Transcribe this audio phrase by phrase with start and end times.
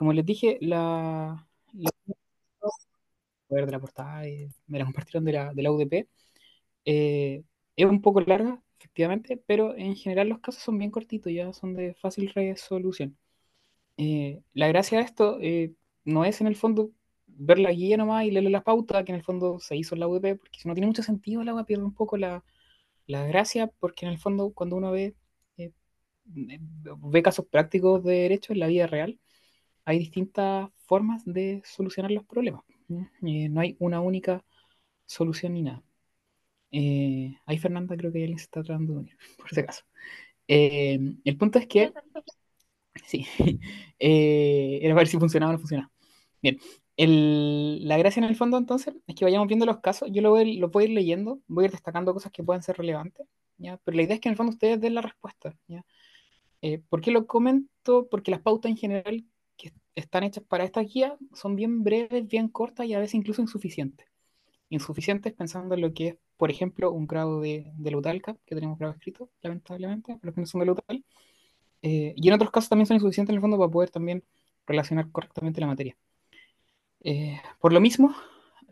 [0.00, 1.46] como les dije, la,
[3.48, 4.22] la de la portada,
[4.66, 6.08] me la compartieron de la, de la UDP.
[6.84, 7.42] Eh,
[7.76, 11.74] es un poco larga, efectivamente, pero en general los casos son bien cortitos, ya son
[11.74, 13.16] de fácil resolución.
[13.98, 15.74] Eh, la gracia de esto eh,
[16.04, 16.92] no es en el fondo
[17.28, 20.00] ver la guía nomás y leer la pauta, que en el fondo se hizo en
[20.00, 22.44] la UDP, porque si no tiene mucho sentido, la agua pierde un poco la,
[23.06, 25.14] la gracia, porque en el fondo cuando uno ve,
[25.58, 25.72] eh,
[26.24, 29.18] ve casos prácticos de derecho en la vida real,
[29.90, 32.62] hay distintas formas de solucionar los problemas.
[32.88, 34.44] no hay una única
[35.06, 35.82] solución ni nada.
[37.46, 39.84] ahí Fernanda creo que alguien se está tratando de unir, por ese caso.
[40.48, 41.92] el punto es que
[43.06, 43.26] Sí,
[43.98, 45.90] eh, era para ver si funcionaba o no funcionaba.
[46.42, 46.58] Bien,
[46.96, 50.56] la gracia en el fondo entonces es que vayamos viendo los casos, yo lo voy,
[50.56, 53.26] lo voy a ir leyendo, voy a ir destacando cosas que puedan ser relevantes,
[53.58, 53.78] ¿ya?
[53.84, 55.56] pero la idea es que en el fondo ustedes den la respuesta.
[55.66, 55.84] ¿ya?
[56.62, 58.08] Eh, ¿Por qué lo comento?
[58.10, 59.24] Porque las pautas en general
[59.94, 64.06] están hechas para esta guía son bien breves, bien cortas y a veces incluso insuficientes.
[64.68, 68.78] Insuficientes pensando en lo que es, por ejemplo, un grado de, de Lutalca, que tenemos
[68.78, 71.04] grado escrito, lamentablemente, los que no son de Lutal,
[71.82, 74.22] eh, y en otros casos también son insuficientes en el fondo para poder también
[74.66, 75.96] relacionar correctamente la materia.
[77.02, 78.14] Eh, por lo mismo,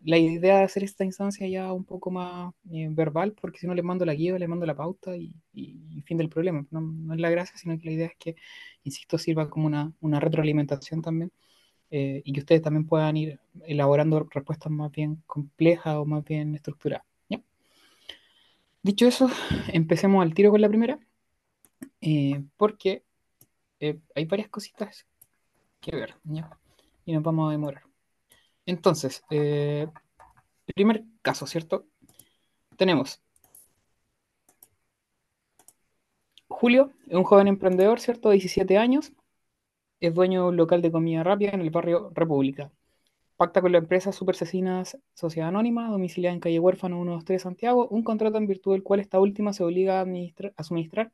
[0.05, 3.75] la idea de hacer esta instancia ya un poco más eh, verbal, porque si no
[3.75, 5.35] le mando la guía, le mando la pauta y,
[6.05, 6.67] fin del problema.
[6.71, 8.37] No, es la gracia, sino que la idea es que,
[8.85, 11.33] insisto, sirva como una, una retroalimentación también
[11.91, 17.09] y que ustedes también puedan ir elaborando respuestas más bien complejas o más bien estructuradas.
[18.83, 19.29] Dicho eso,
[19.73, 20.99] empecemos al tiro con la primera.
[22.01, 23.05] Eh, porque
[23.81, 25.07] eh, hay varias cositas
[25.81, 26.15] que ver,
[27.05, 27.88] Y nos vamos a demorar.
[28.69, 29.89] Entonces, eh,
[30.75, 31.87] primer caso, ¿cierto?
[32.77, 33.23] Tenemos
[36.49, 38.29] Julio, un joven emprendedor, ¿cierto?
[38.29, 39.13] 17 años,
[40.01, 42.71] es dueño de un local de comida rápida en el barrio República.
[43.39, 48.03] Pacta con la empresa Super Cecinas Sociedad Anónima, domiciliada en calle Huérfano 123 Santiago, un
[48.03, 50.07] contrato en virtud del cual esta última se obliga a,
[50.57, 51.11] a suministrar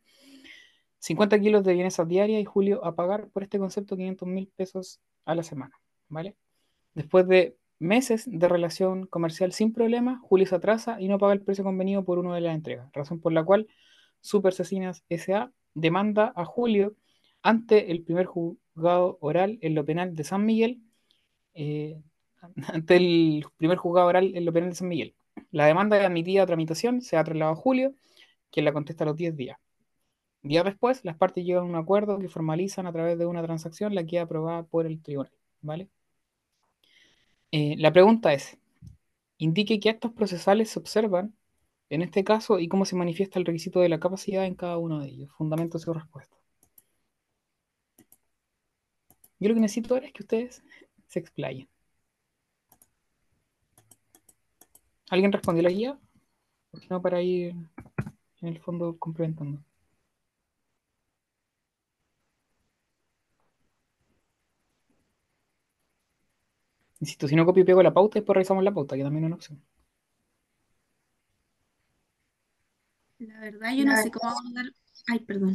[0.99, 4.49] 50 kilos de bienes a diaria y Julio a pagar por este concepto 500 mil
[4.57, 6.35] pesos a la semana, ¿vale?
[6.95, 11.43] Después de meses de relación comercial sin problema, Julio se atrasa y no paga el
[11.43, 13.69] precio convenido por uno de las entregas, razón por la cual
[14.21, 15.53] Super Cecinas S.A.
[15.75, 16.97] demanda a Julio
[17.43, 20.81] ante el primer juzgado oral en lo penal de San Miguel,
[21.55, 22.01] eh,
[22.73, 25.15] ante el primer juzgado oral en lo penal de San Miguel.
[25.51, 27.95] La demanda de admitida a tramitación se ha trasladado a Julio,
[28.51, 29.59] quien la contesta a los 10 días.
[30.43, 33.95] Días después, las partes llegan a un acuerdo que formalizan a través de una transacción
[33.95, 35.33] la que es aprobada por el tribunal.
[35.63, 35.89] ¿vale?
[37.57, 38.59] Eh, la pregunta es,
[39.39, 41.37] indique qué actos procesales se observan
[41.89, 44.99] en este caso y cómo se manifiesta el requisito de la capacidad en cada uno
[45.01, 45.31] de ellos.
[45.37, 46.37] Fundamento su respuesta.
[49.39, 50.65] Yo lo que necesito ahora es que ustedes
[51.07, 51.69] se explayen.
[55.09, 55.99] ¿Alguien respondió la guía?
[56.91, 57.55] no, para ir
[58.41, 59.63] en el fondo complementando.
[67.05, 69.27] Insisto, si no copio y pego la pauta, después revisamos la pauta, que también es
[69.27, 69.63] una opción.
[73.19, 74.65] La verdad, yo no sé cómo dar.
[75.07, 75.53] Ay, perdón.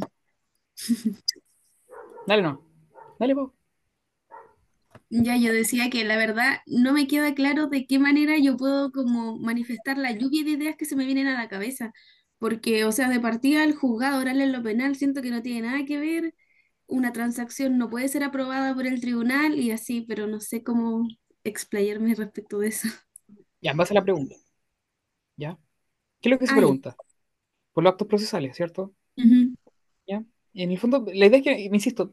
[2.28, 2.64] Dale, no.
[3.18, 3.52] Dale, Pau.
[5.08, 8.92] Ya, yo decía que la verdad no me queda claro de qué manera yo puedo
[8.92, 11.92] como manifestar la lluvia de ideas que se me vienen a la cabeza.
[12.38, 15.62] Porque, o sea, de partida al juzgado oral en lo penal siento que no tiene
[15.62, 16.32] nada que ver.
[16.86, 21.08] Una transacción no puede ser aprobada por el tribunal y así, pero no sé cómo,
[21.44, 22.88] explayarme respecto de eso.
[23.60, 24.36] Ya, en base a la pregunta.
[25.36, 25.58] ¿Ya?
[26.20, 26.96] ¿Qué es lo que se ah, pregunta?
[27.72, 28.94] Por los actos procesales, ¿cierto?
[30.06, 30.24] ¿Ya?
[30.54, 32.12] En el fondo, la idea es que, me insisto,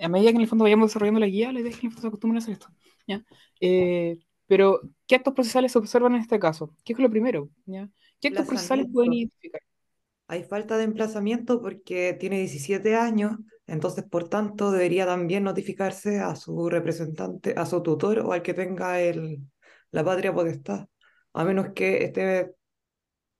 [0.00, 1.90] a medida que en el fondo vayamos desarrollando la guía, la idea es que en
[1.90, 2.68] el fondo se acostumbren a hacer esto.
[3.06, 3.24] ¿Ya?
[3.60, 6.74] Eh, pero, ¿qué actos procesales se observan en este caso?
[6.84, 7.50] ¿Qué es lo primero?
[7.66, 7.88] ¿Ya?
[8.20, 9.62] ¿Qué actos procesales pueden identificar?
[10.26, 13.32] Hay falta de emplazamiento porque tiene 17 años,
[13.70, 18.52] entonces por tanto debería también notificarse a su representante, a su tutor o al que
[18.52, 19.38] tenga el,
[19.92, 20.86] la patria potestad,
[21.32, 22.52] a menos que esté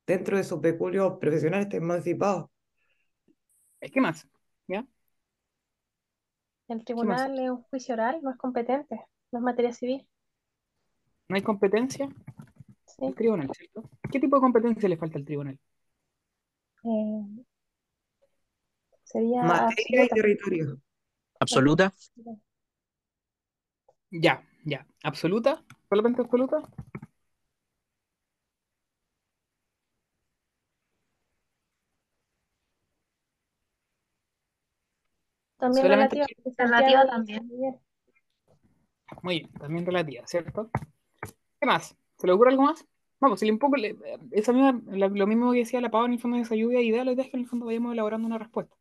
[0.07, 2.51] dentro de sus peculios profesionales, esté emancipado.
[3.81, 4.27] ¿Qué más?
[4.69, 4.87] ¿Ya?
[6.69, 9.01] El tribunal es un juicio oral, no es competente,
[9.33, 10.07] no es materia civil.
[11.29, 12.09] ¿No hay competencia?
[12.87, 13.13] Sí.
[13.15, 13.83] tribunal, ¿cierto?
[14.11, 15.59] ¿Qué tipo de competencia le falta al tribunal?
[16.85, 17.45] Eh,
[19.11, 20.81] sería Materia y territorio.
[21.41, 21.93] ¿Absoluta?
[24.11, 24.87] Ya, ya.
[25.03, 25.65] ¿Absoluta?
[25.89, 26.63] ¿Solamente absoluta?
[35.59, 37.51] También relativa, relativa también.
[39.23, 40.71] Muy bien, también relativa, ¿cierto?
[41.59, 41.97] ¿Qué más?
[42.17, 42.87] ¿Se le ocurre algo más?
[43.19, 43.99] Vamos, si un poco, le,
[44.31, 47.05] esa misma, lo mismo que decía la pava en el fondo de esa lluvia idea,
[47.05, 48.80] la idea es que en el fondo vayamos elaborando una respuesta.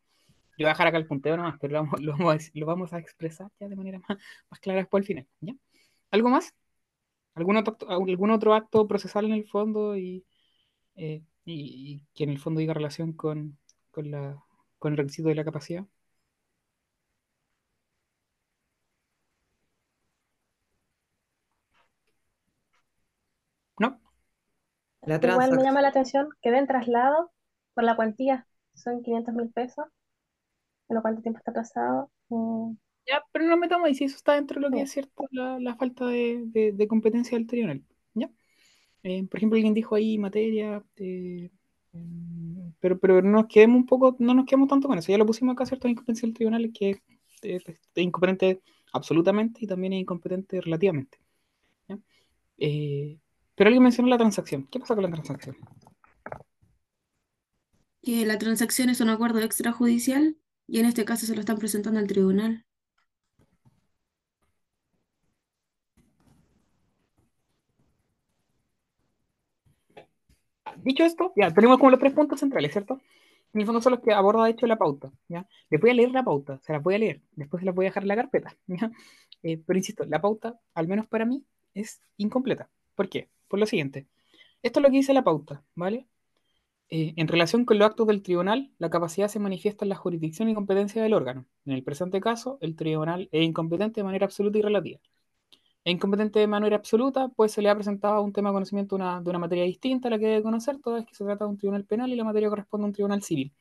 [0.59, 2.65] Yo voy a dejar acá el punteo nomás, pero lo vamos, lo vamos, a, lo
[2.65, 4.17] vamos a, expresar ya de manera más,
[4.49, 5.27] más, clara después al final.
[5.39, 5.53] ¿ya?
[6.11, 6.53] ¿Algo más?
[7.35, 10.25] ¿Algún otro, ¿Algún otro acto procesal en el fondo y,
[10.95, 13.57] eh, y, y que en el fondo diga relación con,
[13.91, 14.43] con, la,
[14.79, 15.85] con el requisito de la capacidad?
[23.79, 24.01] ¿No?
[25.03, 27.31] La Igual me llama la atención que den traslado
[27.73, 29.85] por la cuantía, son 500 mil pesos.
[30.89, 32.11] ¿En cuánto tiempo está pasado?
[32.29, 32.73] Mm.
[33.07, 35.59] Ya, pero no metamos ahí si eso está dentro de lo que es cierto la,
[35.59, 37.83] la falta de, de, de, competencia del tribunal.
[38.13, 38.29] ¿ya?
[39.03, 41.49] Eh, por ejemplo, alguien dijo ahí materia, eh,
[42.79, 45.11] pero, pero no nos quedemos un poco, no nos quedemos tanto con eso.
[45.11, 45.87] Ya lo pusimos acá, ¿cierto?
[45.87, 47.01] La incompetencia del tribunal que es,
[47.41, 48.61] es, es incompetente
[48.93, 51.19] absolutamente y también es incompetente relativamente.
[51.87, 51.97] ¿ya?
[52.57, 53.17] Eh,
[53.55, 54.67] pero alguien mencionó la transacción.
[54.69, 55.57] ¿Qué pasa con la transacción?
[58.03, 60.37] Que la transacción es un acuerdo extrajudicial
[60.71, 62.65] y en este caso se lo están presentando al tribunal.
[70.83, 73.01] Dicho esto, ya tenemos como los tres puntos centrales, ¿cierto?
[73.53, 75.11] En el son los que aborda, de hecho, la pauta.
[75.27, 75.47] ¿ya?
[75.69, 77.85] Les voy a leer la pauta, se la voy a leer, después se la voy
[77.85, 78.55] a dejar en la carpeta.
[79.41, 82.69] Eh, pero insisto, la pauta, al menos para mí, es incompleta.
[82.93, 83.29] ¿Por qué?
[83.47, 84.05] Por lo siguiente.
[84.63, 86.07] Esto es lo que dice la pauta, ¿vale?
[86.91, 90.49] Eh, en relación con los actos del tribunal, la capacidad se manifiesta en la jurisdicción
[90.49, 91.45] y competencia del órgano.
[91.65, 94.99] En el presente caso, el tribunal es incompetente de manera absoluta y relativa.
[95.83, 99.03] Es incompetente de manera absoluta, pues se le ha presentado un tema de conocimiento de
[99.03, 101.57] una, materia distinta a la que debe conocer, toda vez que se trata de un
[101.57, 103.53] tribunal penal y la materia corresponde a un tribunal civil.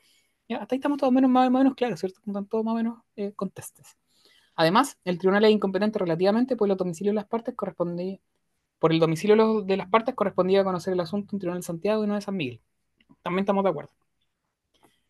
[0.50, 2.20] Hasta ahí estamos todos menos, más, o menos claros, ¿cierto?
[2.26, 3.96] Están todos más o menos eh, contestes.
[4.56, 8.20] Además, el tribunal es incompetente relativamente, pues los domicilios de las partes correspondían,
[8.78, 12.04] por el domicilio de las partes correspondía a conocer el asunto un tribunal de Santiago
[12.04, 12.60] y no de San Miguel
[13.22, 13.90] también estamos de acuerdo.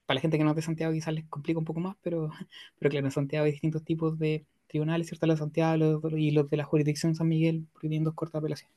[0.06, 2.31] Para la gente que no es Santiago quizás les complica un poco más, pero,
[2.79, 5.27] pero claro, en Santiago hay distintos tipos de tribunales, ¿cierto?
[5.27, 8.71] Los de Santiago y los de la jurisdicción San Miguel prohibiendo corta apelación.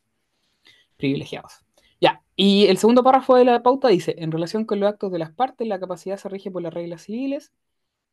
[0.98, 1.64] Privilegiados.
[2.00, 5.20] Ya, y el segundo párrafo de la pauta dice, en relación con los actos de
[5.20, 7.52] las partes, la capacidad se rige por las reglas civiles,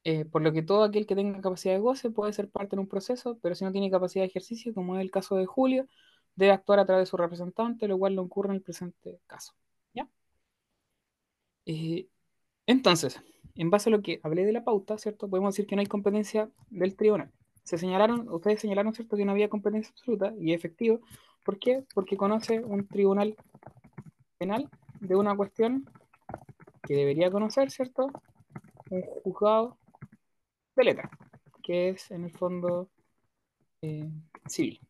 [0.05, 2.81] eh, por lo que todo aquel que tenga capacidad de goce puede ser parte en
[2.81, 5.87] un proceso, pero si no tiene capacidad de ejercicio, como es el caso de Julio,
[6.37, 9.55] debe actuar a través de su representante, lo cual no ocurre en el presente caso.
[11.69, 12.09] Eh,
[12.67, 13.21] entonces,
[13.55, 15.29] en base a lo que hablé de la pauta, ¿cierto?
[15.29, 17.31] Podemos decir que no hay competencia del tribunal.
[17.63, 21.01] Se señalaron, ustedes señalaron, ¿cierto?, que no había competencia absoluta y efectivo.
[21.45, 21.85] ¿Por qué?
[21.95, 23.37] Porque conoce un tribunal
[24.39, 24.71] penal
[25.01, 25.85] de una cuestión
[26.85, 28.11] que debería conocer, ¿cierto?
[28.89, 29.77] Un juzgado
[30.75, 31.11] de letra,
[31.63, 32.89] que es en el fondo
[33.83, 34.09] eh,
[34.47, 34.81] civil.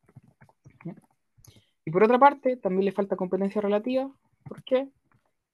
[1.85, 4.09] Y por otra parte, también le falta competencia relativa.
[4.45, 4.89] ¿Por qué?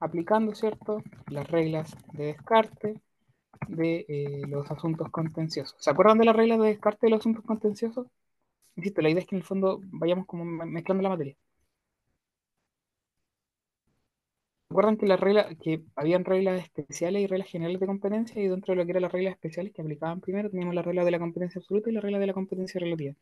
[0.05, 3.01] Aplicando, ¿cierto?, las reglas de descarte
[3.69, 5.77] de eh, los asuntos contenciosos.
[5.79, 8.06] ¿Se acuerdan de las reglas de descarte de los asuntos contenciosos?
[8.77, 11.37] Insisto, la idea es que en el fondo vayamos como mezclando la materia.
[14.69, 18.73] Recuerdan que, la regla, que habían reglas especiales y reglas generales de competencia y dentro
[18.73, 21.19] de lo que eran las reglas especiales que aplicaban primero teníamos la regla de la
[21.21, 23.15] competencia absoluta y la regla de la competencia relativa.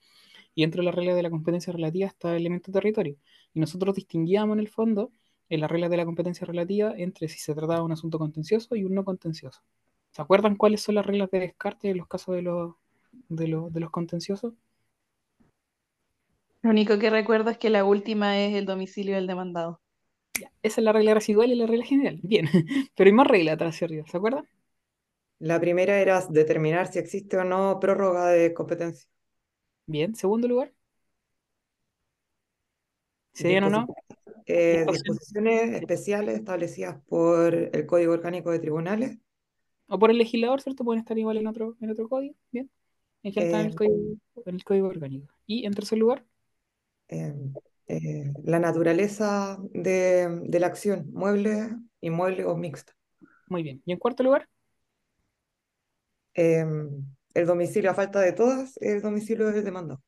[0.55, 3.17] Y dentro de la regla de la competencia relativa está el elemento territorio.
[3.55, 5.12] Y nosotros distinguíamos en el fondo
[5.53, 8.75] en las reglas de la competencia relativa entre si se trataba de un asunto contencioso
[8.75, 9.61] y un no contencioso.
[10.11, 12.75] ¿Se acuerdan cuáles son las reglas de descarte en los casos de los,
[13.29, 14.55] de los, de los contenciosos?
[16.63, 19.82] Lo único que recuerdo es que la última es el domicilio del demandado.
[20.41, 22.19] Ya, esa es la regla residual y la regla general.
[22.23, 22.49] Bien,
[22.97, 24.49] pero hay más reglas atrás hacia arriba, ¿se acuerdan?
[25.39, 29.06] La primera era determinar si existe o no prórroga de competencia.
[29.87, 30.73] Bien, segundo lugar.
[33.35, 33.87] ¿Serían o no?
[34.46, 39.19] Eh, disposiciones especiales establecidas por el Código Orgánico de Tribunales.
[39.89, 40.84] O por el legislador, ¿cierto?
[40.84, 42.70] Pueden estar igual en otro, en otro código, ¿bien?
[43.22, 43.32] En
[43.67, 45.34] el Eh, código, en el código orgánico.
[45.46, 46.27] Y en tercer lugar,
[47.08, 47.34] eh,
[47.89, 51.70] eh, la naturaleza de, de la acción, mueble,
[52.01, 52.94] inmueble o mixta.
[53.46, 53.82] muy bien.
[53.87, 54.49] Y en cuarto lugar,
[56.34, 56.65] Eh,
[57.34, 60.03] el domicilio, a falta de todas, el domicilio del demandado.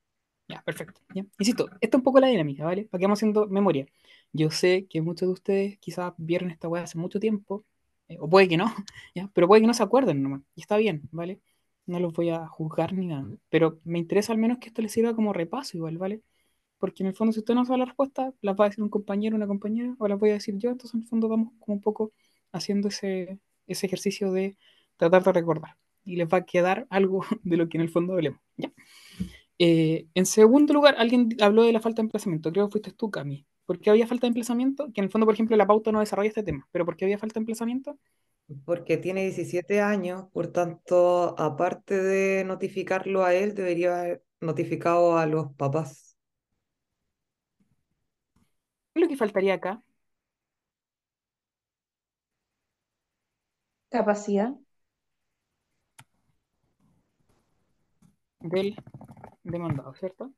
[0.47, 1.01] Ya, perfecto.
[1.13, 1.25] ¿ya?
[1.39, 2.85] Insisto, esta es un poco la dinámica, ¿vale?
[2.85, 3.87] Para que vamos haciendo memoria.
[4.31, 7.65] Yo sé que muchos de ustedes quizás vieron esta weá hace mucho tiempo,
[8.07, 8.65] eh, o puede que no,
[9.15, 9.29] ¿ya?
[9.33, 10.41] Pero puede que no se acuerden nomás.
[10.55, 11.41] Y está bien, ¿vale?
[11.85, 13.27] No los voy a juzgar ni nada.
[13.49, 16.21] Pero me interesa al menos que esto les sirva como repaso igual, ¿vale?
[16.79, 18.89] Porque en el fondo, si usted no sabe la respuesta, las va a decir un
[18.89, 20.69] compañero, una compañera, o las voy a decir yo.
[20.71, 22.13] Entonces, en el fondo, vamos como un poco
[22.51, 24.57] haciendo ese, ese ejercicio de
[24.97, 25.77] tratar de recordar.
[26.03, 28.71] Y les va a quedar algo de lo que en el fondo hablemos, ¿ya?
[29.59, 32.51] Eh, en segundo lugar, alguien habló de la falta de emplazamiento.
[32.51, 33.45] Creo que fuiste tú, Cami.
[33.65, 34.91] ¿Por qué había falta de emplazamiento?
[34.93, 36.67] Que en el fondo, por ejemplo, la pauta no desarrolla este tema.
[36.71, 37.97] ¿Pero por qué había falta de emplazamiento?
[38.65, 45.25] Porque tiene 17 años, por tanto, aparte de notificarlo a él, debería haber notificado a
[45.25, 46.17] los papás.
[48.93, 49.83] ¿Qué es lo que faltaría acá?
[53.89, 54.53] Capacidad.
[58.39, 58.75] Del
[59.45, 60.31] demandado, ¿cierto?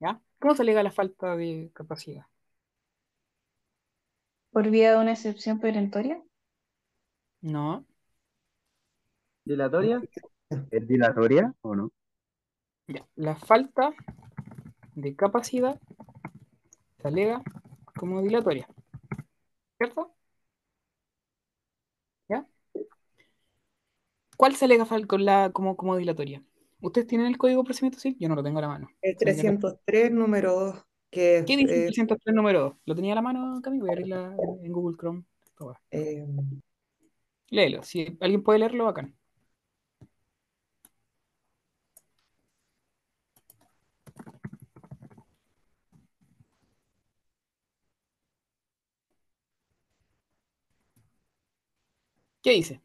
[0.00, 0.20] ¿Ya?
[0.40, 2.26] ¿Cómo se alega la falta de capacidad?
[4.50, 6.22] Por vía de una excepción perentoria.
[7.40, 7.86] No.
[9.44, 10.00] ¿Dilatoria?
[10.70, 11.92] ¿Es dilatoria o no?
[12.88, 13.06] Ya.
[13.16, 13.92] La falta
[14.94, 15.78] de capacidad
[17.00, 17.42] se alega
[17.96, 18.68] como dilatoria.
[19.78, 20.14] ¿Cierto?
[22.28, 22.46] ¿Ya?
[24.36, 26.42] ¿Cuál se alega con la, como, como dilatoria?
[26.80, 28.16] ¿Ustedes tienen el código de procedimiento civil?
[28.20, 28.88] Yo no lo tengo a la mano.
[29.02, 29.58] El Tengo que leer.
[29.58, 32.74] 303, número 2, que ¿Qué dice el eh, 303 número 2?
[32.84, 33.80] ¿Lo tenía a la mano, Cami?
[33.80, 35.24] Voy a abrirla en Google Chrome.
[35.90, 36.24] Eh,
[37.50, 37.82] Léelo.
[37.82, 39.14] Si alguien puede leerlo, bacán.
[52.42, 52.80] ¿Qué dice?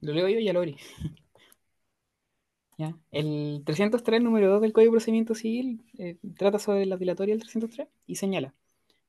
[0.00, 0.76] Lo leo yo y ya lo abrí.
[2.76, 2.96] ¿Ya?
[3.12, 7.42] El 303, número 2 del Código de Procedimiento Civil, eh, trata sobre la dilatoria del
[7.42, 8.54] 303 y señala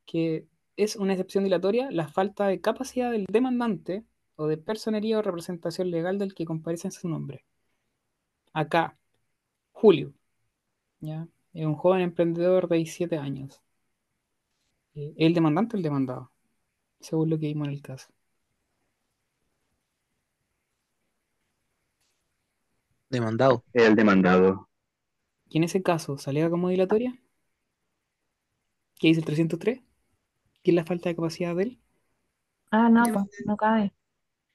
[0.06, 4.04] que es una excepción dilatoria la falta de capacidad del demandante
[4.36, 7.46] o de personería o representación legal del que comparece en su nombre.
[8.54, 8.98] Acá,
[9.72, 10.14] Julio,
[11.00, 11.28] ¿ya?
[11.54, 13.62] Es un joven emprendedor de 17 años.
[14.96, 16.32] Eh, ¿El demandante o el demandado?
[17.00, 18.15] Según lo que vimos en el caso.
[23.10, 23.64] Demandado.
[23.74, 24.70] El demandado.
[25.48, 27.20] Y en ese caso, ¿se alega como dilatoria?
[29.00, 29.82] ¿Qué dice el 303?
[30.64, 31.80] ¿Qué es la falta de capacidad de él?
[32.72, 33.94] Ah, no, pues no cabe.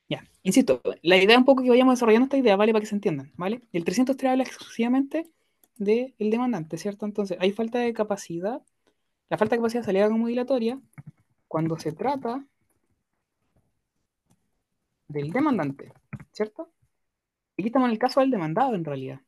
[0.09, 2.73] Ya, insisto, la idea un poco que vayamos desarrollando esta idea, ¿vale?
[2.73, 3.63] Para que se entiendan, ¿vale?
[3.73, 5.31] El 303 habla exclusivamente
[5.77, 7.07] del demandante, ¿cierto?
[7.07, 8.61] Entonces, hay falta de capacidad.
[9.29, 10.81] La falta de capacidad se alega como dilatoria
[11.47, 12.45] cuando se trata
[15.09, 15.93] del demandante,
[16.33, 16.69] ¿cierto?
[17.61, 19.21] Aquí estamos en el caso del demandado, en realidad.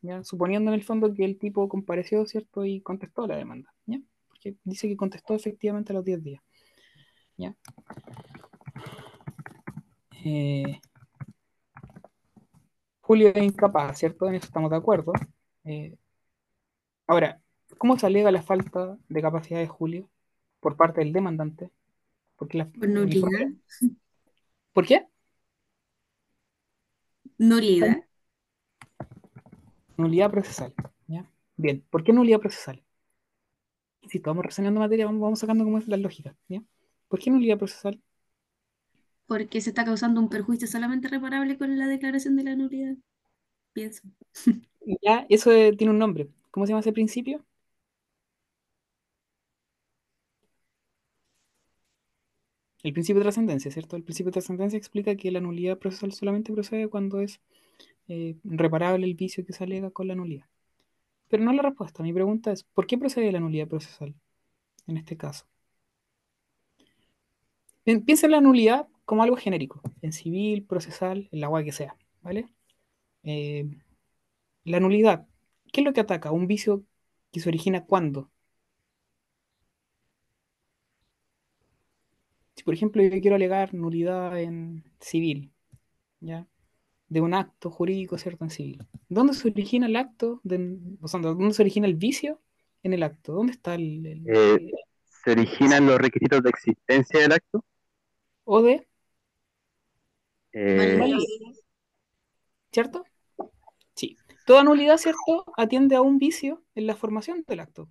[0.00, 0.22] ¿ya?
[0.22, 2.64] Suponiendo en el fondo que el tipo compareció, ¿cierto?
[2.64, 3.98] Y contestó la demanda, ¿ya?
[4.28, 6.42] Porque dice que contestó efectivamente a los 10 días,
[7.36, 7.56] ¿ya?
[10.24, 10.80] Eh,
[13.00, 14.28] Julio es incapaz, ¿cierto?
[14.28, 15.12] En eso estamos de acuerdo.
[15.64, 15.96] Eh,
[17.08, 17.40] ahora,
[17.76, 20.08] ¿cómo se alega la falta de capacidad de Julio
[20.60, 21.72] por parte del demandante?
[22.36, 23.48] Porque la, Por nulidad.
[24.72, 25.08] ¿Por qué?
[27.38, 28.04] Nulidad.
[29.96, 30.74] Nulidad procesal.
[31.06, 31.24] ¿ya?
[31.56, 32.82] Bien, ¿por qué nulidad procesal?
[34.08, 36.36] Si estamos reseñando materia, vamos, vamos sacando cómo es la lógica.
[36.48, 36.62] ¿ya?
[37.08, 38.00] ¿Por qué nulidad procesal?
[39.26, 42.96] Porque se está causando un perjuicio solamente reparable con la declaración de la nulidad.
[43.72, 44.02] Pienso.
[45.00, 46.28] Ya, eso eh, tiene un nombre.
[46.50, 47.42] ¿Cómo se llama ese principio?
[52.84, 53.96] El principio de trascendencia, ¿cierto?
[53.96, 57.40] El principio de trascendencia explica que la nulidad procesal solamente procede cuando es
[58.08, 60.46] eh, reparable el vicio que se alega con la nulidad.
[61.28, 62.02] Pero no la respuesta.
[62.04, 64.14] Mi pregunta es, ¿por qué procede la nulidad procesal
[64.88, 65.46] en este caso?
[67.84, 71.72] Pi- Piensa en la nulidad como algo genérico, en civil, procesal, en la agua que
[71.72, 72.48] sea, ¿vale?
[73.24, 73.66] Eh,
[74.64, 75.26] la nulidad,
[75.72, 76.32] ¿qué es lo que ataca?
[76.32, 76.84] ¿Un vicio
[77.32, 78.30] que se origina cuándo?
[82.64, 85.52] Si, por ejemplo, yo quiero alegar nulidad en civil,
[86.20, 86.48] ¿ya?
[87.08, 88.44] De un acto jurídico, ¿cierto?
[88.44, 88.86] En civil.
[89.08, 90.40] ¿Dónde se origina el acto?
[90.44, 92.40] De, o sea, ¿dónde se origina el vicio
[92.82, 93.34] en el acto?
[93.34, 94.70] ¿Dónde está el, el- Eh,
[95.24, 97.64] ¿Se originan los requisitos de existencia del acto?
[98.44, 98.86] o de,
[100.52, 101.00] Eh.
[102.72, 103.04] ¿cierto?
[103.94, 104.16] Sí.
[104.46, 105.44] Toda nulidad, ¿cierto?
[105.56, 107.90] Atiende a un vicio en la formación del acto.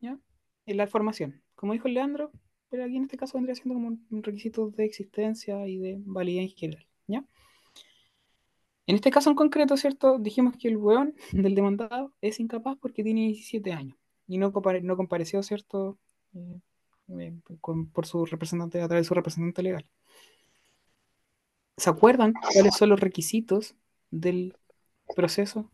[0.00, 0.18] ¿Ya?
[0.66, 1.42] En la formación.
[1.56, 2.30] Como dijo el Leandro,
[2.74, 6.42] pero aquí en este caso vendría siendo como un requisito de existencia y de validez
[6.50, 6.86] en general.
[7.06, 7.24] ¿Ya?
[8.88, 10.18] En este caso en concreto, ¿cierto?
[10.18, 14.82] Dijimos que el weón del demandado es incapaz porque tiene 17 años y no, compare-
[14.82, 15.96] no compareció, ¿cierto?
[16.34, 16.60] Eh,
[17.20, 17.32] eh,
[17.92, 19.88] por su representante, a través de su representante legal.
[21.76, 23.76] ¿Se acuerdan cuáles son los requisitos
[24.10, 24.56] del
[25.14, 25.70] proceso?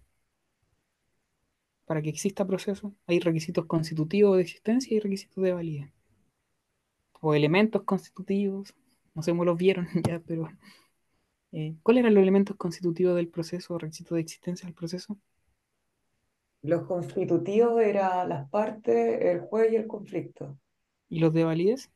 [1.86, 5.90] Para que exista proceso, hay requisitos constitutivos de existencia y requisitos de validez.
[7.20, 8.74] O elementos constitutivos,
[9.14, 10.48] no sé cómo los vieron ya, pero
[11.52, 15.16] Eh, ¿Cuáles eran los elementos constitutivos del proceso o requisitos de existencia del proceso?
[16.62, 20.56] Los constitutivos eran las partes, el juez y el conflicto.
[21.10, 21.90] ¿Y los de validez?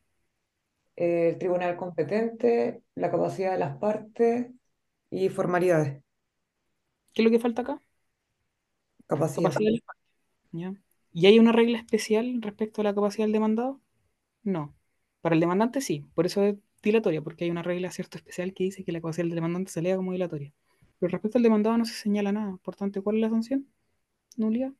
[0.97, 4.47] El tribunal competente, la capacidad de las partes
[5.11, 6.03] y formalidades.
[7.13, 7.81] ¿Qué es lo que falta acá?
[9.07, 9.51] Capacidad.
[9.51, 10.03] Capacidad de las partes.
[10.51, 10.73] ¿ya?
[11.13, 13.81] ¿Y hay una regla especial respecto a la capacidad del demandado?
[14.43, 14.75] No.
[15.25, 18.65] Para el demandante sí, por eso es dilatoria, porque hay una regla cierto especial que
[18.65, 20.53] dice que la capacidad del demandante se lea como dilatoria.
[20.99, 22.59] Pero respecto al demandado no se señala nada.
[22.61, 23.67] Por tanto, ¿cuál es la sanción?
[24.37, 24.71] Nulidad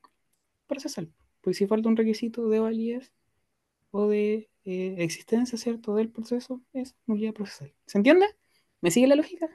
[0.68, 1.12] procesal.
[1.42, 3.12] Pues si falta un requisito de validez
[3.90, 7.74] o de eh, existencia, ¿cierto?, del proceso, es nulidad procesal.
[7.88, 8.28] ¿Se entiende?
[8.82, 9.50] ¿Me sigue la lógica?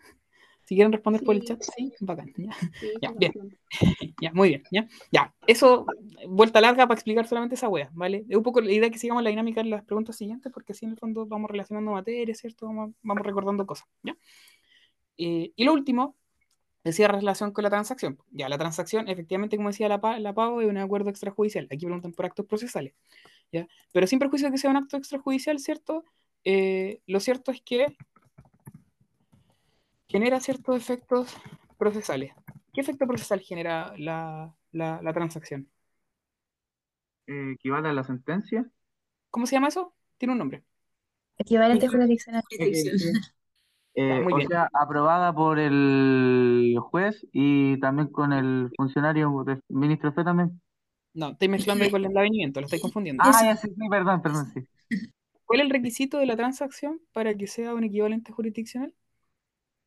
[0.71, 2.33] Si quieren responder por el chat, sí, bacán.
[2.37, 3.33] Ya, Sí, Ya, sí, bien.
[4.23, 4.63] ya, muy bien.
[4.71, 5.35] Ya, ya.
[5.49, 5.85] Eso,
[6.29, 8.25] vuelta larga para explicar solamente esa wea, ¿vale?
[8.29, 10.85] Es un poco la idea que sigamos la dinámica en las preguntas siguientes, porque así
[10.85, 12.67] en el fondo vamos relacionando materias, ¿cierto?
[12.67, 14.17] Vamos, vamos recordando cosas, ¿ya?
[15.19, 16.15] Eh, y lo último,
[16.85, 18.21] decía relación con la transacción.
[18.31, 21.67] Ya, la transacción, efectivamente, como decía la, la PAO, es un acuerdo extrajudicial.
[21.69, 22.95] Aquí preguntan por actos procesales.
[23.51, 23.67] ¿ya?
[23.91, 26.05] Pero sin perjuicio de que sea un acto extrajudicial, ¿cierto?
[26.45, 27.87] Eh, lo cierto es que
[30.11, 31.35] genera ciertos efectos
[31.79, 32.33] procesales.
[32.73, 35.71] ¿Qué efecto procesal genera la, la- la transacción?
[37.27, 38.71] Eh, equivale a la sentencia.
[39.31, 39.95] ¿Cómo se llama eso?
[40.19, 40.65] Tiene un nombre.
[41.39, 42.45] Equivalente jurisdiccional.
[42.49, 42.97] Jurisdicción.
[43.95, 44.49] Eh, muy o bien.
[44.49, 50.61] sea, aprobada por el juez y también con el funcionario del ministro F también.
[51.15, 53.23] No, estoy mezclando con el enlavenimiento, lo estoy confundiendo.
[53.23, 54.67] Ah, ya sí, sí, perdón, perdón, sí.
[55.45, 58.95] ¿Cuál es el requisito de la transacción para que sea un equivalente jurisdiccional?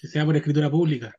[0.03, 1.15] Que sea por escritura pública.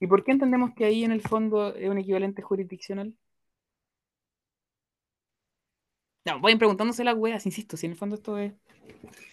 [0.00, 3.14] ¿Y por qué entendemos que ahí en el fondo es un equivalente jurisdiccional?
[6.26, 8.52] No, vayan preguntándose las weas, insisto, si en el fondo esto es,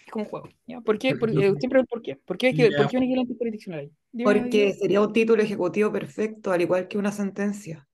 [0.06, 0.48] es como un juego.
[0.68, 0.80] ¿ya?
[0.80, 1.16] ¿Por qué?
[1.16, 2.14] Por- eh, siempre por qué.
[2.14, 2.76] ¿Por qué, hay que- Ya.
[2.76, 3.92] por qué un equivalente jurisdiccional ahí?
[4.12, 7.88] Dime, Porque sería un título ejecutivo perfecto, al igual que una sentencia.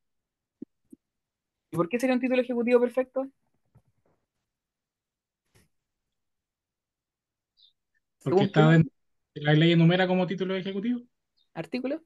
[1.70, 3.26] ¿Y por qué sería un título ejecutivo perfecto?
[8.22, 8.93] Porque está dentro-
[9.34, 11.02] la ley enumera como título ejecutivo.
[11.54, 12.02] artículo.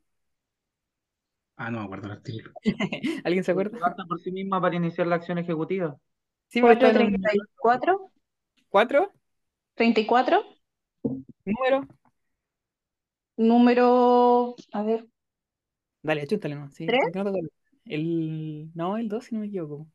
[1.57, 2.53] Ah, no me acuerdo el artículo.
[3.25, 3.79] ¿Alguien se acuerda?
[3.81, 5.97] Basta por sí misma para iniciar la acción ejecutiva.
[6.49, 8.11] Sí, pero está en un 434.
[8.69, 9.13] cuatro,
[9.75, 10.45] 34,
[11.45, 11.87] número.
[13.37, 15.07] número, a ver,
[16.03, 16.71] Dale, chúntale, ¿no?
[16.71, 17.01] Sí, ¿Tres?
[17.85, 19.87] el, no, el 2, si no me equivoco.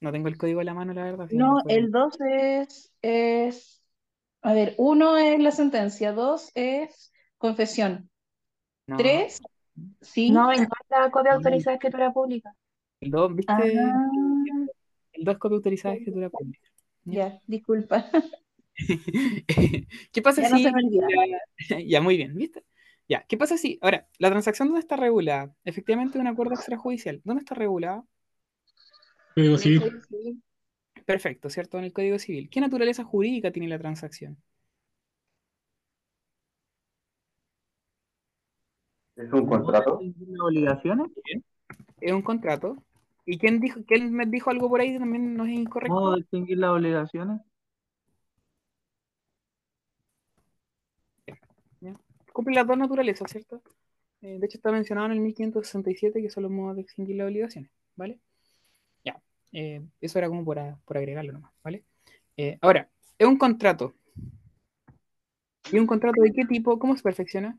[0.00, 1.28] No tengo el código a la mano, la verdad.
[1.28, 3.79] si no, el 2 es, es,
[4.42, 8.10] a ver, uno es la sentencia, dos es confesión,
[8.86, 9.40] No, tres,
[10.00, 10.30] sí.
[10.30, 12.54] No, en la copia autorizada de escritura pública.
[13.00, 13.52] El 2, ¿viste?
[13.52, 13.62] Ah,
[15.12, 16.68] El 2 copia autorizada de escritura pública.
[17.04, 18.10] ya, disculpa.
[20.12, 20.64] ¿Qué pasa Ya no si...
[20.64, 22.64] Ya, ya, muy bien, ¿viste?
[23.08, 23.78] Ya, ¿qué pasa si...
[23.82, 25.54] Ahora, ¿la transacción dónde está regulada?
[25.64, 27.20] Efectivamente, un acuerdo extrajudicial.
[27.24, 28.04] ¿Dónde está regulada?
[29.34, 30.02] Código civil.
[31.04, 31.78] Perfecto, ¿cierto?
[31.78, 32.48] En el Código Civil.
[32.50, 34.36] ¿Qué naturaleza jurídica tiene la transacción?
[39.16, 40.00] ¿Es un contrato?
[40.02, 41.08] ¿Las obligaciones?
[42.00, 42.82] Es un contrato.
[43.26, 45.94] ¿Y quién dijo, quién me dijo algo por ahí que también no es incorrecto?
[45.94, 47.40] ¿Cómo distinguir las obligaciones?
[52.32, 53.60] Cumple las dos naturalezas, ¿cierto?
[54.22, 57.26] Eh, de hecho, está mencionado en el 1567 que son los modos de extinguir las
[57.26, 58.20] obligaciones, ¿vale?
[59.52, 61.84] Eh, eso era como por, a- por agregarlo nomás, ¿vale?
[62.36, 63.94] Eh, ahora, es un contrato.
[65.72, 66.78] ¿Y un contrato de qué tipo?
[66.78, 67.58] ¿Cómo se perfecciona?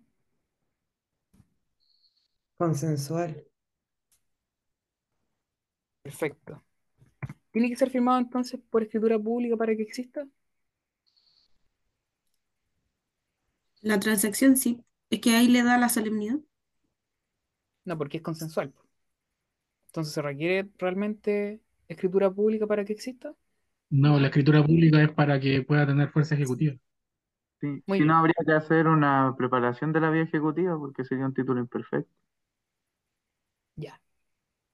[2.58, 3.36] Consensual.
[6.04, 6.64] Perfecto.
[7.52, 10.28] ¿Tiene que ser firmado entonces por escritura pública para que exista?
[13.84, 14.84] La transacción sí.
[15.12, 16.40] Es que ahí le da la solemnidad.
[17.86, 18.74] No, porque es consensual.
[19.88, 21.62] Entonces, ¿se requiere realmente
[21.94, 23.36] escritura pública para que exista?
[23.92, 26.76] No, la escritura pública es para que pueda tener fuerza ejecutiva.
[27.62, 28.08] Sí, Muy si bien.
[28.08, 32.12] no, habría que hacer una preparación de la vía ejecutiva porque sería un título imperfecto.
[33.76, 34.02] Ya.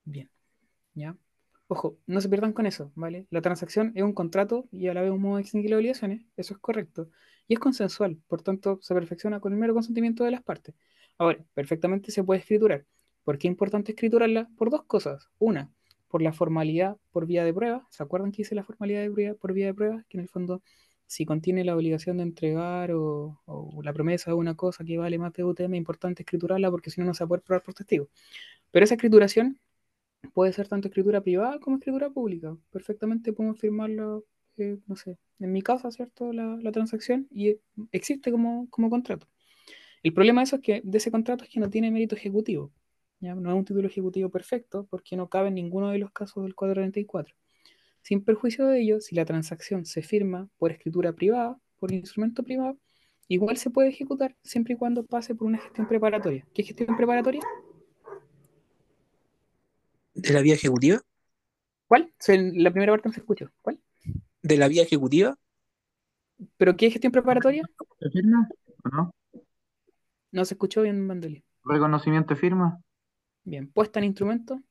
[0.05, 0.29] Bien.
[0.95, 1.17] ¿Ya?
[1.67, 3.27] Ojo, no se pierdan con eso, ¿vale?
[3.31, 6.25] La transacción es un contrato y a la vez un modo de extinguir las obligaciones,
[6.37, 7.09] eso es correcto.
[7.47, 10.75] Y es consensual, por tanto, se perfecciona con el mero consentimiento de las partes.
[11.17, 12.85] Ahora, perfectamente se puede escriturar.
[13.23, 14.49] ¿Por qué es importante escriturarla?
[14.57, 15.29] Por dos cosas.
[15.39, 15.71] Una,
[16.07, 17.87] por la formalidad por vía de prueba.
[17.89, 20.05] ¿Se acuerdan que dice la formalidad de prueba- por vía de prueba?
[20.09, 20.61] Que en el fondo,
[21.05, 23.39] si contiene la obligación de entregar o,
[23.83, 27.01] la promesa de una cosa que vale más de UTM, es importante escriturarla porque si
[27.01, 28.09] no, no se va probar por testigo.
[28.71, 29.59] Pero esa escrituración
[30.33, 32.57] puede ser tanto escritura privada como escritura pública.
[32.71, 34.25] Perfectamente podemos firmarlo,
[34.57, 36.33] eh, no sé, en mi casa, ¿cierto?
[36.33, 37.57] La, la transacción y
[37.91, 39.27] existe como, como contrato.
[40.03, 42.71] El problema es que de ese contrato es que no tiene mérito ejecutivo.
[43.19, 43.35] ¿Ya?
[43.35, 46.55] No es un título ejecutivo perfecto porque no cabe en ninguno de los casos del
[46.55, 47.35] 434.
[48.01, 52.77] Sin perjuicio de ello, si la transacción se firma por escritura privada, por instrumento privado,
[53.27, 56.45] igual se puede ejecutar siempre y cuando pase por una gestión preparatoria.
[56.53, 57.41] ¿Qué gestión preparatoria?
[60.13, 61.01] ¿De la vía ejecutiva?
[61.87, 62.13] ¿Cuál?
[62.27, 63.51] La primera parte no se escuchó.
[63.61, 63.79] ¿Cuál?
[64.41, 65.37] ¿De la vía ejecutiva?
[66.57, 67.63] ¿Pero qué gestión preparatoria?
[67.99, 68.47] ¿Se firma
[68.83, 69.11] o no?
[70.31, 71.43] No se escuchó bien, Mandeli.
[71.63, 72.81] ¿Reconocimiento de firma?
[73.47, 74.61] Bien, puesta en instrumento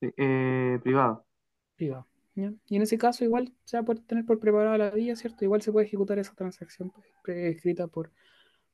[0.00, 1.26] Eh, privado.
[1.74, 2.06] privado.
[2.36, 2.52] ¿ya?
[2.68, 5.44] Y en ese caso igual se va a poder tener por preparada la vía, ¿cierto?
[5.44, 8.12] Igual se puede ejecutar esa transacción pues, prescrita por,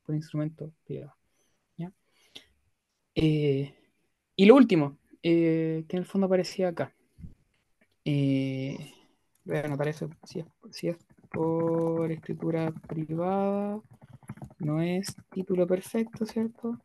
[0.04, 1.14] por instrumento privado.
[1.78, 1.90] ¿ya?
[3.14, 3.74] Eh,
[4.36, 6.92] y lo último, eh, que en el fondo aparecía acá.
[8.04, 10.10] Voy a anotar eso.
[10.24, 10.98] Si es, si es
[11.30, 13.80] por escritura privada,
[14.58, 16.78] no es título perfecto, ¿cierto?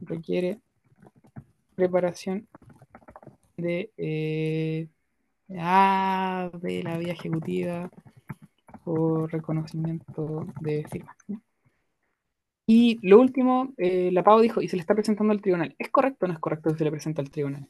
[0.00, 0.60] Requiere
[1.80, 2.48] preparación
[3.56, 4.88] de, eh,
[5.58, 7.90] ah, de la vía ejecutiva
[8.84, 11.16] por reconocimiento de firma.
[11.28, 11.42] ¿no?
[12.66, 15.74] Y lo último, eh, la PAO dijo, y se le está presentando al tribunal.
[15.78, 17.68] ¿Es correcto o no es correcto que se le presenta al tribunal?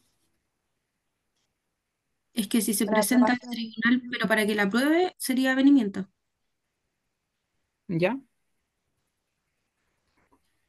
[2.35, 6.07] Es que si se Para presenta al tribunal, pero para que la apruebe, sería avenimiento.
[7.88, 8.20] ¿Ya?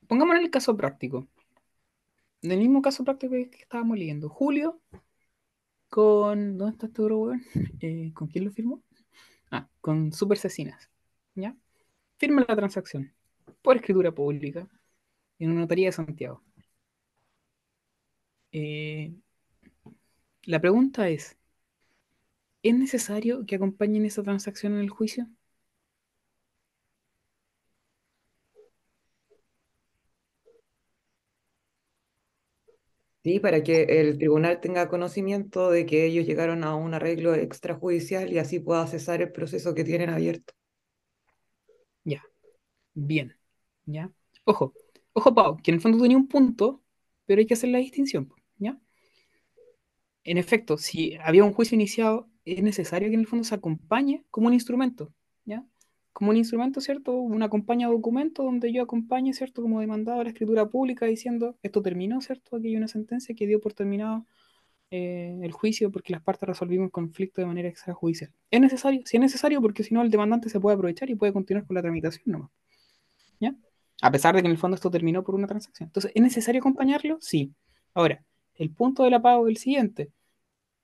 [0.08, 1.28] Pongámonos en el caso práctico.
[2.42, 4.30] En el mismo caso práctico que estábamos leyendo.
[4.30, 4.80] Julio,
[5.90, 6.58] con.
[6.58, 7.06] ¿Dónde está este?
[7.82, 8.84] Eh, ¿con quién lo firmó?
[9.52, 10.90] Ah, con Super Cecinas.
[11.36, 11.56] ¿Ya?
[12.18, 13.12] Firma la transacción
[13.62, 14.68] por escritura pública
[15.40, 16.44] en una notaría de Santiago.
[18.52, 19.14] Eh,
[20.44, 21.38] la pregunta es:
[22.64, 25.28] ¿es necesario que acompañen esa transacción en el juicio?
[33.24, 38.32] Sí, para que el tribunal tenga conocimiento de que ellos llegaron a un arreglo extrajudicial
[38.32, 40.54] y así pueda cesar el proceso que tienen abierto.
[42.04, 42.22] Ya,
[42.94, 43.36] bien,
[43.86, 44.12] ya.
[44.46, 44.74] Ojo,
[45.14, 46.84] ojo, Pau, que en el fondo tenía un punto,
[47.26, 48.80] pero hay que hacer la distinción, ¿ya?
[50.24, 54.26] En efecto, si había un juicio iniciado, es necesario que en el fondo se acompañe
[54.32, 55.14] como un instrumento.
[56.14, 57.14] Como un instrumento, ¿cierto?
[57.14, 59.62] Un acompaña documento donde yo acompañe, ¿cierto?
[59.62, 62.58] Como demandado a la escritura pública diciendo, esto terminó, ¿cierto?
[62.58, 64.26] Aquí hay una sentencia que dio por terminado
[64.94, 68.30] eh, el juicio porque las partes resolvimos el conflicto de manera extrajudicial.
[68.50, 69.02] ¿Es necesario?
[69.06, 71.76] Sí es necesario porque si no el demandante se puede aprovechar y puede continuar con
[71.76, 72.52] la tramitación nomás.
[73.40, 73.56] ¿Ya?
[74.02, 75.88] A pesar de que en el fondo esto terminó por una transacción.
[75.88, 77.18] Entonces, ¿es necesario acompañarlo?
[77.22, 77.54] Sí.
[77.94, 78.24] Ahora,
[78.56, 80.12] el punto de la pago es el siguiente.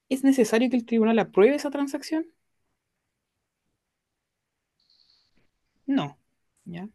[0.07, 2.27] ¿Es necesario que el tribunal apruebe esa transacción?
[5.87, 6.17] No.
[6.65, 6.89] ¿Ya?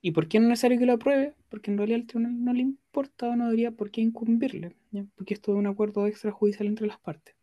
[0.00, 1.34] ¿Y por qué no es necesario que lo apruebe?
[1.48, 5.04] Porque en realidad al tribunal no le importa o no debería por qué incumbirle, ¿ya?
[5.16, 7.34] Porque esto es un acuerdo extrajudicial entre las partes,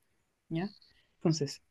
[0.50, 0.70] ¿ya?
[1.18, 1.62] Entonces,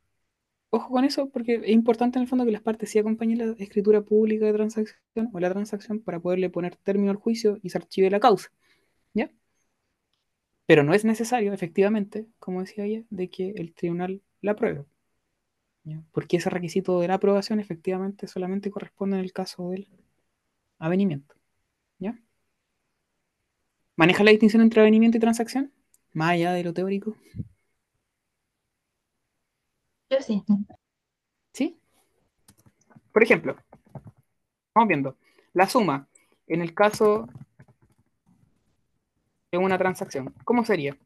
[0.71, 3.55] ojo con eso porque es importante en el fondo que las partes sí acompañen la
[3.59, 7.79] escritura pública de transacción o la transacción para poderle poner término al juicio y se
[7.79, 8.51] archive la causa,
[9.15, 9.31] ¿ya?
[10.67, 14.85] Pero no es necesario, efectivamente, como decía ella, de que el tribunal la apruebe,
[15.85, 16.03] ¿ya?
[16.13, 19.89] Porque ese requisito de la aprobación efectivamente solamente corresponde en el caso del
[20.79, 21.35] avenimiento,
[21.99, 22.19] ¿ya?
[23.97, 25.73] ¿Maneja la distinción entre avenimiento y transacción?
[26.13, 27.17] Más allá de lo teórico.
[30.11, 30.43] Yo sí.
[31.53, 31.79] ¿Sí?
[33.13, 33.57] Por ejemplo,
[34.75, 35.17] vamos viendo.
[35.53, 36.09] La suma,
[36.47, 37.29] en el caso
[39.53, 40.97] de una transacción, ¿cómo sería?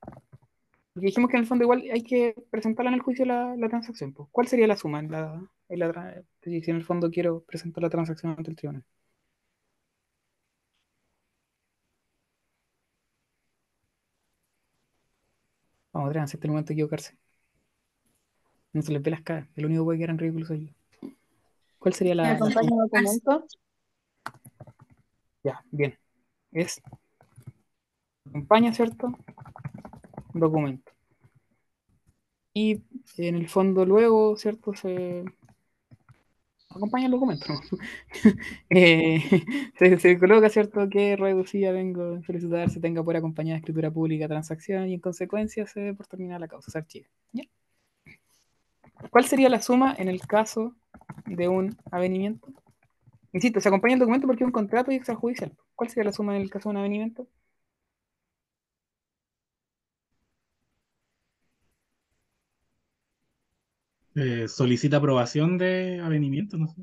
[0.99, 3.69] Porque dijimos que en el fondo igual hay que presentarla en el juicio la, la
[3.69, 4.13] transacción.
[4.13, 4.29] Pues.
[4.33, 7.89] ¿Cuál sería la suma en la, en la si en el fondo quiero presentar la
[7.89, 8.85] transacción ante el tribunal?
[15.93, 17.17] Vamos, atrévanse, este es el momento de equivocarse.
[18.73, 19.49] No se les ve las caras.
[19.55, 21.11] El único que puede quedar en ridículo soy yo.
[21.79, 22.61] ¿Cuál sería la, suma?
[22.61, 23.47] documento.
[25.45, 25.97] Ya, bien.
[26.51, 26.83] Es
[28.27, 29.13] acompaña, ¿cierto?
[30.35, 30.88] Documento.
[32.61, 32.83] Y
[33.19, 34.75] en el fondo luego, ¿cierto?
[34.75, 35.25] Se
[36.69, 37.47] acompaña el documento.
[38.71, 39.21] Eh,
[39.79, 40.89] se, coloca, ¿cierto?
[40.91, 45.01] Que reducida vengo a solicitar se tenga por acompañada de escritura pública transacción y en
[45.01, 47.07] consecuencia se debe por terminar la causa, se archiva.
[47.33, 47.45] ¿ya?
[49.09, 50.75] ¿Cuál sería la suma en el caso
[51.27, 52.49] de un avenimiento?
[53.33, 55.53] Insisto, se acompaña el documento porque es un contrato y extrajudicial.
[55.77, 57.29] ¿Cuál sería la suma en el caso de un avenimiento?
[64.21, 66.83] Eh, solicita aprobación de avenimiento, no sé.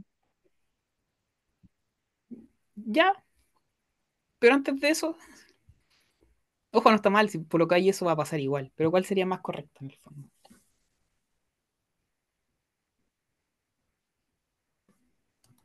[2.87, 3.13] Ya,
[4.39, 5.17] pero antes de eso,
[6.71, 8.91] ojo, no está mal, si por lo que hay eso va a pasar igual, pero
[8.91, 10.29] ¿cuál sería más correcto en el fondo?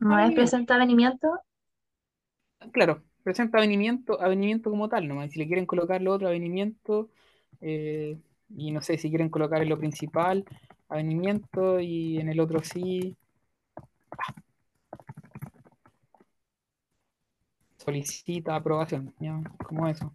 [0.01, 0.35] ¿No es Avenimiento.
[0.35, 1.29] presente avenimiento?
[2.73, 5.31] Claro, presenta avenimiento, avenimiento como tal nomás.
[5.33, 7.11] Si le quieren colocar lo otro avenimiento,
[7.61, 8.19] eh,
[8.57, 10.45] y no sé si quieren colocar en lo principal,
[10.90, 13.16] avenimiento, y en el otro sí.
[17.79, 19.40] Solicita aprobación, ¿ya?
[19.66, 20.14] Como eso.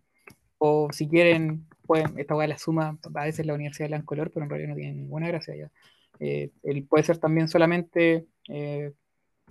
[0.58, 4.32] O si quieren, pueden, esta weá la suma, a veces la universidad le dan color,
[4.32, 5.72] pero en realidad no tiene ninguna gracia ya.
[6.20, 6.52] Eh,
[6.88, 8.94] puede ser también solamente eh,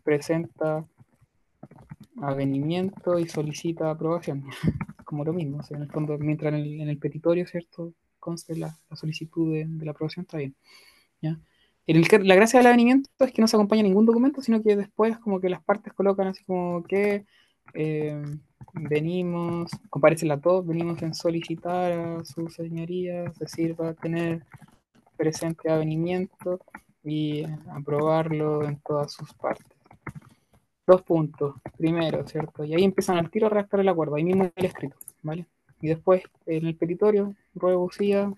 [0.02, 0.86] presenta
[2.20, 4.44] avenimiento y solicita aprobación.
[5.04, 7.92] Como lo mismo, en el fondo, mientras en el, en petitorio, ¿cierto?
[8.18, 10.54] Conste la, la solicitud de, de la aprobación, está bien.
[11.86, 15.40] La gracia del avenimiento es que no se acompaña ningún documento, sino que después como
[15.40, 17.26] que las partes colocan así como que
[17.74, 18.22] eh,
[18.72, 24.44] venimos, comparecen las dos, venimos en solicitar a su señoría, se sirva tener
[25.16, 26.60] presente avenimiento
[27.02, 29.76] y aprobarlo en todas sus partes.
[30.86, 31.54] Dos puntos.
[31.78, 32.64] Primero, ¿cierto?
[32.64, 35.46] Y ahí empiezan al tiro a redactar el acuerdo, ahí mismo el escrito, ¿vale?
[35.80, 38.32] Y después, en el petitorio, ruego UCIA,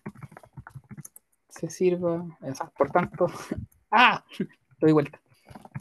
[1.59, 3.27] se sirva, sea, por tanto,
[3.91, 4.25] ¡ah!
[4.81, 5.21] Doy vuelta.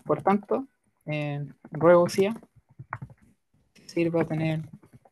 [0.05, 0.67] Por tanto,
[1.05, 2.35] eh, ruego UCIA,
[3.73, 4.61] se sirva tener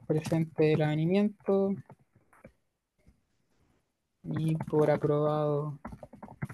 [0.07, 1.73] presente el avenimiento
[4.23, 5.79] y por aprobado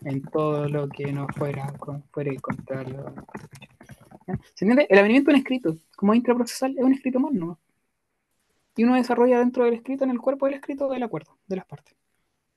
[0.02, 3.14] en todo lo que no fuera, con- fuera el contrario.
[4.54, 4.88] ¿Se entiende?
[4.90, 7.60] El avenimiento es un escrito, como intraprocesal es un escrito más, ¿no?
[8.76, 11.66] Y uno desarrolla dentro del escrito, en el cuerpo del escrito, el acuerdo de las
[11.66, 11.96] partes.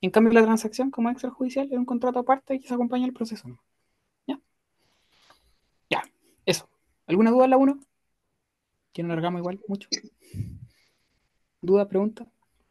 [0.03, 3.47] En cambio, la transacción, como extrajudicial, es un contrato aparte que se acompaña al proceso.
[4.27, 4.37] ¿Ya?
[5.89, 6.03] Ya,
[6.45, 6.67] eso.
[7.07, 7.79] ¿Alguna duda la 1?
[8.91, 9.87] Que no largamos igual mucho.
[11.61, 12.27] ¿Duda, pregunta?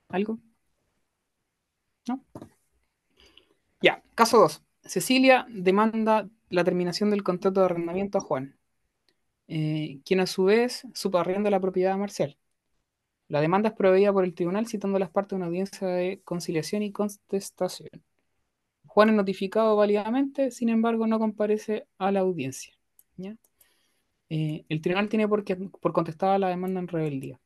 [0.08, 0.38] ¿Algo?
[2.06, 2.22] ¿No?
[3.80, 4.62] Ya, caso 2.
[4.84, 8.58] Cecilia demanda la terminación del contrato de arrendamiento a Juan,
[9.48, 12.36] eh, quien a su vez subarrienda la propiedad a Marcial.
[13.32, 16.20] La demanda es proveída por el tribunal citando a las partes de una audiencia de
[16.22, 17.88] conciliación y contestación.
[18.86, 22.74] Juan es notificado válidamente, sin embargo, no comparece a la audiencia.
[24.28, 25.44] Eh, el tribunal tiene por,
[25.80, 27.40] por contestada la demanda en rebeldía.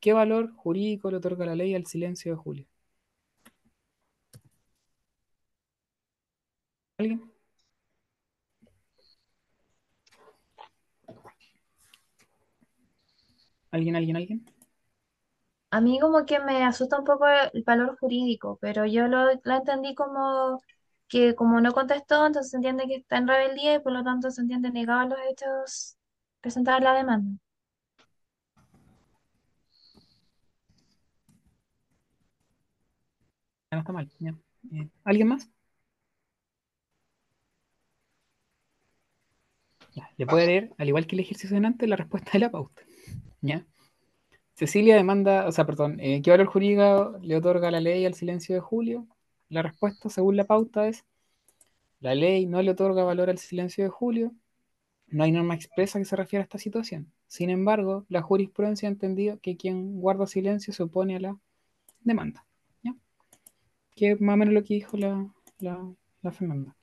[0.00, 2.66] ¿Qué valor jurídico le otorga la ley al silencio de Julio?
[6.98, 7.22] ¿Alguien?
[13.70, 14.57] ¿Alguien, alguien, alguien?
[15.70, 19.54] A mí como que me asusta un poco el valor jurídico, pero yo lo, lo
[19.54, 20.60] entendí como
[21.08, 24.30] que como no contestó, entonces se entiende que está en rebeldía y por lo tanto
[24.30, 25.96] se entiende negado a los hechos
[26.40, 27.38] presentados en la demanda.
[33.70, 34.10] Ya no está mal.
[34.18, 34.34] ya.
[34.72, 35.48] Eh, ¿Alguien más?
[40.18, 42.82] Le puede leer, al igual que el ejercicio de antes, la respuesta de la pauta.
[43.42, 43.66] ¿Ya?
[44.58, 48.56] Cecilia demanda, o sea, perdón, eh, ¿qué valor jurídico le otorga la ley al silencio
[48.56, 49.06] de Julio?
[49.48, 51.04] La respuesta, según la pauta, es
[52.00, 54.34] la ley no le otorga valor al silencio de Julio.
[55.06, 57.12] No hay norma expresa que se refiera a esta situación.
[57.28, 61.38] Sin embargo, la jurisprudencia ha entendido que quien guarda silencio se opone a la
[62.00, 62.44] demanda.
[62.82, 62.96] ¿Ya?
[63.94, 65.88] Que más o menos lo que dijo la, la,
[66.20, 66.76] la Fernanda.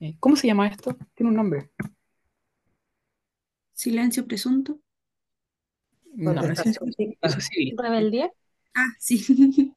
[0.00, 0.96] Eh, ¿Cómo se llama esto?
[1.14, 1.68] Tiene un nombre.
[3.74, 4.78] Silencio presunto.
[6.14, 7.74] No, no es eso es civil.
[7.76, 8.32] ¿Rebeldía?
[8.74, 9.74] Ah, sí.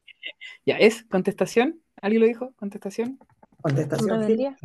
[0.64, 1.80] Ya, ¿es contestación?
[2.02, 2.52] ¿Alguien lo dijo?
[2.56, 3.16] ¿Contestación?
[3.62, 4.56] Contestación ¿Rebeldía?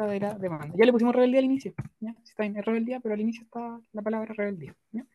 [0.00, 0.74] de la demanda.
[0.74, 1.74] Ya le pusimos rebeldía al inicio.
[2.24, 4.74] Está bien, es rebeldía, pero al inicio está la palabra rebeldía.
[4.90, 5.06] ¿ya?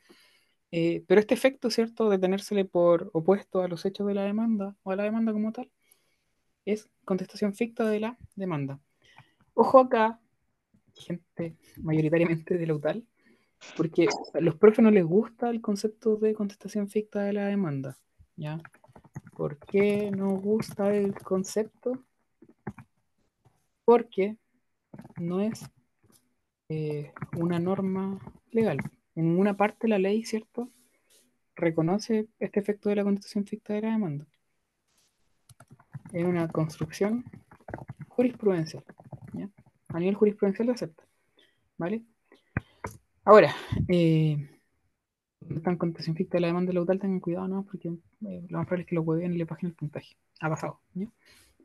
[0.72, 4.76] Eh, pero este efecto, ¿cierto?, de tenérsele por opuesto a los hechos de la demanda
[4.84, 5.72] o a la demanda como tal,
[6.66, 8.80] es contestación ficta de la demanda.
[9.54, 10.20] Ojo acá,
[10.94, 13.06] gente mayoritariamente de la UTAL,
[13.76, 17.98] porque a los profes no les gusta el concepto de contestación ficta de la demanda.
[18.36, 18.60] ¿ya?
[19.36, 22.04] ¿Por qué no gusta el concepto?
[23.84, 24.38] Porque
[25.18, 25.64] no es
[26.70, 28.20] eh, una norma
[28.52, 28.80] legal.
[29.16, 30.70] En ninguna parte la ley, ¿cierto?
[31.56, 34.28] Reconoce este efecto de la contestación ficta de la demanda.
[36.14, 37.26] Es una construcción
[38.10, 38.84] jurisprudencial.
[39.34, 39.50] ¿ya?
[39.90, 41.04] A nivel jurisprudencial lo acepta.
[41.78, 42.04] ¿Vale?
[43.28, 43.54] Ahora,
[43.90, 44.38] eh,
[45.54, 45.78] están
[46.16, 47.66] ficta de la demanda laudal, tengan cuidado, ¿no?
[47.66, 50.16] Porque eh, lo más probable es que lo hueven y le bajen el puntaje.
[50.40, 51.10] Ha pasado, ¿ya?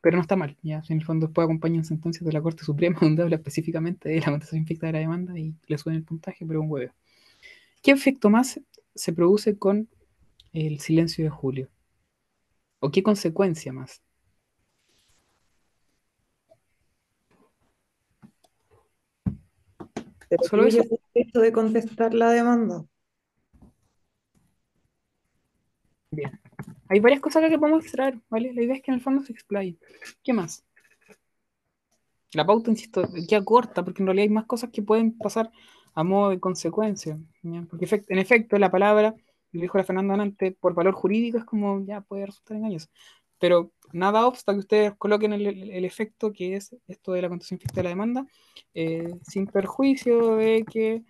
[0.01, 0.83] Pero no está mal, ya.
[0.83, 4.19] Si en el fondo después acompañan sentencias de la Corte Suprema donde habla específicamente de
[4.19, 6.93] la contestación ficta de la demanda y le suben el puntaje, pero un huevo.
[7.81, 8.61] ¿Qué efecto más
[8.97, 9.89] se produce con
[10.53, 11.69] el silencio de Julio?
[12.81, 14.03] ¿O qué consecuencia más?
[20.41, 20.83] ¿Se Solo eso.
[20.83, 22.85] el derecho de contestar la demanda?
[26.11, 26.41] Bien.
[26.89, 28.53] Hay varias cosas acá que podemos extraer, ¿vale?
[28.53, 29.79] La idea es que en el fondo se explaye.
[30.23, 30.65] ¿Qué más?
[32.33, 35.51] La pauta, insisto, queda corta, porque en realidad hay más cosas que pueden pasar
[35.95, 37.19] a modo de consecuencia.
[37.43, 37.67] ¿ya?
[37.69, 39.15] Porque en efecto, la palabra,
[39.53, 42.89] lo dijo la Fernanda antes, por valor jurídico es como ya puede resultar engañoso.
[43.43, 47.29] Pero nada obsta que ustedes coloquen el, el- el efecto que es esto de la
[47.31, 48.27] contestación ficticia de la demanda,
[48.75, 51.03] eh, sin perjuicio de que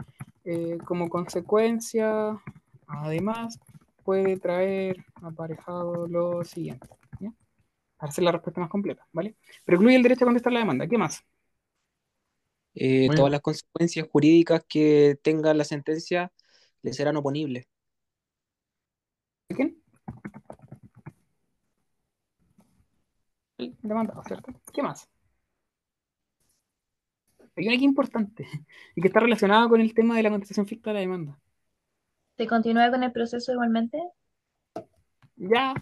[0.47, 2.38] eh, como consecuencia,
[2.88, 3.59] además,
[4.05, 6.88] puede traer aparejado lo siguiente.
[7.21, 7.33] ¿ya?
[7.99, 9.37] Para hacer la respuesta más completa, ¿vale?
[9.66, 10.88] Precluye el derecho a contestar la demanda.
[10.88, 11.25] ¿Qué más?
[12.75, 13.14] Eh, Bueno.
[13.14, 16.33] todas las consecuencias jurídicas que tenga la sentencia
[16.83, 17.66] le serán oponibles.
[19.49, 19.82] ¿De quién?
[23.83, 24.53] Demandado, ¿cierto?
[24.72, 25.09] ¿Qué más?
[27.57, 28.46] Hay una que es importante
[28.96, 31.38] y que está relacionada con el tema de la contestación ficta de la demanda.
[32.37, 33.98] ¿Se continúa con el proceso igualmente?
[35.37, 35.75] Ya.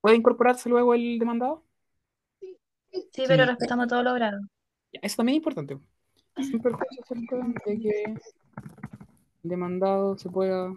[0.00, 1.64] ¿Puede incorporarse luego el demandado?
[2.40, 3.50] Sí, pero Sí.
[3.50, 4.40] respetando todo logrado.
[4.92, 5.78] Ya, eso también es importante.
[6.36, 7.36] ¿cierto?
[7.66, 8.20] De que el
[9.42, 10.72] demandado se pueda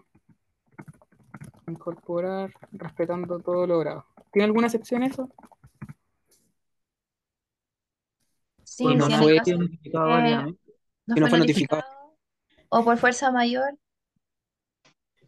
[1.68, 4.06] incorporar respetando todo logrado.
[4.32, 5.30] ¿Tiene alguna excepción eso?
[8.64, 10.44] Sí, Y no si fue- caso notificado varias
[11.08, 11.82] no fue notificado.
[11.82, 12.18] notificado
[12.70, 13.78] o por fuerza mayor,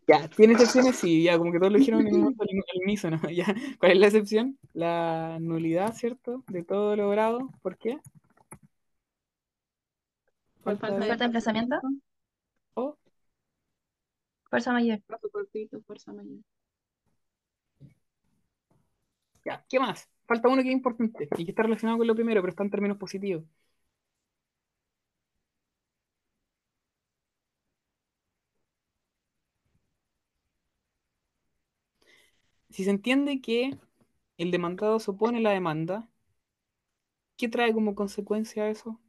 [0.08, 0.96] Ya, ¿tiene excepciones?
[0.96, 2.14] Sí, ya, como que todos lo dijeron al
[2.84, 3.20] unísono.
[3.36, 3.46] Ya,
[3.80, 4.58] ¿cuál es la excepción?
[4.74, 6.44] La nulidad, ¿cierto?
[6.48, 7.52] De todo logrado.
[7.62, 8.00] ¿Por qué?
[10.64, 11.76] Por Falta ¿Falta de emplazamiento?
[14.50, 15.02] Fuerza mayor.
[15.04, 16.40] plazo cortito, fuerza mayor.
[19.46, 20.10] Ya, ¿qué más?
[20.28, 22.70] Falta uno que es importante y que está relacionado con lo primero, pero está en
[22.72, 23.44] términos positivos.
[32.72, 33.78] Si se entiende que
[34.38, 36.10] el demandado se opone a la demanda,
[37.38, 39.00] ¿qué trae como consecuencia eso?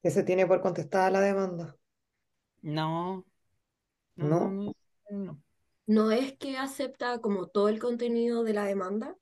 [0.00, 1.76] Que se tiene por contestada la demanda.
[2.62, 3.24] No.
[4.16, 4.50] No, ¿No?
[4.50, 4.72] no,
[5.10, 5.42] no, no.
[5.86, 9.16] ¿No es que acepta como todo el contenido de la demanda?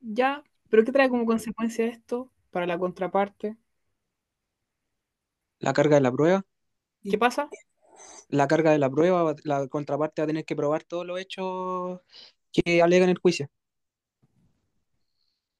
[0.00, 3.56] Ya, pero ¿qué trae como consecuencia esto para la contraparte?
[5.60, 6.44] La carga de la prueba.
[7.02, 7.48] ¿Qué pasa?
[8.28, 12.00] La carga de la prueba, la contraparte va a tener que probar todos los hechos
[12.52, 13.48] que alegan el juicio.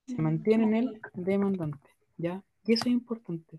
[0.07, 2.44] se mantiene en el demandante, ¿ya?
[2.64, 3.59] Y eso es importante.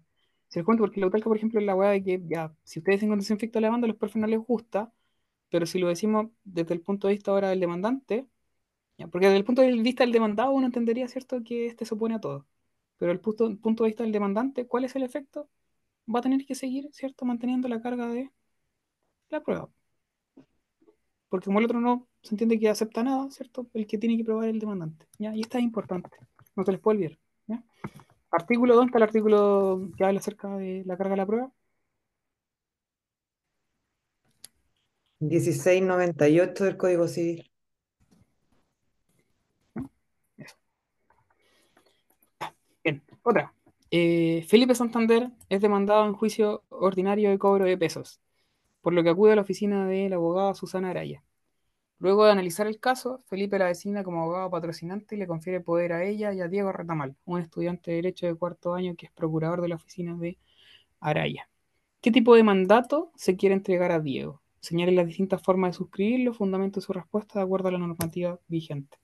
[0.54, 3.02] Se les porque la UTALCA, por ejemplo, es la weá de que, ya, si ustedes
[3.02, 4.94] en condición ficta la demanda, a los profes no les gusta,
[5.50, 8.28] pero si lo decimos desde el punto de vista ahora del demandante,
[9.00, 11.96] ya, porque desde el punto de vista del demandado uno entendería, ¿cierto?, que este se
[11.96, 12.46] opone a todo.
[12.98, 15.50] Pero el punto, punto de vista del demandante, ¿cuál es el efecto?
[16.08, 18.32] Va a tener que seguir, ¿cierto?, manteniendo la carga de
[19.30, 19.72] la prueba.
[21.30, 23.68] Porque como el otro no se entiende que acepta nada, ¿cierto?
[23.74, 25.36] El que tiene que probar es el demandante, ¿ya?
[25.36, 26.12] Y esta es importante,
[26.56, 27.18] no se les puede olvidar.
[28.34, 31.52] Artículo, ¿dónde está el artículo que habla acerca de la carga de la prueba?
[35.20, 37.50] 1698 del Código Civil.
[42.84, 43.54] Bien, otra.
[43.92, 48.20] Eh, Felipe Santander es demandado en juicio ordinario de cobro de pesos,
[48.82, 51.24] por lo que acude a la oficina de la abogada Susana Araya.
[52.04, 55.94] Luego de analizar el caso, Felipe la designa como abogado patrocinante y le confiere poder
[55.94, 59.12] a ella y a Diego Retamal, un estudiante de Derecho de cuarto año que es
[59.14, 60.38] procurador de la oficina de
[61.00, 61.48] Araya.
[62.02, 64.42] ¿Qué tipo de mandato se quiere entregar a Diego?
[64.60, 68.98] Señale las distintas formas de suscribirlo, fundamento su respuesta de acuerdo a la normativa vigente.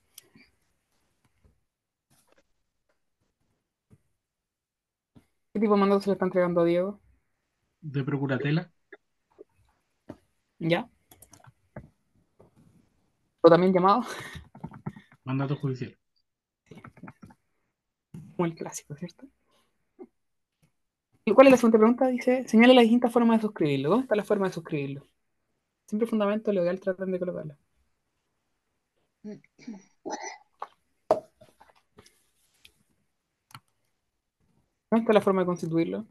[5.54, 7.00] ¿Qué tipo de mandato se le está entregando a Diego?
[7.80, 8.70] de procuratela,
[10.60, 10.90] ¿Ya?
[13.42, 14.02] ¿O también llamado?
[15.24, 15.98] mandato judicial.
[18.36, 19.28] Como el clásico, ¿cierto?
[21.26, 22.08] ¿Y cuál es la siguiente pregunta?
[22.08, 23.90] Dice, señale las distintas formas de suscribirlo.
[23.90, 25.08] ¿Dónde está la forma de suscribirlo?
[25.88, 27.58] Siempre fundamento legal tratan de colocarla.
[29.24, 29.42] ¿Dónde
[34.92, 36.06] está la forma de constituirlo?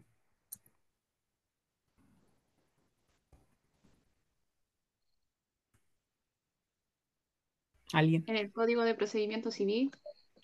[7.99, 8.23] ¿Alguien?
[8.29, 9.91] En el Código de Procedimiento Civil,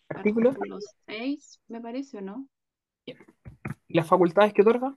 [0.08, 0.50] ¿Artículo?
[0.50, 2.48] artículo 6, me parece, ¿o no?
[3.88, 4.96] las facultades que otorga,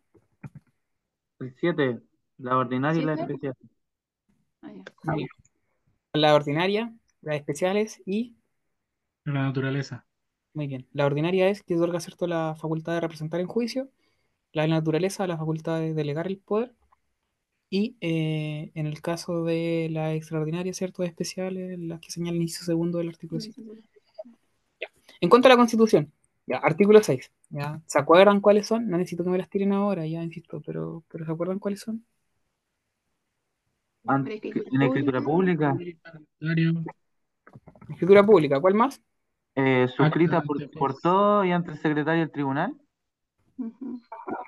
[1.40, 2.00] El 7,
[2.40, 3.54] la ordinaria y la especial.
[4.64, 4.84] Ah, ya.
[5.04, 5.30] Muy bien.
[6.14, 8.36] la ordinaria, las especiales y,
[9.24, 10.08] La naturaleza.
[10.56, 13.92] muy bien, la ordinaria es que otorga, ¿cierto?, la facultad de representar en juicio,
[14.52, 16.74] la de la naturaleza, la facultad de delegar el poder,
[17.70, 22.66] y eh, en el caso de la extraordinaria, ¿cierto?, especiales, las que señala el inciso
[22.66, 23.62] segundo del artículo 7.
[25.20, 26.12] En contra de la Constitución,
[26.46, 28.88] ya, artículo 6, ya, ¿se acuerdan cuáles son?
[28.90, 32.06] No necesito que me las tiren ahora, ya insisto, pero, pero ¿se acuerdan cuáles son?
[34.26, 35.78] Escritura En escritura pública.
[37.90, 39.02] Escritura pública, ¿cuál más?
[39.58, 42.76] eh, suscrita por, por todo y ante el secretario del tribunal.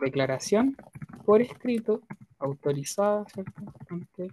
[0.01, 0.78] Declaración
[1.26, 2.01] por escrito,
[2.39, 3.61] autorizada, ¿cierto?
[3.89, 4.31] Ante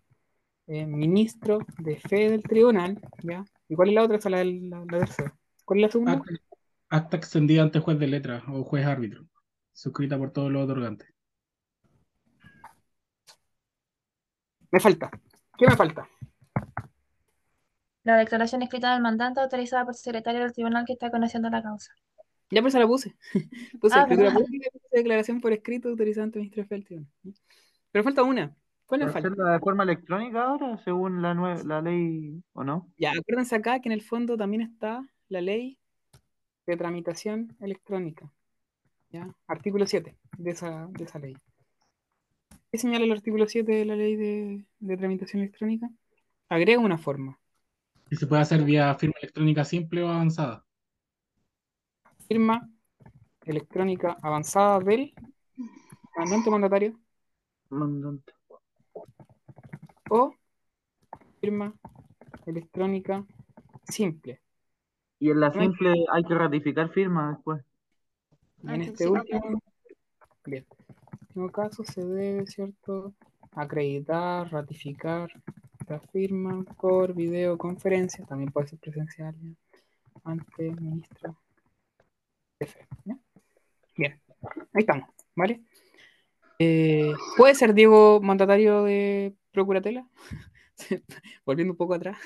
[0.69, 3.45] eh, ministro de fe del tribunal, ¿ya?
[3.69, 4.17] ¿Y cuál es la otra?
[4.17, 5.37] Esa es la, la, la tercera.
[5.65, 6.13] ¿Cuál es la segunda?
[6.13, 6.33] Acta,
[6.89, 9.27] acta extendida ante juez de letra o juez árbitro.
[9.73, 11.09] Suscrita por todos los otorgantes.
[14.73, 15.11] Me falta.
[15.59, 16.09] ¿Qué me falta?
[18.05, 21.63] La declaración escrita del mandante autorizada por el secretario del tribunal que está conociendo la
[21.63, 21.93] causa.
[22.51, 23.17] Ya pues se la puse.
[23.81, 24.41] Puse Ah, escritura ¿verdad?
[24.45, 27.13] pública y puse declaración por escrito autorizada ante ministro de fe del tribunal.
[27.97, 28.55] Pero falta una.
[28.85, 29.29] ¿Cuál me ¿Va a falta?
[29.29, 31.33] hacerla de forma electrónica ahora, según la,
[31.65, 32.93] la ley o no?
[32.99, 35.79] Ya, acuérdense acá que en el fondo también está la ley
[36.67, 38.31] de tramitación electrónica.
[39.09, 39.35] ¿ya?
[39.47, 41.39] Artículo 7 de esa, de esa ley.
[42.71, 45.89] ¿Qué señala el artículo 7 de la ley de, de tramitación electrónica?
[46.51, 47.41] Agrega una forma.
[48.11, 50.67] Y se puede hacer vía firma electrónica simple o avanzada.
[52.29, 52.69] Firma
[53.47, 55.15] electrónica avanzada del
[56.15, 57.06] mandante mandatario
[57.71, 58.33] Mandante.
[60.09, 60.33] o
[61.41, 61.75] firma
[62.47, 63.25] electrónica
[63.85, 64.41] simple.
[65.19, 67.65] Y en la No hay- simple hay que ratificar firma después.
[68.63, 69.11] Y Ah, en este sí.
[69.11, 69.61] último,
[70.45, 70.67] bien,
[71.23, 73.15] último caso se debe, ¿cierto?,
[73.53, 75.31] acreditar, ratificar
[75.89, 79.51] la firma por videoconferencia, también puede ser presencial, ¿ya?
[80.25, 81.37] ante el ministro.
[83.97, 84.21] Bien,
[84.73, 85.63] ahí estamos, ¿vale?
[86.59, 90.09] Eh, ¿puede ser Diego mandatario de Procuratela?
[91.45, 92.19] Volviendo un poco atrás.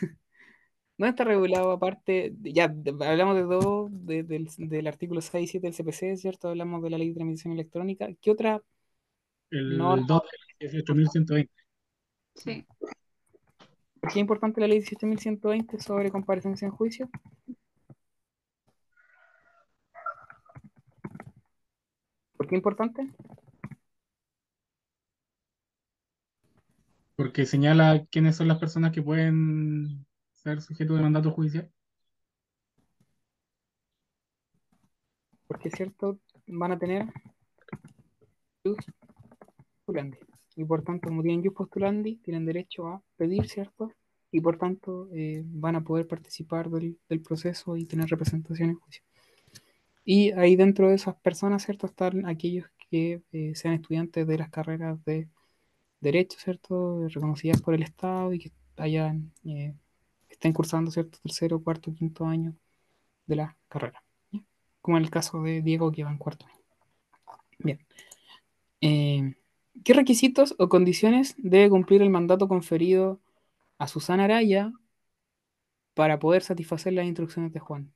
[0.98, 2.34] ¿No está regulado aparte?
[2.42, 6.48] Ya de- hablamos de dos, de- del, del artículo 6 y 7 del CPC, ¿cierto?
[6.48, 8.08] Hablamos de la ley de transmisión electrónica.
[8.20, 8.62] ¿Qué otra
[9.50, 10.04] El norma?
[10.06, 10.22] 2
[10.60, 11.50] de 18.120.
[12.34, 12.66] Sí.
[14.00, 17.08] ¿Por qué es importante la ley 18.120 sobre comparecencia en juicio?
[22.36, 23.08] ¿Por qué es importante?
[27.20, 31.70] Porque señala quiénes son las personas que pueden ser sujetos de mandato judicial.
[35.46, 36.18] Porque, ¿cierto?
[36.46, 37.04] Van a tener
[38.64, 38.78] jus
[39.84, 40.16] postulandi.
[40.56, 43.92] Y por tanto, como tienen jus postulandi, tienen derecho a pedir, ¿cierto?
[44.32, 48.76] Y por tanto, eh, van a poder participar del, del proceso y tener representación en
[48.76, 49.02] juicio.
[50.06, 51.86] Y ahí dentro de esas personas, ¿cierto?
[51.86, 55.28] Están aquellos que eh, sean estudiantes de las carreras de
[56.00, 57.06] Derecho, ¿cierto?
[57.08, 59.74] Reconocidas por el Estado y que hayan, eh,
[60.28, 61.18] estén cursando, ¿cierto?
[61.22, 62.54] Tercero, cuarto, quinto año
[63.26, 64.02] de la carrera.
[64.82, 66.56] Como en el caso de Diego, que va en cuarto año.
[67.58, 67.80] Bien.
[68.80, 69.34] Eh,
[69.84, 73.20] ¿qué requisitos o condiciones debe cumplir el mandato conferido
[73.78, 74.72] a Susana Araya
[75.94, 77.92] para poder satisfacer las instrucciones de Juan?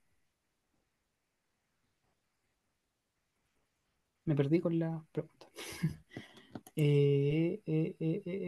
[4.27, 5.49] Me perdí con la pregunta.
[6.77, 8.39] Eh, eh, eh, eh,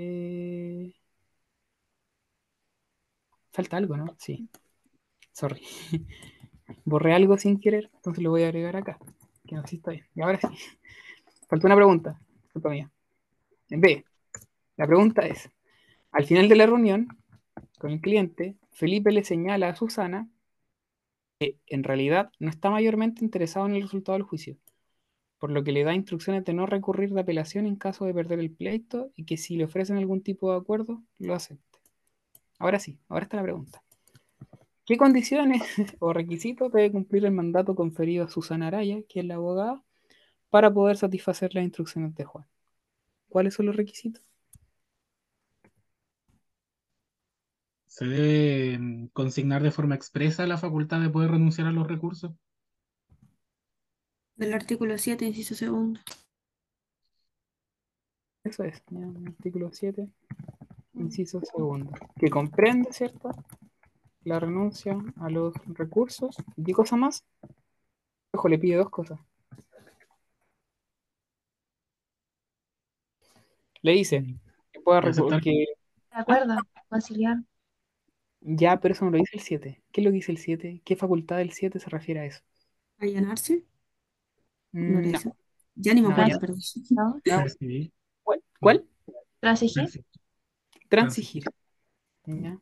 [0.89, 0.95] eh.
[3.53, 4.15] Falta algo, ¿no?
[4.19, 4.49] Sí.
[5.33, 5.63] Sorry.
[6.85, 8.99] Borré algo sin querer, entonces lo voy a agregar acá.
[9.47, 9.83] Que no sé si.
[10.15, 10.49] Y ahora sí.
[11.49, 12.21] Falta una pregunta.
[12.53, 12.91] Culpa mía.
[13.71, 14.05] En B.
[14.77, 15.51] La pregunta es:
[16.13, 17.09] al final de la reunión
[17.79, 20.29] con el cliente, Felipe le señala a Susana
[21.41, 24.57] que en realidad no está mayormente interesado en el resultado del juicio,
[25.39, 28.41] por lo que le da instrucciones de no recurrir de apelación en caso de perder
[28.41, 31.79] el pleito y que si le ofrecen algún tipo de acuerdo, lo acepte.
[32.59, 33.83] Ahora sí, ahora está la pregunta.
[34.87, 35.63] ¿Qué condiciones
[36.01, 39.83] o requisitos debe cumplir el mandato conferido a Susana Araya, que es la abogada,
[40.51, 42.47] para poder satisfacer las instrucciones de Juan?
[43.29, 44.23] ¿Cuáles son los requisitos?
[47.87, 52.33] Se debe mm, consignar de forma expresa la facultad de poder renunciar a los recursos.
[54.37, 56.01] Del artículo 7, inciso segundo.
[58.45, 60.09] Eso es, ya, el artículo 7,
[60.95, 63.31] inciso segundo, que comprende, ¿cierto?
[64.25, 66.37] La renuncia a los recursos.
[66.57, 67.25] ¿Y qué cosa más?
[68.33, 69.19] Ojo, le pide dos cosas.
[73.83, 74.23] Le dice
[74.73, 75.41] que pueda Puede recu- aceptar.
[75.41, 75.67] que De
[76.21, 76.57] acuerdo,
[76.89, 77.39] conciliar.
[78.41, 79.83] ya, pero eso no lo dice el 7.
[79.93, 80.81] ¿Qué es lo que dice el 7?
[80.85, 82.41] ¿Qué facultad del 7 se refiere a eso?
[82.99, 83.65] ¿Allanarse?
[85.75, 86.59] Ya ni me acuerdo, perdón.
[86.91, 87.15] ¿No?
[87.25, 87.43] no.
[87.43, 87.93] Percibir.
[88.23, 88.43] ¿Cuál?
[88.61, 88.85] ¿Cuál?
[89.41, 89.85] Transigir.
[89.85, 90.05] Transi-
[90.89, 91.45] Transigir.
[92.27, 92.59] ¿Ya?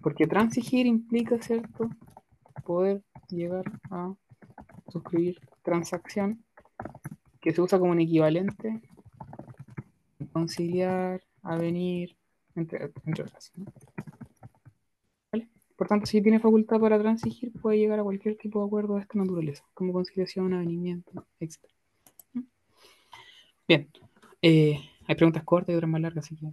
[0.00, 1.88] Porque transigir implica, ¿cierto?
[2.64, 4.14] Poder llegar a
[4.88, 6.44] suscribir transacción
[7.40, 8.80] que se usa como un equivalente,
[10.32, 12.16] conciliar, avenir,
[12.54, 13.52] entre, entre otras.
[13.56, 13.66] ¿no?
[15.82, 19.00] Por tanto, si tiene facultad para transigir, puede llegar a cualquier tipo de acuerdo de
[19.00, 21.58] esta naturaleza, como conciliación, avenimiento, etc.
[23.66, 23.90] Bien,
[24.42, 24.78] eh,
[25.08, 26.52] hay preguntas cortas y otras más largas, así que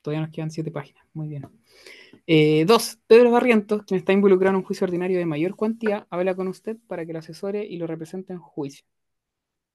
[0.00, 1.04] todavía nos quedan siete páginas.
[1.12, 1.46] Muy bien.
[2.26, 6.34] Eh, dos, Pedro Barrientos, quien está involucrado en un juicio ordinario de mayor cuantía, habla
[6.34, 8.86] con usted para que lo asesore y lo represente en juicio.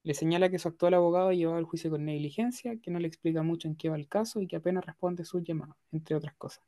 [0.01, 3.08] Le señala que su actual abogado ha llevado el juicio con negligencia, que no le
[3.08, 6.34] explica mucho en qué va el caso y que apenas responde sus llamados, entre otras
[6.34, 6.64] cosas.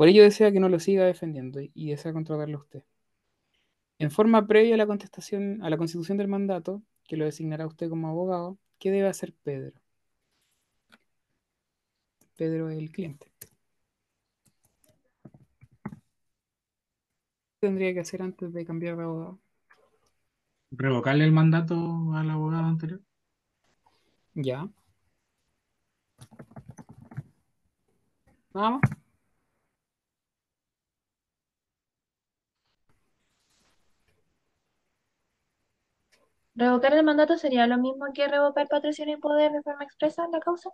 [0.00, 2.82] Por ello desea que no lo siga defendiendo y, desea contratarlo a usted.
[3.98, 7.90] En forma previa a la contestación, a la constitución del mandato, que lo designará usted
[7.90, 9.78] como abogado, ¿qué debe hacer Pedro?
[12.34, 13.30] Pedro es el cliente.
[15.82, 15.90] ¿Qué
[17.60, 19.38] tendría que hacer antes de cambiar de abogado?
[20.70, 21.74] Revocarle el mandato
[22.14, 23.02] al abogado anterior.
[24.32, 24.66] Ya.
[28.54, 28.99] Nada más.
[36.60, 40.30] Revocar el mandato sería lo mismo que revocar patrocinio y poder de forma expresa en
[40.30, 40.70] la causa.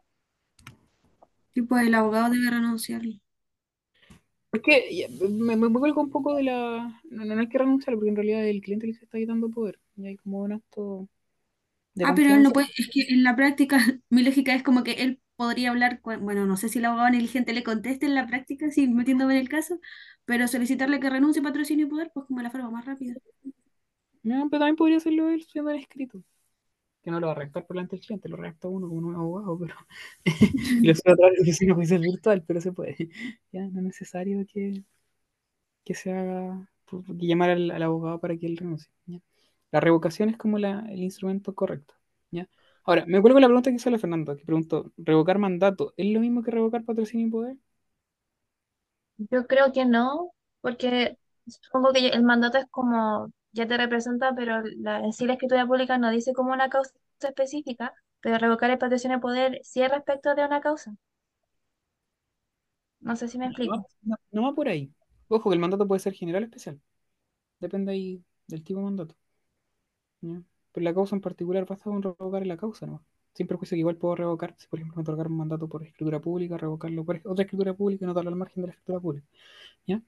[1.55, 3.15] Sí, pues el abogado debe renunciarlo.
[4.51, 7.01] Porque ya, me, me un poco de la.
[7.11, 9.79] No, no hay que renunciar, porque en realidad el cliente le está quitando poder.
[9.97, 11.09] Y hay como un acto
[11.95, 12.55] de Ah, pero él no confianza.
[12.55, 13.79] puede, es que en la práctica
[14.11, 17.11] mi lógica es como que él podría hablar, con- bueno, no sé si el abogado
[17.11, 19.81] negligente le conteste en la práctica, sí, metiéndome en el caso,
[20.25, 23.17] pero solicitarle que renuncie patrocinio y poder, pues como la forma más rápida.
[24.27, 26.23] Pero también podría hacerlo él siendo en escrito.
[27.03, 29.15] Que no lo va a redactar por delante del cliente, lo redacta uno como un
[29.15, 29.75] abogado, pero.
[30.83, 32.97] lo sube a través de oficina juicial virtual, pero se puede.
[33.53, 34.83] Ya, no es necesario que,
[35.85, 36.69] que se haga.
[36.87, 38.91] que llamar al, abogado para que él renuncie.
[39.71, 41.95] La revocación es como la, el instrumento correcto.
[42.31, 42.49] ¿ya?
[42.85, 46.21] Ahora, me cuelgo la pregunta que hizo la Fernando, que preguntó: ¿revocar mandato es lo
[46.21, 47.57] mismo que revocar patrocinio y poder?
[49.19, 54.63] Yo creo que no, porque supongo que el mandato es como, ya te representa, pero
[54.79, 58.79] la, en sí la escritura pública no dice como una causa específica, pero revocar el
[58.79, 60.95] patrocinio de poder sí es respecto de una causa.
[63.11, 63.89] No sé si me No, explico.
[64.03, 64.93] no, no va por ahí.
[65.29, 66.81] Ojo, que el mandato puede ser general o especial.
[67.61, 69.17] Depende ahí del tipo de mandato.
[70.21, 70.43] ¿ya?
[70.73, 73.05] Pero la causa en particular basta con revocar en la causa, ¿no?
[73.35, 76.21] Sin perjuicio que igual puedo revocar, si por ejemplo me otorgar un mandato por escritura
[76.21, 79.27] pública, revocarlo por otra escritura pública y no darlo al margen de la escritura pública.
[79.87, 80.03] ¿ya?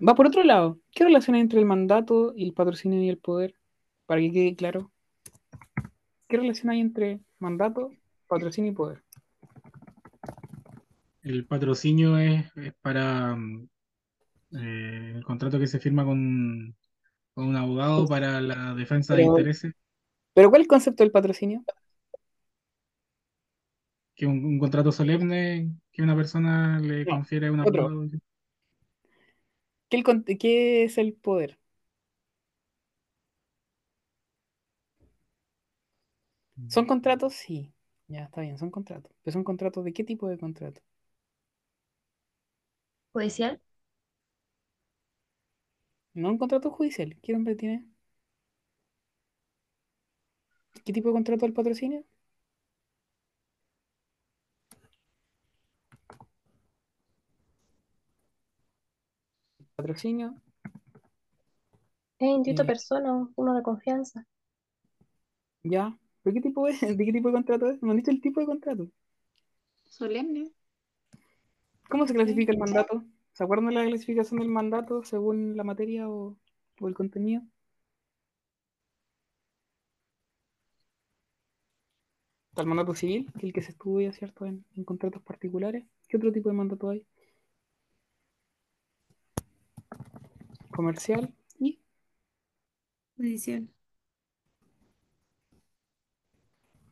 [0.00, 0.80] Va por otro lado.
[0.92, 3.56] ¿Qué relación hay entre el mandato y el patrocinio y el poder?
[4.06, 4.90] Para que quede claro.
[6.28, 7.90] ¿Qué relación hay entre mandato,
[8.28, 9.02] patrocinio y poder?
[11.22, 13.68] El patrocinio es, es para mm,
[14.52, 16.76] eh, el contrato que se firma con,
[17.34, 19.74] con un abogado para la defensa de intereses,
[20.34, 21.64] pero ¿cuál es el concepto del patrocinio?
[24.14, 27.90] que un, un contrato solemne que una persona le No, confiere a un otro.
[27.90, 28.04] abogado.
[29.88, 31.58] ¿Qué, el con- qué es el poder?
[36.68, 37.34] ¿Son contratos?
[37.34, 37.72] Sí.
[38.08, 39.12] Ya, está bien, son contratos.
[39.22, 40.80] ¿Pero son contratos de qué tipo de contrato?
[43.12, 43.58] Judicial.
[46.14, 47.16] No un contrato judicial.
[47.22, 47.86] ¿Qué nombre tiene?
[50.84, 52.02] ¿Qué tipo de contrato del patrocinio?
[59.86, 60.34] Patrocinio.
[62.18, 64.26] Es indito eh, persona, uno de confianza.
[65.62, 65.98] ya.
[66.22, 66.80] ¿Pero qué tipo es?
[66.98, 67.82] ¿De qué tipo de contrato es?
[67.82, 68.88] ¿Me han dicho el tipo de contrato?
[69.96, 70.52] Solemne.
[71.88, 73.04] ¿Cómo se clasifica el mandato?
[73.32, 76.36] ¿Se acuerdan de la clasificación del mandato según la materia o,
[76.80, 77.42] o el contenido?
[82.50, 84.46] Está el mandato civil, que es el que se estudia, ¿cierto?
[84.46, 85.84] En, en contratos particulares.
[86.08, 87.06] ¿Qué otro tipo de mandato hay?
[90.76, 91.80] Comercial y
[93.16, 93.66] Judicial.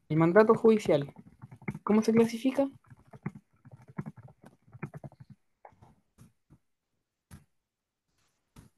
[0.09, 1.13] el mandato judicial.
[1.83, 2.71] ¿Cómo se clasifica?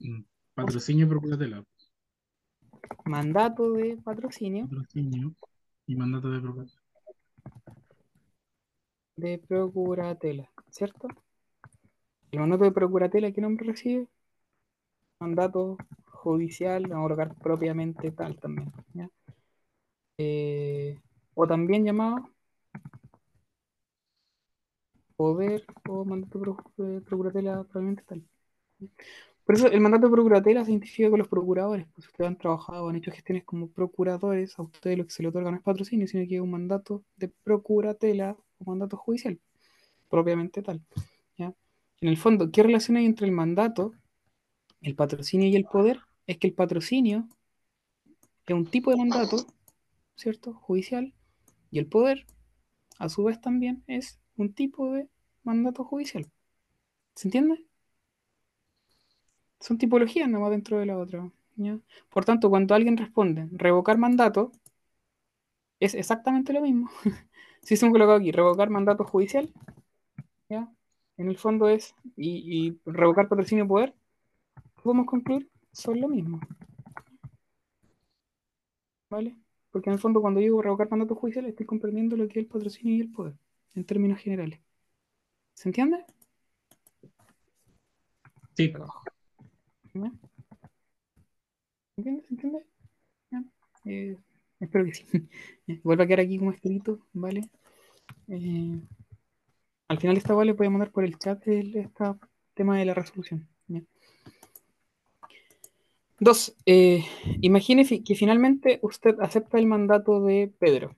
[0.01, 0.23] Mm,
[0.55, 1.65] Patrocinio procuratela.
[3.05, 5.35] Mandato de patrocinio Patrocinio
[5.87, 6.83] y mandato de procuratela.
[9.17, 11.09] de procuratela, ¿cierto?
[12.33, 14.09] El mandato de procuratela, ¿qué nombre recibe?
[15.21, 18.73] Mandato judicial, a colocar propiamente tal también.
[20.19, 20.99] Eh,
[21.35, 22.31] o también llamado
[25.17, 28.23] poder o mandato de procuratela propiamente tal.
[29.45, 32.89] Por eso el mandato de procuratela se identifica con los procuradores, pues ustedes han trabajado,
[32.89, 36.09] han hecho gestiones como procuradores, a ustedes lo que se le otorga no es patrocinio,
[36.09, 39.39] sino que es un mandato de procuratela o mandato judicial,
[40.11, 40.83] propiamente tal.
[41.39, 41.55] ¿ya?
[42.01, 43.93] En el fondo, ¿qué relación hay entre el mandato,
[44.81, 46.01] el patrocinio y el poder?
[46.27, 47.29] Es que el patrocinio
[48.47, 49.37] es un tipo de mandato,
[50.17, 50.55] ¿cierto?
[50.55, 51.13] Judicial,
[51.71, 52.27] y el poder,
[52.99, 55.09] a su vez, también es un tipo de
[55.43, 56.27] mandato judicial.
[57.15, 57.65] ¿Se entiende?
[59.61, 61.31] Son tipologías nomás dentro de la otra.
[62.11, 64.53] Por tanto, cuando alguien responde revocar mandato,
[65.81, 66.91] es exactamente lo mismo.
[67.63, 69.53] si se me colocado aquí, revocar mandato judicial,
[70.49, 70.71] ¿ya?
[71.17, 73.95] En el fondo es, y, y revocar patrocinio y poder,
[74.87, 76.41] podemos concluir, son lo mismo.
[79.11, 79.37] ¿Vale?
[79.71, 82.47] Porque en el fondo cuando digo revocar mandato judicial estoy comprendiendo lo que es el
[82.47, 83.35] patrocinio y el poder,
[83.75, 84.61] en términos generales.
[85.55, 86.05] ¿Se entiende?
[88.55, 88.73] Sí.
[89.95, 90.13] ¿Ya?
[91.95, 92.23] ¿Se entiende?
[92.23, 92.67] ¿Se entiende?
[93.85, 94.17] Eh,
[94.61, 95.05] espero que sí.
[95.67, 97.51] Ya, Vuelve a quedar aquí como escrito, ¿vale?
[98.29, 98.81] Eh,
[99.89, 102.05] al final esta vale a mandar por el chat el este
[102.55, 103.49] tema de la resolución.
[106.19, 107.05] Dos, eh,
[107.43, 110.97] imagine que finalmente usted acepta el mandato de Pedro.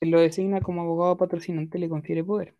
[0.00, 2.54] Lo designa como abogado patrocinante y le confiere poder.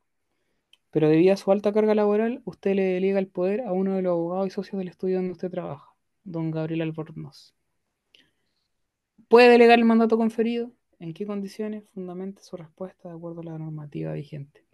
[0.90, 4.02] Pero debido a su alta carga laboral, usted le delega el poder a uno de
[4.02, 5.94] los abogados y socios del estudio donde usted trabaja,
[6.24, 7.54] don Gabriel Albornoz.
[9.28, 10.72] ¿Puede delegar el mandato conferido?
[10.98, 11.88] ¿En qué condiciones?
[11.94, 14.64] Fundamente su respuesta de acuerdo a la normativa vigente.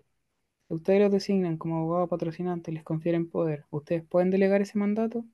[0.68, 5.24] Ustedes los designan como abogado patrocinante y les confieren poder, ¿ustedes pueden delegar ese mandato?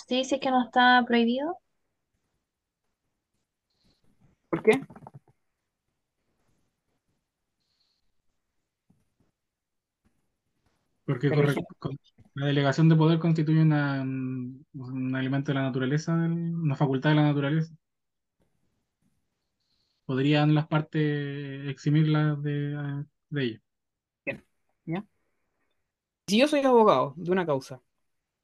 [0.00, 1.56] Sí, sí que no está prohibido.
[4.50, 4.80] ¿Por qué?
[11.06, 11.98] Porque corre- con-
[12.34, 17.10] la delegación de poder constituye una, un, un elemento de la naturaleza, del- una facultad
[17.10, 17.72] de la naturaleza.
[20.06, 23.60] Podrían las partes eximirlas de, de ello.
[24.24, 24.44] Bien,
[24.86, 25.04] ¿ya?
[26.26, 27.80] Si yo soy abogado de una causa,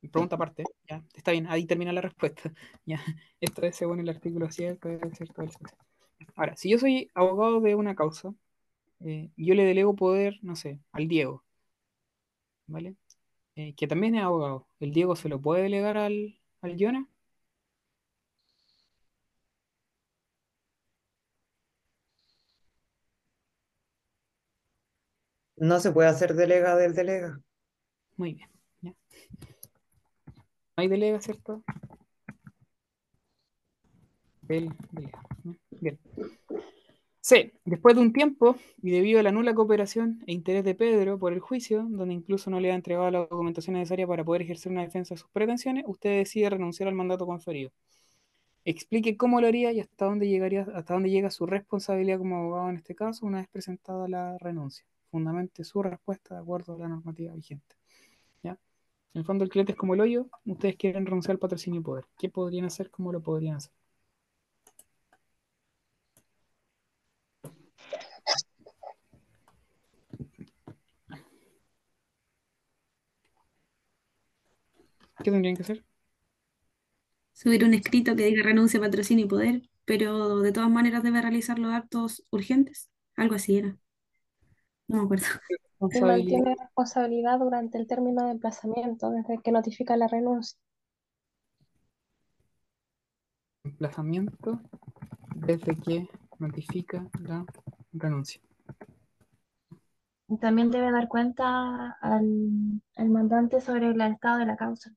[0.09, 2.53] pregunta aparte, ya, está bien, ahí termina la respuesta.
[2.87, 3.01] Ya,
[3.41, 5.43] esto es según el artículo cierto, cierto.
[6.37, 8.35] Ahora, si yo soy abogado de una causa,
[9.01, 11.45] eh, yo le delego poder, no sé, al Diego,
[12.67, 12.97] ¿vale?
[13.57, 14.69] Eh, que también es abogado.
[14.81, 17.09] ¿El Diego se lo puede delegar al, al Jonah?
[25.59, 27.41] No se puede hacer delega del delega.
[28.17, 28.51] Muy bien,
[30.81, 31.63] hay delega, ¿cierto?
[34.43, 34.69] Bien.
[37.21, 37.53] C.
[37.65, 41.33] Después de un tiempo, y debido a la nula cooperación e interés de Pedro por
[41.33, 44.83] el juicio, donde incluso no le ha entregado la documentación necesaria para poder ejercer una
[44.83, 47.71] defensa de sus pretensiones, usted decide renunciar al mandato conferido.
[48.65, 52.71] Explique cómo lo haría y hasta dónde llegaría, hasta dónde llega su responsabilidad como abogado
[52.71, 54.85] en este caso, una vez presentada la renuncia.
[55.11, 57.80] Fundamente su respuesta de acuerdo a la normativa vigente.
[59.15, 61.85] En el fondo el cliente es como el hoyo, ustedes quieren renunciar al patrocinio y
[61.85, 62.07] poder.
[62.19, 62.91] ¿Qué podrían hacer?
[62.91, 63.71] ¿Cómo lo podrían hacer?
[75.23, 75.85] ¿Qué tendrían que hacer?
[77.33, 81.59] Subir un escrito que diga renuncia, patrocinio y poder, pero de todas maneras debe realizar
[81.59, 82.89] los actos urgentes.
[83.17, 83.77] Algo así era.
[84.89, 85.27] No me acuerdo.
[85.89, 86.07] Se Responsabilidad.
[86.07, 90.59] mantiene responsabilidad durante el término de emplazamiento, desde que notifica la renuncia.
[93.65, 94.61] emplazamiento
[95.35, 96.09] desde que
[96.39, 97.47] notifica la
[97.93, 98.41] renuncia.
[100.29, 102.27] Y También debe dar cuenta al,
[102.97, 104.91] al mandante sobre el estado de la causa.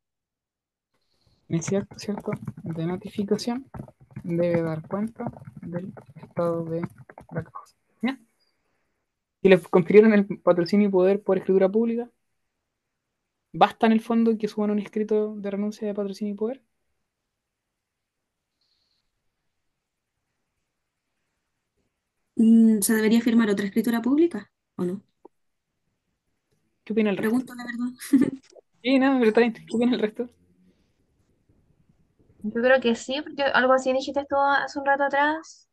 [1.47, 2.31] Es cierto, cierto,
[2.63, 3.65] de notificación
[4.23, 5.31] debe dar cuenta
[5.61, 6.81] del estado de
[7.31, 7.75] la causa.
[9.43, 9.49] ¿Ya?
[9.49, 12.09] Si le confirieron el patrocinio y poder por escritura pública,
[13.51, 16.61] ¿basta en el fondo que suban un escrito de renuncia de patrocinio y poder?
[22.35, 25.01] Mm, ¿Se debería firmar otra escritura pública o no?
[26.83, 27.31] ¿Qué opina el resto?
[27.31, 27.93] Pregunto la verdad.
[28.83, 29.53] Sí, no, pero está bien.
[29.53, 30.29] ¿Qué opina el resto?
[32.43, 35.67] Yo creo que sí, porque algo así dijiste tú hace un rato atrás.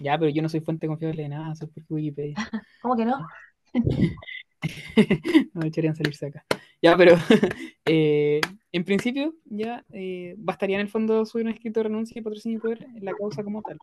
[0.00, 2.34] Ya, pero yo no soy fuente confiable de nada, soy porque Wikipedia.
[2.82, 3.26] ¿Cómo que no?
[5.54, 6.44] no me echarían salirse acá.
[6.82, 7.16] Ya, pero
[7.84, 8.40] eh,
[8.72, 12.58] en principio ya eh, bastaría en el fondo subir un escrito de renuncia y patrocinio
[12.58, 13.78] y poder en la causa como tal.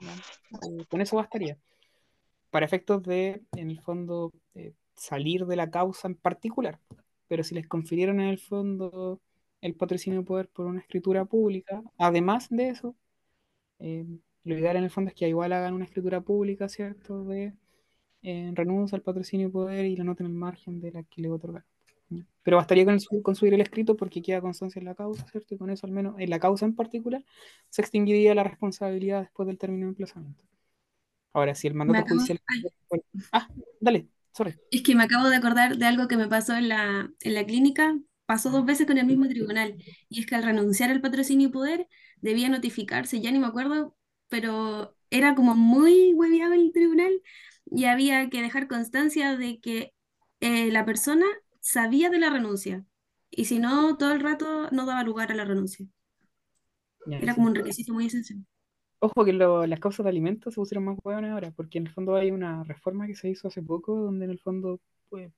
[0.00, 1.58] Eh, con eso bastaría.
[2.50, 6.80] Para efectos de, en el fondo, eh, salir de la causa en particular.
[7.28, 9.20] Pero si les confirieron en el fondo
[9.60, 12.96] el patrocinio y poder por una escritura pública, además de eso,
[13.78, 14.06] eh,
[14.46, 17.24] lo ideal en el fondo es que igual hagan una escritura pública, ¿cierto?
[17.24, 17.54] De
[18.22, 21.22] eh, renuncia al patrocinio y poder y la nota en el margen de la que
[21.22, 21.64] le otorgar.
[22.10, 22.24] ¿ya?
[22.42, 25.54] Pero bastaría con, su- con subir el escrito porque queda constancia en la causa, ¿cierto?
[25.54, 27.24] Y con eso, al menos en la causa en particular,
[27.70, 30.44] se extinguiría la responsabilidad después del término de emplazamiento.
[31.34, 32.40] Ahora, si el mandato acabo, judicial...
[32.48, 32.62] ay,
[33.32, 33.48] Ah,
[33.80, 34.58] dale, sorry.
[34.70, 37.44] es que me acabo de acordar de algo que me pasó en la, en la
[37.46, 37.98] clínica.
[38.26, 39.76] Pasó dos veces con el mismo tribunal.
[40.08, 41.88] Y es que al renunciar al patrocinio y poder,
[42.20, 43.96] debía notificarse, ya ni me acuerdo,
[44.28, 47.22] pero era como muy hueviado el tribunal
[47.66, 49.92] y había que dejar constancia de que
[50.40, 51.26] eh, la persona
[51.60, 52.84] sabía de la renuncia.
[53.30, 55.86] Y si no, todo el rato no daba lugar a la renuncia.
[57.06, 57.34] Ya, Era sí.
[57.34, 58.40] como un requisito muy esencial.
[58.98, 61.92] Ojo que lo- las causas de alimentos se pusieron más hueones ahora, porque en el
[61.92, 65.30] fondo hay una reforma que se hizo hace poco, donde en el fondo, pues,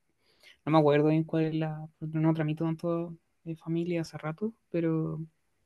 [0.65, 3.15] no me acuerdo bien cuál es la, no tramito tanto
[3.45, 5.21] de familia hace rato, pero,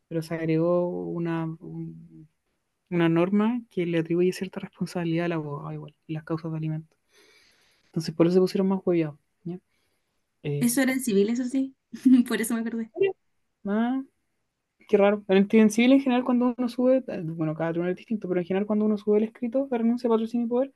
[0.10, 2.28] pero se agregó una, un-
[2.90, 6.98] una norma que le atribuye cierta responsabilidad al abogado igual, en las causas de alimentos.
[7.88, 9.60] Entonces por eso se pusieron más hueviados, ¿ya?
[10.44, 11.76] Eh, Eso era en civil, eso sí.
[12.28, 12.92] Por eso me acordé.
[13.66, 14.02] ah,
[14.90, 15.24] qué raro.
[15.30, 18.42] En, en civil en general cuando uno sube, eh, bueno, cada tribunal es distinto, pero
[18.42, 20.74] en general cuando uno sube el escrito de renuncia, patrocinio y poder,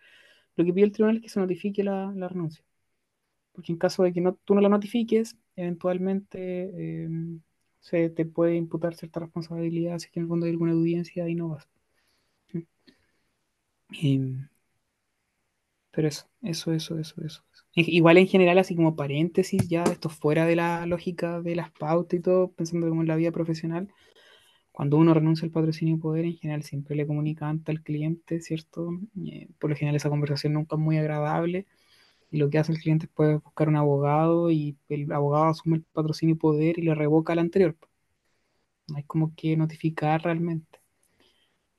[0.55, 2.63] lo que pide el tribunal es que se notifique la, la renuncia.
[3.53, 7.09] Porque en caso de que no, tú no la notifiques, eventualmente eh,
[7.81, 11.29] se te puede imputar cierta responsabilidad si es que en el fondo hay alguna audiencia
[11.29, 11.69] y no vas.
[15.91, 17.43] Pero eso, eso, eso, eso, eso.
[17.73, 22.19] Igual en general, así como paréntesis, ya esto fuera de la lógica de las pautas
[22.19, 23.89] y todo, pensando como en la vida profesional,
[24.71, 28.41] cuando uno renuncia al patrocinio y poder, en general siempre le comunica antes al cliente,
[28.41, 28.89] ¿cierto?
[29.25, 31.67] Eh, por lo general esa conversación nunca es muy agradable
[32.31, 35.77] y lo que hace el cliente es puede buscar un abogado y el abogado asume
[35.77, 37.77] el patrocinio y poder y le revoca el anterior.
[38.89, 40.81] No hay como que notificar realmente.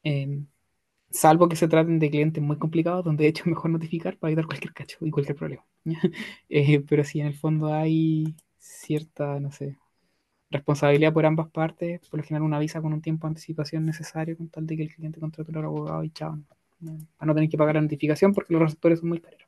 [0.02, 0.46] Em,
[1.10, 4.30] salvo que se traten de clientes muy complicados, donde de hecho es mejor notificar para
[4.30, 5.64] evitar cualquier cacho y cualquier problema.
[6.50, 9.76] Eh, pero si en el fondo hay cierta, no sé,
[10.50, 14.36] responsabilidad por ambas partes, por lo general una avisa con un tiempo de anticipación necesario
[14.36, 16.36] con tal de que el cliente contrate al abogado y chao,
[16.80, 16.98] ¿no?
[17.16, 19.40] para no tener que pagar la notificación porque los receptores son muy caros.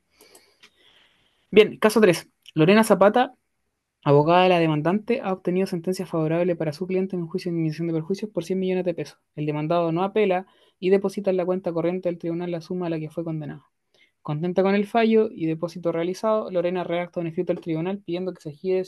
[1.50, 2.28] Bien, caso 3.
[2.54, 3.34] Lorena Zapata,
[4.02, 7.56] abogada de la demandante, ha obtenido sentencia favorable para su cliente en un juicio de
[7.56, 9.18] indemnización de perjuicios por 100 millones de pesos.
[9.36, 10.46] El demandado no apela
[10.78, 13.66] y deposita en la cuenta corriente del tribunal la suma a la que fue condenado.
[14.22, 18.42] Contenta con el fallo y depósito realizado, Lorena redacta un escrito al tribunal pidiendo que
[18.42, 18.82] se gire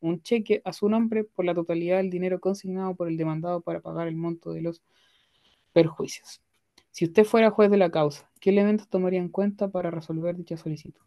[0.00, 3.80] un cheque a su nombre por la totalidad del dinero consignado por el demandado para
[3.80, 4.82] pagar el monto de los
[5.72, 6.40] perjuicios.
[6.90, 10.56] Si usted fuera juez de la causa, ¿qué elementos tomaría en cuenta para resolver dicha
[10.56, 11.02] solicitud?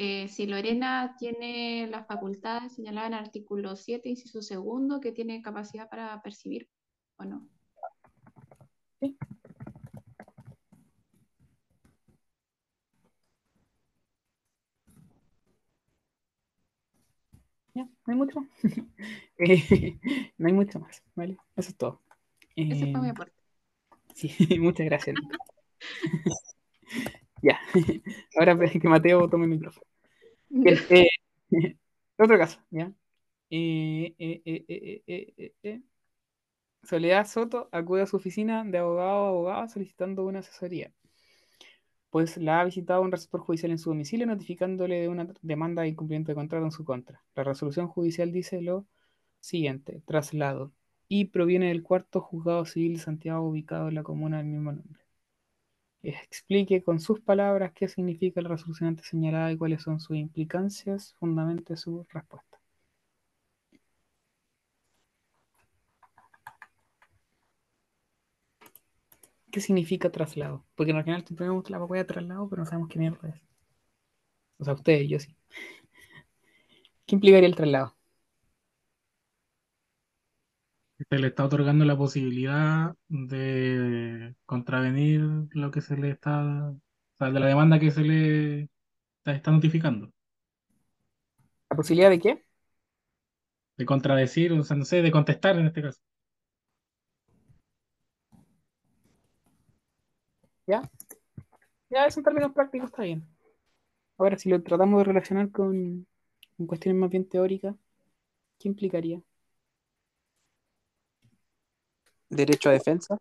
[0.00, 5.42] Eh, si Lorena tiene las facultades señaladas en el artículo 7, inciso segundo, que tiene
[5.42, 6.68] capacidad para percibir,
[7.16, 7.48] ¿o no?
[9.00, 9.16] Sí.
[17.74, 18.50] Ya, no hay mucho más.
[19.40, 19.98] Eh,
[20.38, 21.36] no hay mucho más, ¿vale?
[21.56, 22.02] Eso es todo.
[22.68, 23.32] Ese fue mi Eh, aporte.
[24.14, 24.30] sí,
[24.60, 25.16] muchas gracias.
[27.42, 27.58] Ya,
[28.38, 29.86] ahora que Mateo tome el micrófono.
[30.50, 31.08] Eh,
[32.18, 32.92] otro caso, ¿ya?
[33.50, 35.80] Eh, eh.
[36.82, 40.92] Soledad Soto acude a su oficina de abogado o abogada solicitando una asesoría,
[42.10, 45.88] pues la ha visitado un receptor judicial en su domicilio notificándole de una demanda de
[45.88, 47.22] incumplimiento de contrato en su contra.
[47.34, 48.86] La resolución judicial dice lo
[49.40, 50.72] siguiente, traslado,
[51.08, 55.07] y proviene del cuarto juzgado civil de Santiago ubicado en la comuna del mismo nombre.
[56.02, 61.14] Explique con sus palabras qué significa la resolución antes señalada y cuáles son sus implicancias,
[61.20, 62.58] fundamente su respuesta.
[69.52, 70.64] ¿Qué significa traslado?
[70.74, 73.42] Porque en general tenemos la papaya de traslado, pero no sabemos qué mierda es.
[74.58, 75.34] O sea, ustedes, yo sí.
[77.06, 77.96] ¿Qué implicaría el traslado?
[81.10, 86.80] Se le está otorgando la posibilidad de contravenir lo que se le está, o
[87.16, 88.68] sea, de la demanda que se le
[89.24, 90.12] está, notificando,
[91.70, 92.44] ¿La posibilidad de qué?
[93.78, 96.00] de contradecir, o sea, no sé, de contestar en este caso.
[100.66, 100.82] ¿Ya?
[101.90, 103.26] Ya, eso en términos prácticos está bien.
[104.18, 106.06] Ahora, si lo tratamos de relacionar con,
[106.56, 107.74] con cuestiones más bien teóricas,
[108.58, 109.22] ¿qué implicaría?
[112.30, 113.18] Derecho a defensa.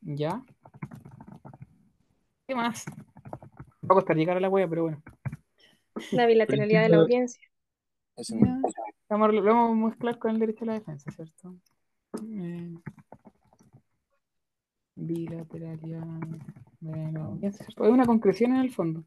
[0.00, 0.42] ¿Ya?
[2.46, 2.84] ¿Qué más?
[2.86, 5.02] Va a costar llegar a la wea, pero bueno.
[6.10, 7.48] La bilateralidad de la audiencia.
[8.16, 8.68] Eso mismo.
[9.08, 11.54] Vamos, lo vamos a mezclar con el derecho a la defensa, ¿cierto?
[12.22, 12.74] Eh,
[14.94, 16.06] bilateralidad
[16.80, 17.84] de la audiencia, ¿cierto?
[17.84, 19.04] Es una concreción en el fondo.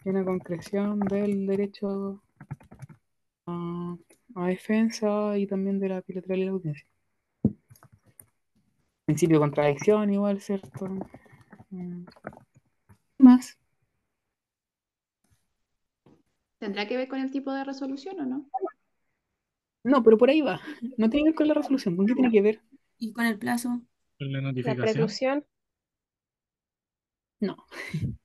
[0.00, 2.22] Es una concreción del derecho
[3.46, 3.96] a,
[4.34, 6.86] a defensa y también de la bilateralidad de la audiencia.
[9.06, 10.86] Principio de contradicción, igual, ¿cierto?
[11.70, 12.04] Mm.
[13.16, 13.58] ¿Qué más?
[16.58, 18.50] ¿Tendrá que ver con el tipo de resolución o no?
[19.84, 20.60] No, pero por ahí va.
[20.96, 21.96] No tiene que ver con la resolución.
[21.96, 22.62] ¿Con qué tiene que ver?
[22.98, 23.68] Y con el plazo.
[24.18, 24.82] Con la La notificación.
[24.82, 25.44] preclusión.
[27.40, 27.56] No.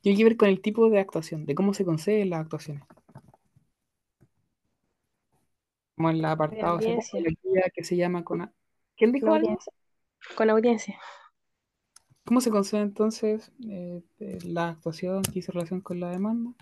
[0.00, 2.84] Tiene que ver con el tipo de actuación, de cómo se conceden las actuaciones.
[5.96, 6.98] Como en el apartado de
[7.54, 8.52] la que se llama con...
[8.96, 9.48] ¿Quién dijo La algo?
[9.48, 9.72] audiencia.
[10.36, 10.98] Con audiencia.
[12.24, 14.02] ¿Cómo se concede entonces eh,
[14.44, 16.52] la actuación que hizo relación con la demanda?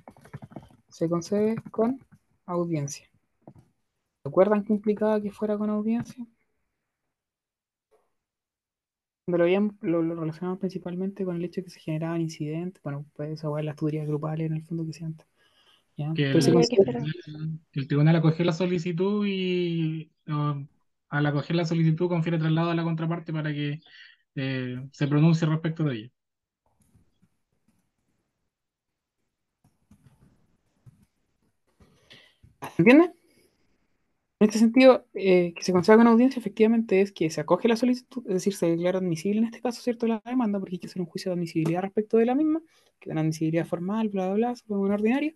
[0.88, 1.98] Se concede con
[2.46, 3.10] audiencia.
[4.24, 6.26] ¿Recuerdan qué implicaba que fuera con audiencia?
[9.26, 13.06] Lo, habían, lo, lo relacionamos principalmente con el hecho de que se generaban incidentes, bueno,
[13.14, 15.26] pues esa es las tutorías grupales en el fondo que se antes.
[15.96, 16.12] ¿Ya?
[16.14, 20.66] Que Pero el, que tribunal acogió la solicitud y o,
[21.08, 23.80] al acoger la solicitud confiere traslado a la contraparte para que
[24.34, 26.10] eh, se pronuncie respecto de ella.
[32.78, 33.10] ¿Entiendes?
[34.40, 37.76] En este sentido, eh, que se conceda con audiencia efectivamente es que se acoge la
[37.76, 40.88] solicitud, es decir, se declara admisible en este caso, ¿cierto?, la demanda, porque hay que
[40.88, 42.60] hacer un juicio de admisibilidad respecto de la misma,
[42.98, 45.32] que una admisibilidad formal, bla, bla, bla, supongo una ordinaria,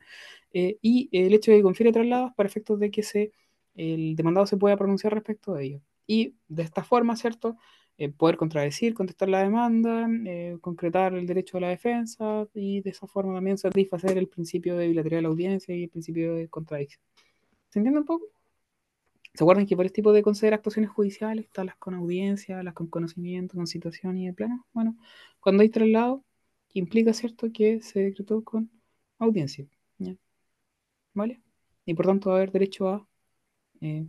[0.52, 3.32] eh, y el hecho de que confiere traslados para efectos de que se,
[3.74, 5.80] el demandado se pueda pronunciar respecto de ello.
[6.06, 7.56] Y de esta forma, ¿cierto?,
[7.98, 12.90] eh, poder contradecir, contestar la demanda, eh, concretar el derecho a la defensa y de
[12.90, 17.02] esa forma también satisfacer el principio de la audiencia y el principio de contradicción.
[17.70, 18.37] ¿Se entiende un poco?
[19.38, 22.74] ¿Se acuerdan que por este tipo de considerar actuaciones judiciales están las con audiencia, las
[22.74, 24.66] con conocimiento, con situación y de plano?
[24.72, 24.96] Bueno,
[25.38, 26.24] cuando hay traslado,
[26.74, 28.68] implica, ¿cierto?, que se decretó con
[29.16, 29.64] audiencia.
[31.14, 31.40] ¿Vale?
[31.84, 33.06] Y por tanto va a haber derecho a
[33.80, 34.06] eh,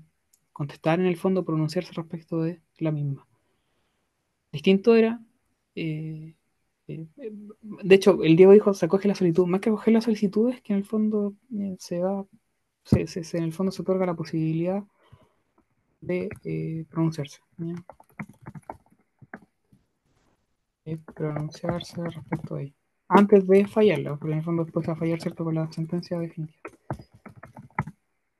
[0.53, 3.27] contestar en el fondo, pronunciarse respecto de la misma.
[4.51, 5.21] Distinto era,
[5.75, 6.33] eh,
[6.87, 7.07] eh,
[7.61, 9.45] de hecho, el Diego dijo, se acoge la solicitud.
[9.47, 11.35] Más que acoger la solicitud es que en el fondo
[11.77, 12.25] se da,
[12.83, 14.83] se, se- se- en el fondo se otorga la posibilidad
[16.01, 17.39] de eh, pronunciarse.
[20.85, 22.73] De pronunciarse respecto a ello.
[23.07, 25.43] Antes de fallarla, porque en el fondo después va a fallar, ¿cierto?
[25.43, 26.59] Con la sentencia definitiva.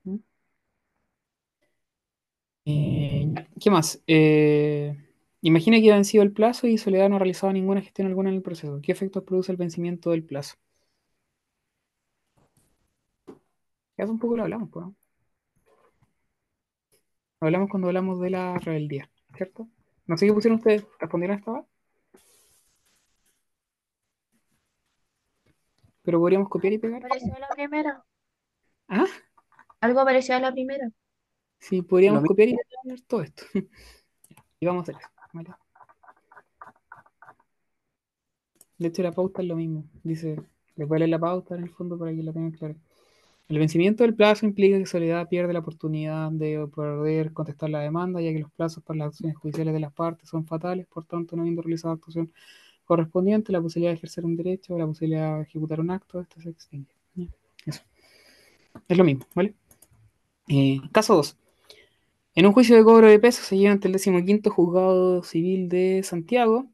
[0.03, 0.19] ¿Mm?
[2.65, 4.01] Eh, ¿qué más?
[4.07, 4.95] Eh,
[5.41, 8.35] imagina que ha vencido el plazo y Soledad no ha realizado ninguna gestión alguna en
[8.35, 8.79] el proceso.
[8.81, 10.55] ¿Qué efectos produce el vencimiento del plazo?
[13.97, 14.95] Ya hace un poco lo hablamos, pues, ¿no?
[17.41, 19.67] Hablamos cuando hablamos de la rebeldía, ¿cierto?
[20.07, 21.65] No sé qué pusieron ustedes, ¿respondieron a esta vez?
[26.03, 27.01] Pero podríamos copiar y pegar.
[27.01, 28.03] Pareció a la primera.
[28.87, 29.05] Ah,
[29.81, 30.89] Algo parecido a la primera.
[31.59, 33.43] sí, podríamos copiar y pegar todo esto.
[34.61, 35.51] Y vamos a hacer eso, ¿vale?
[38.77, 39.85] De hecho, la pauta es lo mismo.
[40.03, 40.35] Dice,
[40.75, 42.75] les voy a leer la pauta en el fondo para que la tengan clara.
[43.49, 48.21] El vencimiento del plazo implica que Soledad pierde la oportunidad de poder contestar la demanda,
[48.21, 51.35] ya que los plazos para las acciones judiciales de las partes son fatales, por tanto,
[51.35, 52.31] no habiendo realizado actuación
[52.85, 56.39] correspondiente, la posibilidad de ejercer un derecho o la posibilidad de ejecutar un acto, esto
[56.39, 56.93] se extingue.
[57.65, 57.81] Eso.
[58.87, 59.55] Es lo mismo, ¿vale?
[60.47, 61.35] Eh, caso 2.
[62.35, 66.01] En un juicio de cobro de pesos se lleva ante el 15 Juzgado Civil de
[66.03, 66.67] Santiago,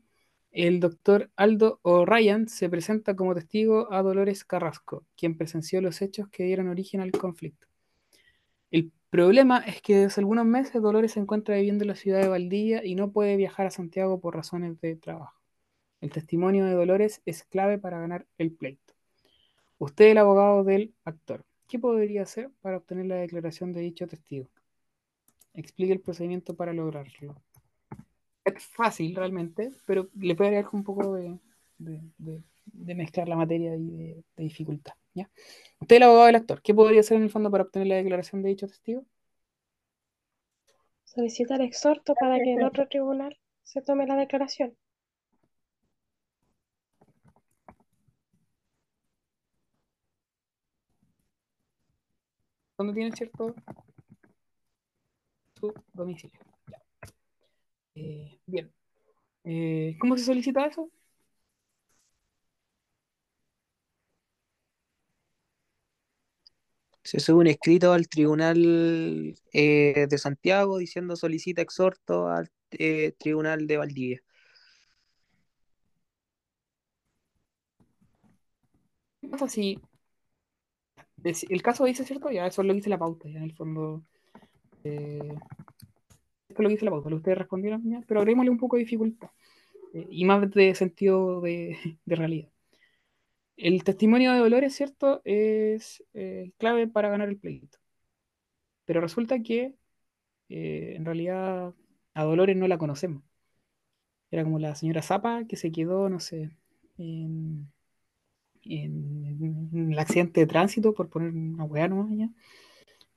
[0.56, 6.30] el doctor Aldo O'Ryan se presenta como testigo a Dolores Carrasco, quien presenció los hechos
[6.30, 7.68] que dieron origen al conflicto.
[8.72, 12.30] El problema es que desde algunos meses Dolores se encuentra viviendo en la ciudad de
[12.30, 15.38] Valdivia y no puede viajar a Santiago por razones de trabajo.
[16.00, 18.94] El testimonio de Dolores es clave para ganar el pleito.
[19.78, 21.44] Usted es el abogado del actor.
[21.68, 24.50] ¿Qué podría hacer para obtener la declaración de dicho testigo?
[25.54, 27.42] Explique el procedimiento para lograrlo
[28.46, 31.40] es fácil realmente, pero le puede agregar un poco de,
[31.78, 32.02] de,
[32.66, 34.94] de, mezclar la materia y de, dificultad.
[35.14, 35.30] ¿ya?
[35.82, 36.62] Usted es el abogado del actor.
[36.62, 39.04] ¿Qué podría hacer en el fondo para obtener la declaración de dicho testigo?
[41.04, 44.76] Solicitar exhorto para que el otro tribunal se tome la declaración.
[52.78, 53.56] ¿Dónde tiene cierto
[55.58, 56.55] su domicilio?
[57.96, 58.72] Eh, bien.
[59.46, 60.92] Eh, ¿cómo se solicita eso?
[67.04, 72.50] Se sube un escrito al Tribunal eh, de Santiago diciendo solicita exhorto al
[73.18, 74.22] Tribunal de Valdivia.
[79.22, 79.80] ¿Qué pasa si
[81.50, 82.32] el caso dice, ¿cierto?
[82.32, 84.04] Ya eso es lo dice la pauta, ya en el fondo.
[86.56, 88.78] Esto es lo que dice la pauta, lo ustedes respondieron, ya, pero agreguémosle un poco
[88.78, 89.30] de dificultad
[89.94, 92.50] eh, y más de sentido de, de realidad.
[93.58, 95.22] El testimonio de Dolores, ¿cierto?
[95.26, 97.78] Es eh, clave para ganar el pleito.
[98.86, 99.76] Pero resulta que
[100.50, 101.74] eh, en realidad
[102.16, 103.24] a Dolores no la conocemos.
[104.32, 106.52] Era como la señora Zapa que se quedó, no sé,
[106.98, 107.72] en,
[108.64, 112.30] en- en el accidente de tránsito, por poner una weá nomás ya.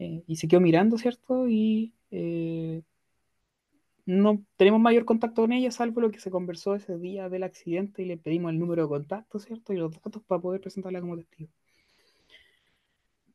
[0.00, 1.48] Eh, y se quedó mirando, ¿cierto?
[1.48, 2.82] Y eh,
[4.08, 8.02] no tenemos mayor contacto con ella, salvo lo que se conversó ese día del accidente
[8.02, 9.74] y le pedimos el número de contacto, ¿cierto?
[9.74, 11.50] Y los datos para poder presentarla como testigo.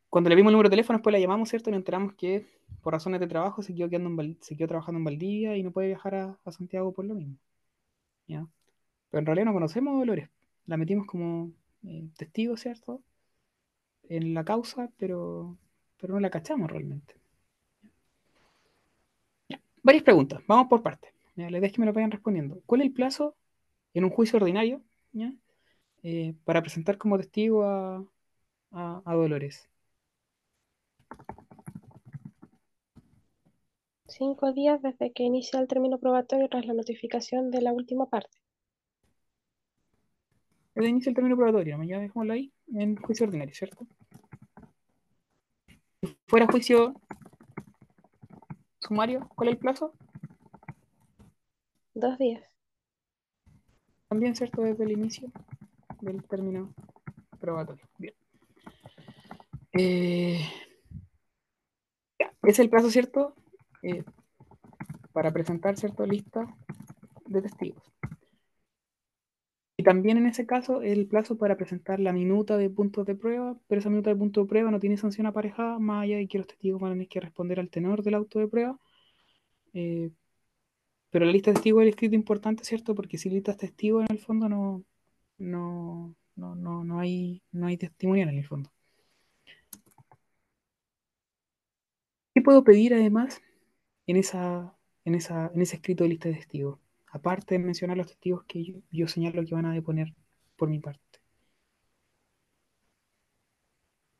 [0.10, 1.70] Cuando le vimos el número de teléfono, después la llamamos, ¿cierto?
[1.70, 2.48] Y nos enteramos que
[2.82, 5.70] por razones de trabajo se quedó, quedando en se quedó trabajando en Valdivia y no
[5.70, 7.38] puede viajar a, a Santiago por lo mismo.
[8.26, 8.48] ¿ya?
[9.12, 10.30] Pero en realidad no conocemos a Dolores.
[10.66, 11.52] La metimos como
[11.84, 13.04] eh, testigo, ¿cierto?
[14.10, 15.56] En la causa, pero,
[16.00, 17.14] pero no la cachamos realmente.
[19.84, 21.14] Varias preguntas, vamos por partes.
[21.36, 22.62] La idea es que me lo vayan respondiendo.
[22.66, 23.36] ¿Cuál es el plazo
[23.94, 24.82] en un juicio ordinario
[25.14, 25.34] ¿ya?
[26.04, 28.06] Eh, para presentar como testigo a,
[28.72, 29.70] a- a Dolores?
[34.08, 38.38] Cinco días desde que inicia el término probatorio tras la notificación de la última parte.
[40.76, 43.86] Desde inicio el término probatorio, ya dejémoslo ahí, en juicio ordinario, ¿cierto?
[46.02, 46.94] Si fuera juicio
[48.84, 49.94] sumario, ¿cuál es el plazo?
[51.94, 52.44] Dos días.
[54.08, 54.62] También, ¿cierto?
[54.62, 55.32] Desde el inicio
[56.02, 56.74] del término
[57.40, 57.88] probatorio.
[57.98, 58.14] Bien.
[59.74, 60.40] Eh,
[62.44, 63.36] es el plazo, ¿cierto?
[63.82, 64.04] Eh,
[65.14, 66.06] para presentar, ¿cierto?
[66.06, 66.46] Lista
[67.26, 67.93] de testigos.
[69.84, 73.80] También en ese caso el plazo para presentar la minuta de puntos de prueba, pero
[73.80, 76.48] esa minuta de puntos de prueba no tiene sanción aparejada, más allá de que los
[76.48, 78.80] testigos van a tener que responder al tenor del auto de prueba.
[79.74, 80.12] Eh,
[81.10, 82.96] pero la lista de testigos es el escrito importante, ¿cierto?
[82.96, 84.84] Porque si listas testigos en el fondo no,
[85.38, 88.72] no, no, no, no hay, no hay testimonial en el fondo.
[92.34, 93.42] ¿Qué puedo pedir además
[94.08, 94.76] en esa,
[95.06, 96.80] en esa, en ese escrito de lista de testigos?
[97.14, 100.16] Aparte de mencionar los testigos que yo, yo señalo que van a deponer
[100.56, 101.00] por mi parte.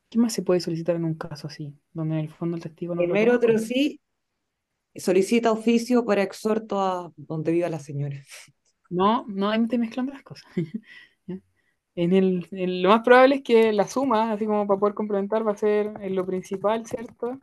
[0.08, 1.74] ¿Qué más se puede solicitar en un caso así?
[1.92, 4.00] Donde en el fondo el testigo no Primero, otro sí,
[4.94, 8.22] solicita oficio para exhorto a donde viva la señora.
[8.90, 10.50] No, no, ahí me estoy mezclando las cosas.
[11.96, 15.46] En el, en lo más probable es que la suma, así como para poder complementar,
[15.46, 17.38] va a ser en lo principal, ¿cierto?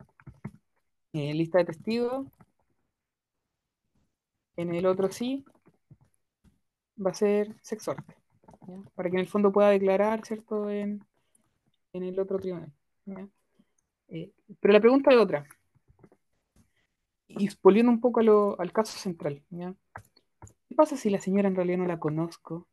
[1.14, 2.26] Eh, lista de testigos.
[4.56, 5.44] En el otro sí,
[7.04, 8.16] va a ser sexorte.
[8.94, 10.70] Para que en el fondo pueda declarar, ¿cierto?
[10.70, 11.04] En,
[11.92, 12.72] en el otro tribunal.
[14.08, 14.30] Eh,
[14.60, 15.46] pero la pregunta es otra.
[17.28, 18.20] Y volviendo un poco
[18.58, 19.42] al caso central.
[19.50, 22.68] ¿Qué pasa si la señora en realidad no la conozco?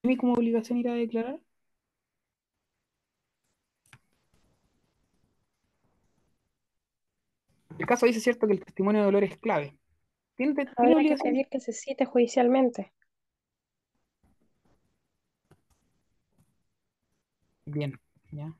[0.00, 1.40] ¿Tiene como obligación ir a declarar?
[7.78, 9.78] El caso dice cierto que el testimonio de dolor es clave.
[10.38, 11.32] ¿Tiene, tiene Habrá que obligación?
[11.34, 12.94] pedir que se cite judicialmente.
[17.66, 18.00] Bien,
[18.32, 18.52] ya.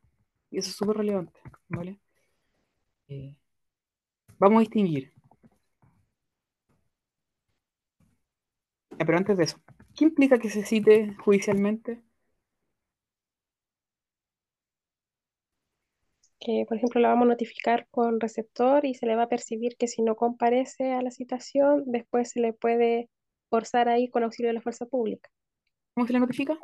[0.51, 1.99] Y eso es súper relevante, ¿vale?
[3.09, 3.35] Eh,
[4.39, 5.13] vamos a distinguir.
[8.99, 9.59] Ya, pero antes de eso,
[9.97, 12.03] ¿qué implica que se cite judicialmente?
[16.49, 19.77] Que, por ejemplo, la vamos a notificar con receptor y se le va a percibir
[19.77, 23.11] que si no comparece a la citación, después se le puede
[23.51, 25.29] forzar ahí con auxilio de la fuerza pública,
[25.93, 26.59] ¿Cómo se le notifica?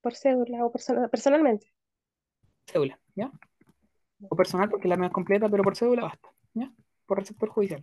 [0.00, 1.66] por cédula o persona- personalmente.
[2.66, 3.30] Cédula, ¿ya?
[4.30, 6.72] O personal, porque la más completa, pero por cédula basta, ¿ya?
[7.04, 7.82] Por receptor judicial.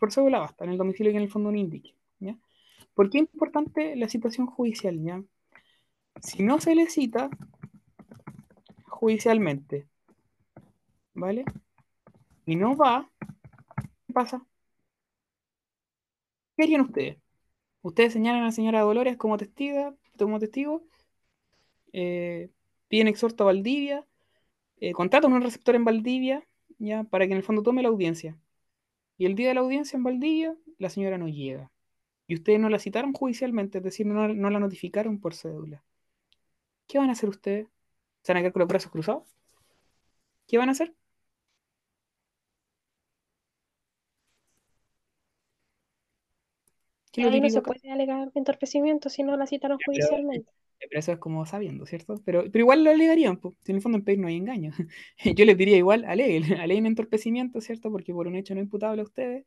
[0.00, 2.36] Por cédula basta, en el domicilio que en el fondo no indique, ¿ya?
[2.94, 5.22] ¿Por qué es importante la citación judicial, ya?
[6.20, 7.30] Si no se le cita
[9.00, 9.88] judicialmente,
[11.14, 11.46] ¿vale?
[12.44, 13.10] Y no va,
[14.06, 14.44] ¿qué pasa?
[16.54, 17.16] ¿Qué harían ustedes?
[17.80, 20.82] Ustedes señalan a la señora Dolores como testiga, como testigo,
[21.94, 22.50] eh,
[22.88, 24.06] piden exhorto a Valdivia,
[24.80, 26.46] eh, contratan un receptor en Valdivia,
[26.78, 28.38] ya, para que en el fondo tome la audiencia.
[29.16, 31.70] Y el día de la audiencia en Valdivia, la señora no llega.
[32.26, 35.84] Y ustedes no la citaron judicialmente, es decir, no la notificaron por cédula.
[36.86, 37.68] ¿Qué van a hacer ustedes?
[38.22, 39.24] ¿Se van a quedar con los brazos cruzados?
[40.46, 40.94] ¿Qué van a hacer?
[47.12, 50.50] ¿Qué lo Ahí no se puede alegar entorpecimiento si no la citaron Pero, judicialmente.
[50.78, 52.20] pero eso es como sabiendo, ¿cierto?
[52.24, 53.54] Pero, pero igual lo alegarían, pues.
[53.62, 54.72] Si en el fondo en pedir no hay engaño.
[55.36, 57.90] Yo les diría igual, aleguen, aleguen entorpecimiento, ¿cierto?
[57.90, 59.44] Porque por un hecho no imputable a ustedes,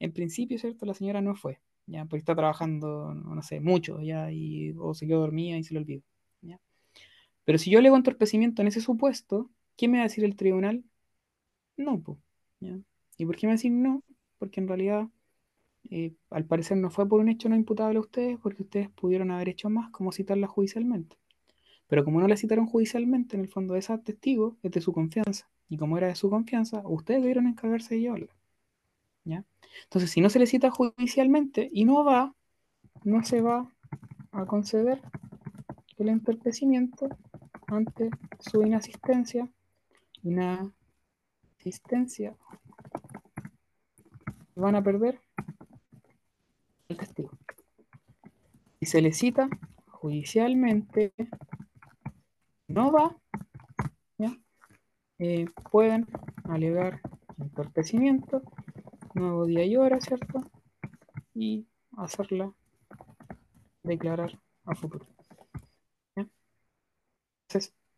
[0.00, 0.86] en principio, ¿cierto?
[0.86, 2.04] La señora no fue, ¿ya?
[2.04, 4.32] Porque está trabajando, no, sé, mucho, ¿ya?
[4.32, 6.02] Y, o se quedó dormida y se le olvidó,
[6.42, 6.60] ¿ya?
[7.44, 10.84] Pero si yo alego entorpecimiento en ese supuesto, ¿qué me va a decir el tribunal?
[11.76, 12.18] No, pues,
[12.60, 12.78] ¿ya?
[13.18, 14.02] ¿Y por qué me va a decir no?
[14.38, 15.08] Porque en realidad
[15.90, 19.30] eh, al parecer no fue por un hecho no imputable a ustedes, porque ustedes pudieron
[19.30, 21.16] haber hecho más, como citarla judicialmente.
[21.86, 25.48] Pero como no la citaron judicialmente, en el fondo esa testigo es de su confianza.
[25.68, 28.34] Y como era de su confianza, ustedes debieron encargarse de llevarla.
[29.24, 29.44] ¿ya?
[29.84, 32.34] Entonces, si no se le cita judicialmente y no va,
[33.04, 33.70] no se va
[34.32, 35.00] a conceder
[35.98, 37.08] el entorpecimiento
[37.66, 38.08] ante
[38.40, 39.46] su inasistencia.
[40.22, 42.34] Inasistencia.
[44.54, 45.20] Van a perder
[46.88, 47.30] el testigo.
[48.80, 49.48] Si se le cita
[49.88, 51.12] judicialmente,
[52.68, 53.16] no va,
[54.18, 54.36] ¿ya?
[55.18, 56.06] Eh, pueden
[56.44, 57.00] alegar
[57.38, 58.42] entorpecimiento,
[59.14, 60.50] nuevo día y hora, ¿cierto?
[61.34, 62.52] Y hacerla
[63.82, 65.13] declarar a futuro.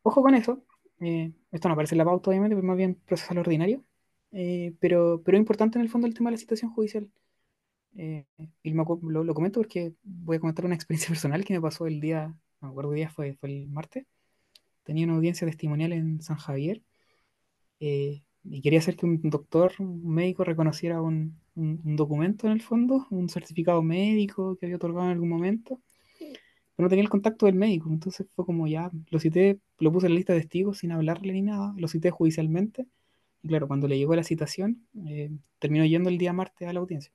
[0.08, 0.62] Ojo con eso.
[1.00, 3.84] eh, esto no aparece en la pauta, obviamente, pero más bien procesal ordinario.
[4.32, 7.08] eh, pero, pero es importante en el fondo el tema de la citación judicial.
[7.96, 8.26] Eh,
[8.62, 12.00] y lo, lo comento porque voy a comentar una experiencia personal que me pasó el
[12.00, 12.28] día,
[12.60, 14.06] no me acuerdo día fue, fue el martes.
[14.84, 16.82] Tenía una audiencia testimonial en San Javier
[17.80, 22.52] eh, y quería hacer que un doctor, un médico, reconociera un, un- un documento en
[22.54, 25.80] el fondo, un certificado médico que había otorgado en algún momento,
[26.76, 27.90] pero no tenía el contacto del médico.
[27.90, 31.32] Entonces fue como ya, lo cité, lo puse en la lista de testigos sin hablarle
[31.32, 32.86] ni nada, lo cité judicialmente.
[33.42, 36.80] Y claro, cuando le llegó la citación, eh, terminó yendo el día martes a la
[36.80, 37.12] audiencia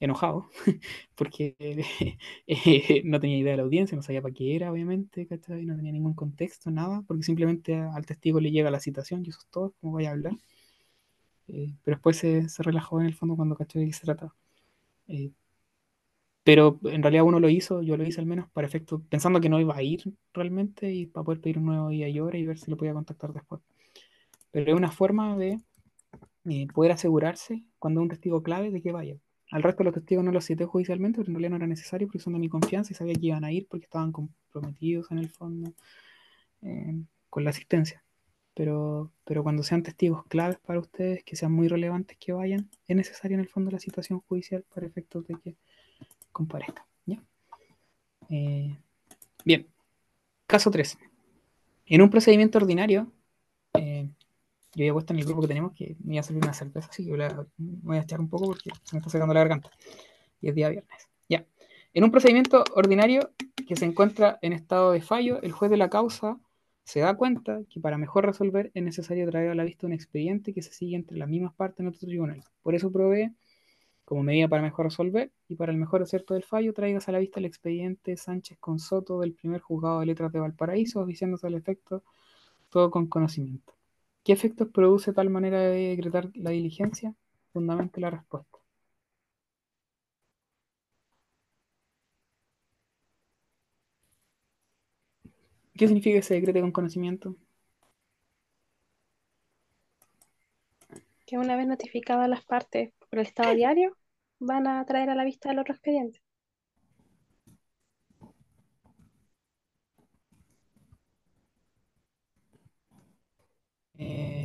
[0.00, 0.48] enojado,
[1.16, 1.56] porque
[2.46, 5.64] eh, no tenía idea de la audiencia, no sabía para qué era, obviamente, ¿cachai?
[5.66, 9.40] No tenía ningún contexto, nada, porque simplemente al testigo le llega la citación y eso
[9.40, 10.34] es todo, como vaya a hablar.
[11.48, 14.34] Eh, pero después se, se relajó en el fondo cuando cachó de qué se trataba.
[16.48, 19.50] Pero en realidad uno lo hizo, yo lo hice al menos para efecto, pensando que
[19.50, 22.46] no iba a ir realmente y para poder pedir un nuevo día y hora y
[22.46, 23.60] ver si lo podía contactar después.
[24.50, 25.60] Pero es una forma de
[26.46, 29.18] eh, poder asegurarse cuando un testigo clave de que vaya.
[29.50, 32.06] Al resto de los testigos no los cité judicialmente, pero en realidad no era necesario
[32.06, 35.18] porque son de mi confianza y sabía que iban a ir porque estaban comprometidos en
[35.18, 35.74] el fondo
[36.62, 36.94] eh,
[37.28, 38.02] con la asistencia.
[38.54, 42.96] Pero, pero cuando sean testigos claves para ustedes, que sean muy relevantes que vayan, es
[42.96, 45.56] necesaria en el fondo la citación judicial para efectos de que
[47.06, 47.22] ¿ya?
[48.30, 48.76] Eh,
[49.44, 49.66] bien,
[50.46, 50.98] caso 3.
[51.86, 53.10] En un procedimiento ordinario,
[53.74, 54.08] eh,
[54.74, 56.88] yo había puesto en el grupo que tenemos que me iba a servir una cerveza,
[56.90, 57.12] así que
[57.56, 59.70] voy a echar un poco porque se me está secando la garganta.
[60.40, 61.08] Y es día viernes.
[61.28, 61.46] Ya.
[61.94, 63.32] En un procedimiento ordinario
[63.66, 66.38] que se encuentra en estado de fallo, el juez de la causa
[66.84, 70.54] se da cuenta que para mejor resolver es necesario traer a la vista un expediente
[70.54, 72.42] que se sigue entre las mismas partes en otro tribunal.
[72.62, 73.34] Por eso provee,
[74.08, 77.18] como medida para mejor resolver y para el mejor acierto del fallo, traigas a la
[77.18, 81.54] vista el expediente Sánchez con Soto del primer juzgado de letras de Valparaíso, diciéndose al
[81.54, 82.02] efecto
[82.70, 83.74] todo con conocimiento.
[84.24, 87.14] ¿Qué efectos produce tal manera de decretar la diligencia?
[87.52, 88.58] Fundamente la respuesta.
[95.76, 97.36] ¿Qué significa que se decrete con conocimiento?
[101.26, 103.97] Que una vez notificadas las partes por el estado diario,
[104.40, 106.20] van a traer a la vista el otro expediente.
[113.98, 114.38] Eh.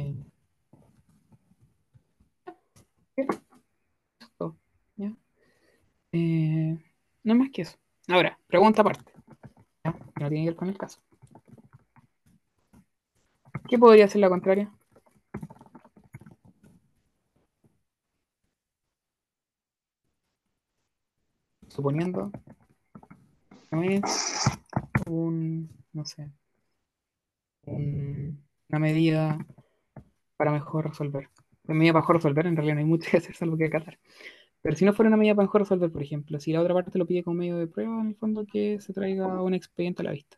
[6.13, 6.77] Eh,
[7.23, 7.75] no más que eso.
[8.07, 9.11] Ahora, pregunta aparte.
[9.83, 11.01] no tiene que ver con el caso.
[13.67, 14.71] ¿Qué podría ser la contraria?
[21.73, 22.31] Suponiendo
[23.71, 24.01] no es
[25.07, 26.29] un, no sé,
[27.65, 29.43] un- una medida
[30.37, 31.29] para mejor resolver.
[31.65, 33.97] Una medida para mejor resolver, en realidad no hay mucho que hacer salvo que acatar.
[34.61, 36.99] Pero si no fuera una medida para mejor resolver, por ejemplo, si la otra parte
[36.99, 40.05] lo pide como medio de prueba, en el fondo que se traiga un expediente a
[40.05, 40.37] la vista.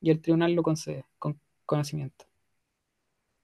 [0.00, 2.24] Y el tribunal lo concede con conocimiento.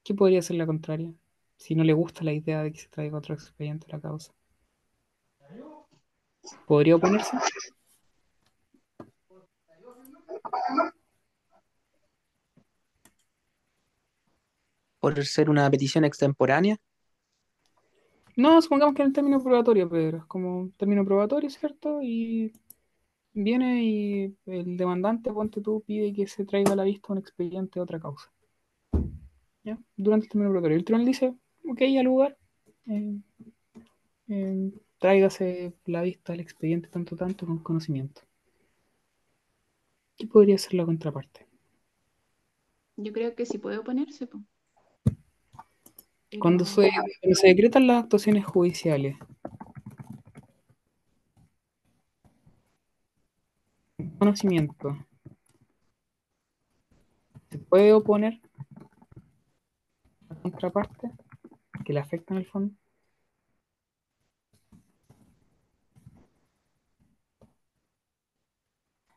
[0.04, 1.12] ¿Qué podría ser la contraria?
[1.56, 4.32] Si no le gusta la idea de que se traiga otro expediente a la causa.
[6.66, 7.36] ¿Podría oponerse?
[15.00, 16.76] Por ser una petición extemporánea.
[18.36, 20.18] No, supongamos que en el término probatorio, Pedro.
[20.18, 22.00] Es como un término probatorio, ¿cierto?
[22.02, 22.52] Y
[23.34, 27.78] viene y el demandante, ponte tú, pide que se traiga a la vista un expediente
[27.78, 28.32] de otra causa.
[29.64, 29.78] ¿Ya?
[29.96, 30.76] Durante el término probatorio.
[30.78, 31.34] El tribunal dice,
[31.68, 32.38] ok, al lugar,
[32.86, 33.16] eh,
[34.28, 38.22] eh, tráigase la vista al expediente tanto tanto con conocimiento.
[40.16, 41.44] ¿Qué podría ser la contraparte?
[42.96, 44.28] Yo creo que sí puede oponerse.
[44.28, 44.38] po.
[46.38, 49.16] Cuando Pero- se, cuando se decretan las actuaciones judiciales,
[54.18, 54.96] conocimiento,
[57.50, 58.40] ¿se puede oponer
[60.28, 61.10] la contraparte
[61.84, 62.74] que le afecta en el fondo?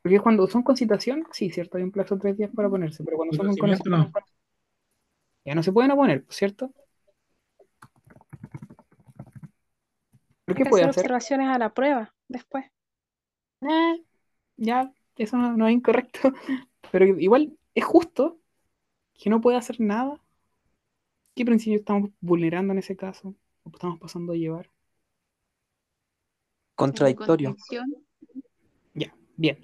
[0.06, 3.04] Porque cuando son con citación, sí, cierto, hay un plazo de tres días para oponerse,
[3.04, 3.72] pero cuando son con
[5.46, 6.72] ya no se pueden oponer, ¿cierto?
[10.46, 11.06] ¿Por Hay qué que puede hacer hacer?
[11.06, 12.66] observaciones a la prueba después.
[13.62, 14.04] Eh,
[14.58, 16.20] ya, eso no, no es incorrecto,
[16.92, 18.40] pero igual es justo
[19.16, 20.22] que no pueda hacer nada.
[21.36, 23.36] ¿Qué principio estamos vulnerando en ese caso?
[23.64, 24.70] ¿O estamos pasando a llevar?
[26.82, 27.58] Contradictorio.
[28.94, 29.58] Ya, bien.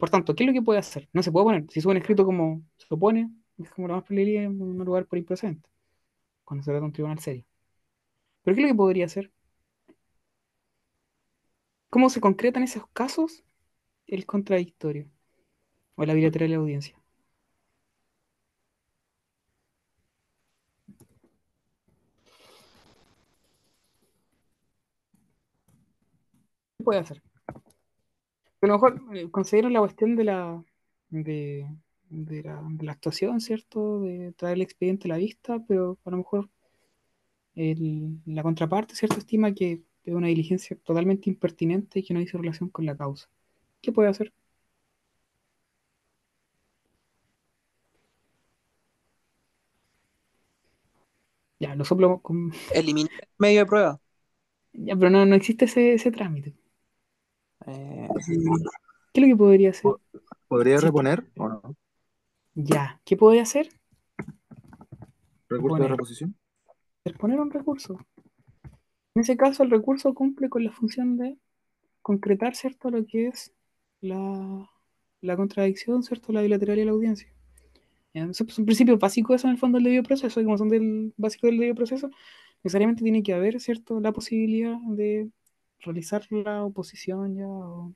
[0.00, 1.08] Por tanto, ¿qué es lo que puede hacer?
[1.12, 1.64] No se puede poner.
[1.70, 5.06] Si sube un escrito como se opone, es como la más probabilidad en un lugar
[5.06, 5.68] por improcedente,
[6.44, 7.44] cuando se trata de un tribunal serio.
[8.42, 9.32] Pero ¿qué es lo que podría hacer?
[11.88, 13.44] ¿Cómo se concreta en esos casos
[14.06, 15.08] el contradictorio
[15.96, 16.96] o la bilateral de audiencia?
[26.78, 27.22] ¿Qué puede hacer?
[28.62, 30.64] A lo mejor eh, consideran la cuestión de la,
[31.10, 31.66] de,
[32.08, 34.00] de la, de la actuación, ¿cierto?
[34.02, 36.50] De traer el expediente a la vista, pero a lo mejor
[37.54, 39.18] el- la contraparte, ¿cierto?
[39.18, 43.28] Estima que es una diligencia totalmente impertinente y que no hizo relación con la causa.
[43.82, 44.32] ¿Qué puede hacer?
[51.58, 52.52] Ya, lo soplo con...
[52.72, 54.00] Eliminar el medio de prueba.
[54.72, 56.54] Ya, pero no, no existe ese, ese trámite.
[57.66, 58.08] Eh,
[59.12, 59.92] ¿Qué es lo que podría hacer?
[60.48, 60.86] ¿Podría Sí.
[60.86, 61.76] reponer o no?
[62.54, 63.68] Ya, ¿qué puede hacer?
[65.48, 65.90] ¿Recurso de Reponer.
[65.90, 66.36] reposición?
[67.04, 67.98] Exponer un recurso.
[69.14, 71.36] En ese caso, el recurso cumple con la función de
[72.02, 73.52] concretar, ¿cierto?, lo que es
[74.00, 74.70] la,
[75.20, 77.32] la contradicción, ¿cierto?, la bilateralidad de la audiencia.
[78.14, 80.58] Ya, Eso es un principio básico eso en el fondo del debido proceso, y como
[80.58, 82.10] son del básico del debido proceso,
[82.62, 85.30] necesariamente tiene que haber, ¿cierto?, la posibilidad de
[85.82, 87.46] realizar la oposición ya.
[87.48, 87.94] o-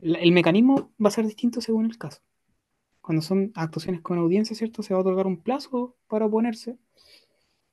[0.00, 2.20] el mecanismo va a ser distinto según el caso.
[3.00, 6.76] Cuando son actuaciones con audiencia, ¿cierto?, se va a otorgar un plazo para oponerse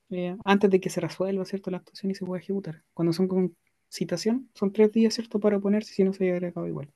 [0.10, 2.84] eh, antes de que se resuelva, ¿cierto?, la actuación y se pueda ejecutar.
[2.94, 3.56] Cuando son con
[3.90, 6.92] citación, son tres días, ¿cierto?, para oponerse si no se lleva a cabo igual.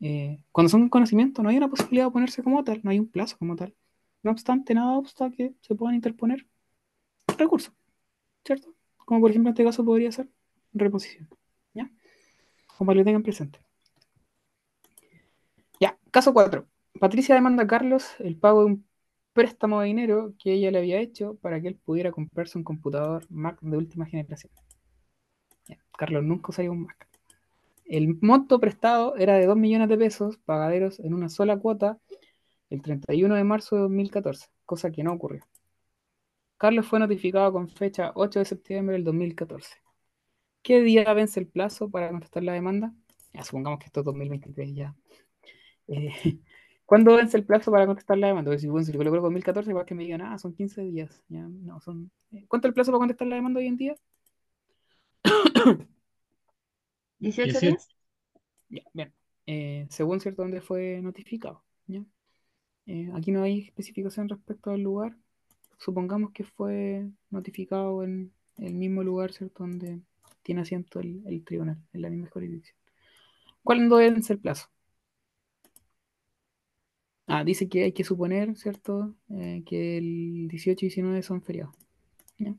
[0.00, 2.98] Eh, cuando son con conocimiento, no hay una posibilidad de oponerse como tal, no hay
[2.98, 3.74] un plazo como tal.
[4.22, 6.46] No obstante, nada obsta que se puedan interponer
[7.38, 7.72] recursos,
[8.44, 8.74] ¿cierto?
[8.98, 10.28] Como por ejemplo en este caso podría ser
[10.78, 11.28] reposición,
[11.74, 11.90] ¿ya?
[12.76, 13.60] Como lo tengan presente.
[15.80, 16.66] Ya, caso 4.
[17.00, 18.88] Patricia demanda a Carlos el pago de un
[19.32, 23.24] préstamo de dinero que ella le había hecho para que él pudiera comprarse un computador
[23.30, 24.52] Mac de última generación.
[25.96, 27.08] Carlos nunca usaría un Mac.
[27.84, 31.98] El monto prestado era de 2 millones de pesos, pagaderos en una sola cuota,
[32.70, 35.42] el 31 de marzo de 2014, cosa que no ocurrió.
[36.58, 39.76] Carlos fue notificado con fecha 8 de septiembre del 2014.
[40.62, 42.94] ¿Qué día vence el plazo para contestar la demanda?
[43.32, 44.94] Ya, supongamos que esto es 2023 ya.
[45.88, 46.10] Eh,
[46.86, 48.50] ¿Cuándo vence el plazo para contestar la demanda?
[48.50, 51.22] Porque si, bueno, si lo coloco 2014, igual que me digan, ah, son 15 días.
[51.28, 52.10] Ya, no, son...
[52.32, 53.96] eh, ¿Cuánto es el plazo para contestar la demanda hoy en día?
[57.18, 57.66] 18 17.
[57.66, 57.88] días.
[58.68, 59.14] Ya, bien.
[59.46, 61.64] Eh, según cierto dónde fue notificado.
[61.86, 62.04] ¿ya?
[62.86, 65.16] Eh, aquí no hay especificación respecto al lugar.
[65.78, 69.64] Supongamos que fue notificado en el mismo lugar, ¿cierto?
[69.64, 70.00] Donde
[70.48, 72.74] tiene asiento el, tribunal, en la misma jurisdicción.
[73.62, 74.68] ¿Cuándo vence el plazo?
[77.26, 79.14] Ah, dice que hay que suponer, ¿cierto?
[79.30, 81.74] Eh, que el 18 y 19 son feriados.
[82.38, 82.54] ¿ya?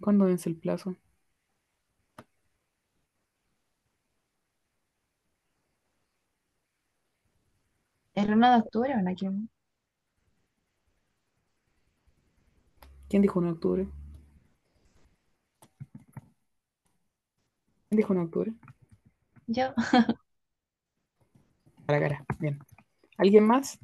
[0.00, 0.96] ¿Cuándo vence el plazo?
[8.14, 9.14] ¿El 1 de octubre o?
[9.14, 9.50] ¿Quién?
[13.08, 13.88] ¿Quién dijo 1 de octubre?
[17.88, 18.52] ¿Quién dijo 1 de octubre?
[19.48, 19.74] Yo.
[21.88, 22.58] A la cara, bien.
[23.18, 23.78] ¿Alguien más?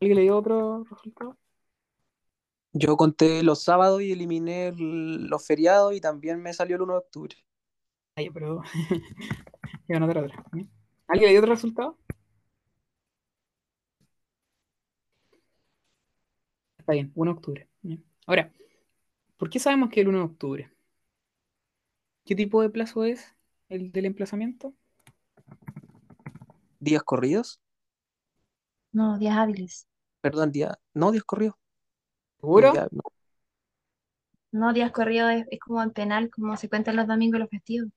[0.00, 1.38] ¿Alguien le dio otro resultado?
[2.72, 6.94] Yo conté los sábados y eliminé el- los feriados y también me salió el 1
[6.94, 7.36] de octubre.
[8.16, 8.62] Ay, pero.
[9.92, 10.44] A anotar otra.
[11.08, 11.98] ¿Alguien le dio otro resultado?
[16.78, 17.68] Está bien, 1 de octubre.
[17.80, 18.04] bien.
[18.26, 18.52] Ahora,
[19.38, 20.70] ¿por qué sabemos que es el 1 de octubre?
[22.24, 23.32] ¿Qué tipo de plazo es
[23.68, 24.74] el del emplazamiento?
[26.80, 27.60] ¿Días corridos?
[28.92, 29.86] No, días hábiles.
[30.20, 30.78] Perdón, día.
[30.94, 31.54] No, días corridos.
[32.40, 32.82] ¿Seguro?
[32.92, 33.02] No.
[34.50, 37.50] No, días corridos es, es como en penal, como se cuentan los domingos y los
[37.50, 37.90] festivos.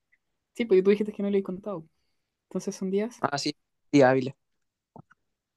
[0.56, 1.85] Sí, porque tú dijiste que no le he contado.
[2.49, 3.56] Entonces son días Ah, sí,
[3.91, 4.34] días hábiles.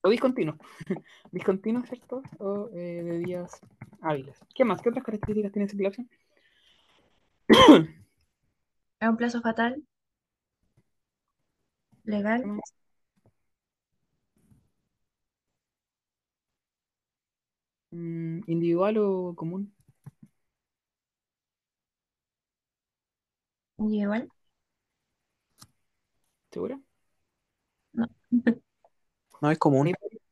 [0.09, 0.59] O discontinuos.
[1.33, 2.23] Discontinuos, ¿cierto?
[2.39, 3.61] O eh, de días
[4.01, 4.37] hábiles.
[4.55, 4.81] ¿Qué más?
[4.83, 6.03] ¿Qué otras características tiene ese plazo?
[9.01, 9.83] Es un plazo fatal,
[12.05, 12.45] ¿Qué legal?
[17.93, 19.73] Mm, ¿Individual o común?
[23.79, 24.29] individual.
[26.51, 26.83] ¿Seguro?
[27.93, 28.07] No.
[29.41, 29.87] No es común.
[29.89, 30.23] ¿Hay varios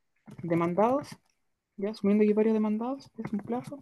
[0.42, 1.08] demandados?
[1.76, 1.90] ¿Ya?
[1.90, 3.80] Asumiendo que hay varios demandados, es un plazo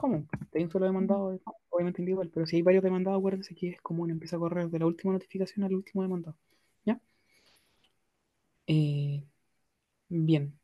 [0.00, 0.28] común.
[0.54, 3.80] Hay un solo demandado, es obviamente individual, pero si hay varios demandados, acuérdense que es
[3.82, 6.36] común, empieza a correr de la última notificación al último demandado.
[6.84, 7.00] ¿Ya?
[8.66, 9.24] Eh,
[10.08, 10.58] bien.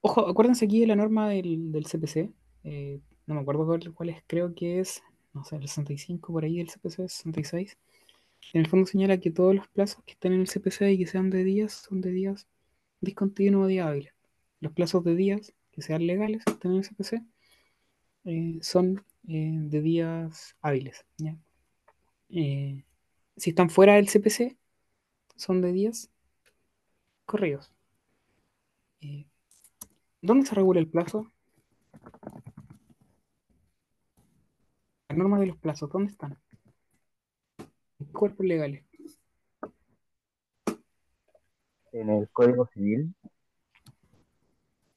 [0.00, 2.32] Ojo, acuérdense aquí de la norma del, del CPC.
[2.64, 5.02] eh, no me acuerdo cuál, cuál es, creo que es,
[5.34, 7.78] no sé, el 65 por ahí, el CPC 66.
[8.52, 11.06] En el fondo señala que todos los plazos que estén en el CPC y que
[11.06, 12.46] sean de días son de días
[13.00, 14.14] discontinuos o días hábiles.
[14.60, 17.22] Los plazos de días que sean legales que estén en el CPC
[18.24, 21.04] eh, son eh, de días hábiles.
[22.30, 22.84] Eh,
[23.36, 24.56] si están fuera del CPC,
[25.36, 26.10] son de días
[27.26, 27.72] corridos.
[30.20, 31.30] ¿Dónde se regula el plazo?
[35.08, 36.38] Las normas de los plazos, ¿dónde están?
[38.08, 38.84] ¿En qué cuerpos legales?
[41.92, 43.14] En el Código Civil,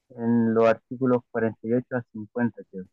[0.10, 2.86] en los artículos 48 a 50, creo.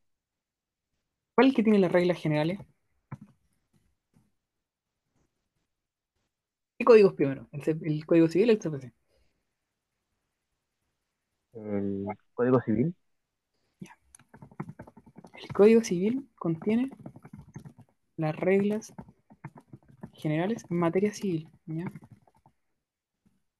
[1.36, 2.58] ¿Cuál es que tiene las reglas generales?
[6.78, 7.48] ¿Qué códigos primero?
[7.52, 8.92] ¿El, el Código Civil o el CPC?
[11.52, 12.94] El Código Civil,
[15.34, 16.90] El Código Civil contiene
[18.16, 18.92] las reglas
[20.18, 21.48] generales en materia civil.
[21.66, 21.90] ¿ya?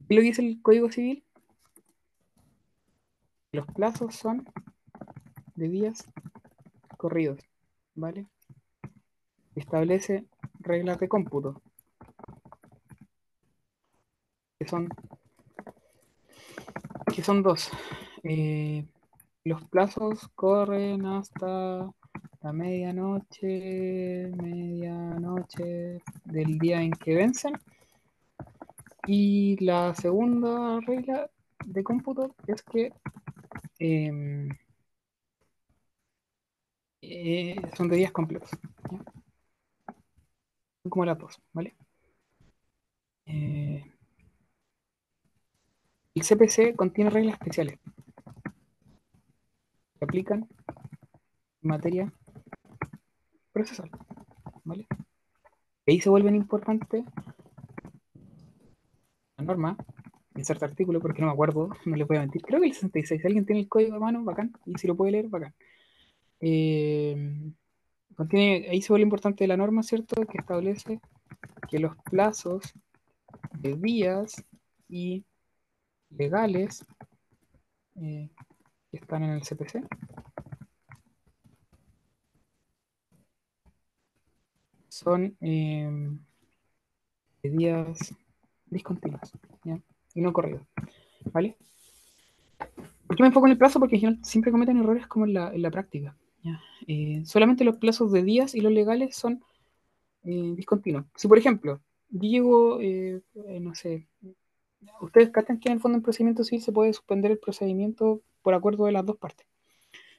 [0.09, 1.25] ¿Qué es lo dice el Código Civil?
[3.53, 4.45] Los plazos son
[5.55, 6.11] de días
[6.97, 7.41] corridos,
[7.95, 8.27] ¿vale?
[9.55, 10.27] Establece
[10.61, 11.63] reglas de cómputo,
[14.59, 14.89] que son,
[17.15, 17.71] que son dos.
[18.23, 18.87] Eh,
[19.45, 21.91] los plazos corren hasta
[22.41, 27.55] la medianoche, medianoche del día en que vencen.
[29.07, 31.31] Y la segunda regla
[31.65, 32.93] de cómputo es que
[33.79, 34.49] em,
[37.03, 38.51] eh, son de días completos.
[38.91, 38.99] ¿ya?
[40.89, 41.75] Como las dos, ¿vale?
[43.27, 43.85] Eh,
[46.15, 47.79] el CPC contiene reglas especiales
[49.99, 50.49] que aplican
[51.63, 52.13] en materia
[55.87, 57.05] Y ahí se vuelven importantes
[59.39, 59.77] la norma,
[60.35, 62.43] inserta artículo, porque no me acuerdo, no les voy a mentir.
[62.43, 65.13] Creo que el 66, alguien tiene el código a mano, bacán, y si lo puede
[65.13, 65.55] leer, bacán.
[66.41, 67.53] Eh,
[68.15, 70.27] contiene, ahí se vuelve importante la norma, ¿cierto?
[70.27, 71.01] Que establece
[71.71, 72.75] que los plazos
[73.59, 74.45] de días
[74.89, 75.25] y
[76.11, 76.85] legales
[77.97, 78.31] eh,
[78.91, 79.87] que están en el CPC
[84.99, 86.11] son eh,
[87.43, 88.15] de días
[88.67, 89.33] discontinuos
[89.65, 89.81] ¿ya?
[90.15, 90.63] y no corridos.
[91.33, 91.57] ¿Vale?
[93.07, 93.81] ¿Por qué me enfoco en el plazo?
[93.81, 96.15] Porque siempre cometen errores como en la, práctica.
[96.87, 99.43] Eh, solamente los plazos de días y los legales son
[100.25, 101.07] eh, discontinuos.
[101.15, 101.81] Si, por ejemplo,
[102.11, 104.09] yo llego, eh, eh, no sé,
[105.01, 108.55] ustedes captan que en el fondo en procedimiento civil se puede suspender el procedimiento por
[108.55, 109.47] acuerdo de las dos partes.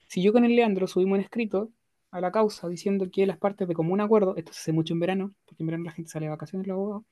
[0.08, 1.70] Si yo con el Leandro subimos un escrito
[2.12, 5.00] a la causa diciendo que las partes de común acuerdo, esto se hace mucho en
[5.00, 7.04] verano, porque en verano la gente sale de vacaciones, los abogados,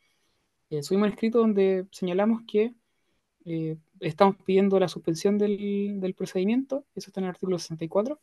[0.69, 2.75] eh, subimos un escrito donde señalamos que
[3.45, 8.19] eh, estamos pidiendo la suspensión del, del procedimiento, eso está en el artículo 64,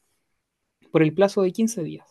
[0.93, 2.09] por el plazo de 15 días.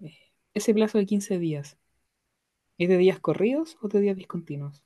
[0.00, 0.12] Eh,
[0.52, 1.78] Ese plazo de 15 días,
[2.76, 4.82] ¿es de días corridos o de días discontinuos?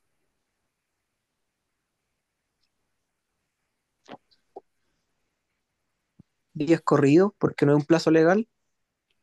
[6.57, 8.47] Días corridos, porque no es un plazo legal.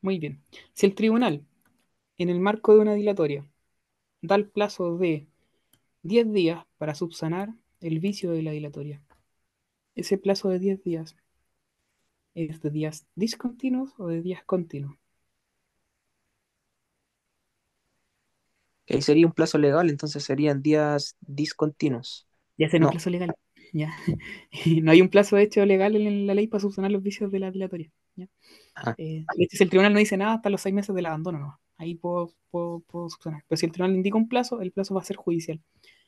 [0.02, 0.40] Muy bien.
[0.72, 1.44] Si el tribunal,
[2.18, 3.48] en el marco de una dilatoria,
[4.22, 5.28] da el plazo de
[6.02, 9.02] 10 días para subsanar el vicio de la dilatoria,
[9.96, 11.16] ese plazo de 10 días
[12.36, 14.96] es de días discontinuos o de días continuos.
[18.88, 22.26] Ahí sería un plazo legal, entonces serían días discontinuos.
[22.58, 23.34] Ya será un plazo legal.
[23.74, 23.92] Ya.
[24.64, 27.40] Y no hay un plazo hecho legal en la ley para subsanar los vicios de
[27.40, 27.90] la dilatoria.
[28.14, 28.28] ¿ya?
[28.76, 28.94] Ah.
[28.96, 31.38] Eh, de hecho, si el tribunal no dice nada hasta los seis meses del abandono,
[31.40, 31.60] no.
[31.76, 33.44] Ahí puedo, puedo, puedo subsanar.
[33.48, 35.60] Pero si el tribunal indica un plazo, el plazo va a ser judicial.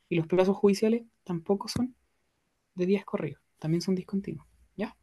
[0.08, 1.96] Y los plazos judiciales tampoco son
[2.76, 4.46] de días corridos, también son discontinuos.
[4.76, 4.96] ¿Ya?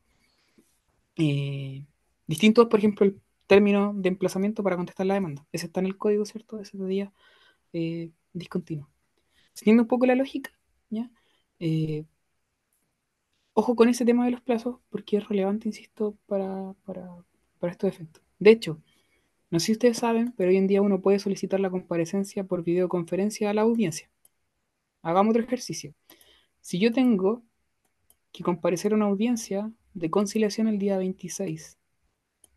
[1.17, 1.85] Eh,
[2.27, 5.45] distinto es, por ejemplo, el término de emplazamiento para contestar la demanda.
[5.51, 6.61] Ese está en el código, ¿cierto?
[6.61, 7.13] Ese de día
[7.73, 8.89] eh, discontinuo.
[9.51, 10.51] Siguiendo un poco la lógica,
[10.89, 11.11] ¿ya?
[11.59, 12.05] Eh,
[13.53, 17.09] ojo con ese tema de los plazos, porque es relevante, insisto, para, para,
[17.59, 18.23] para estos efectos.
[18.39, 18.81] De hecho,
[19.49, 22.63] no sé si ustedes saben, pero hoy en día uno puede solicitar la comparecencia por
[22.63, 24.09] videoconferencia a la audiencia.
[25.01, 25.93] Hagamos otro ejercicio.
[26.61, 27.43] Si yo tengo
[28.31, 31.77] que comparecer a una audiencia de conciliación el día 26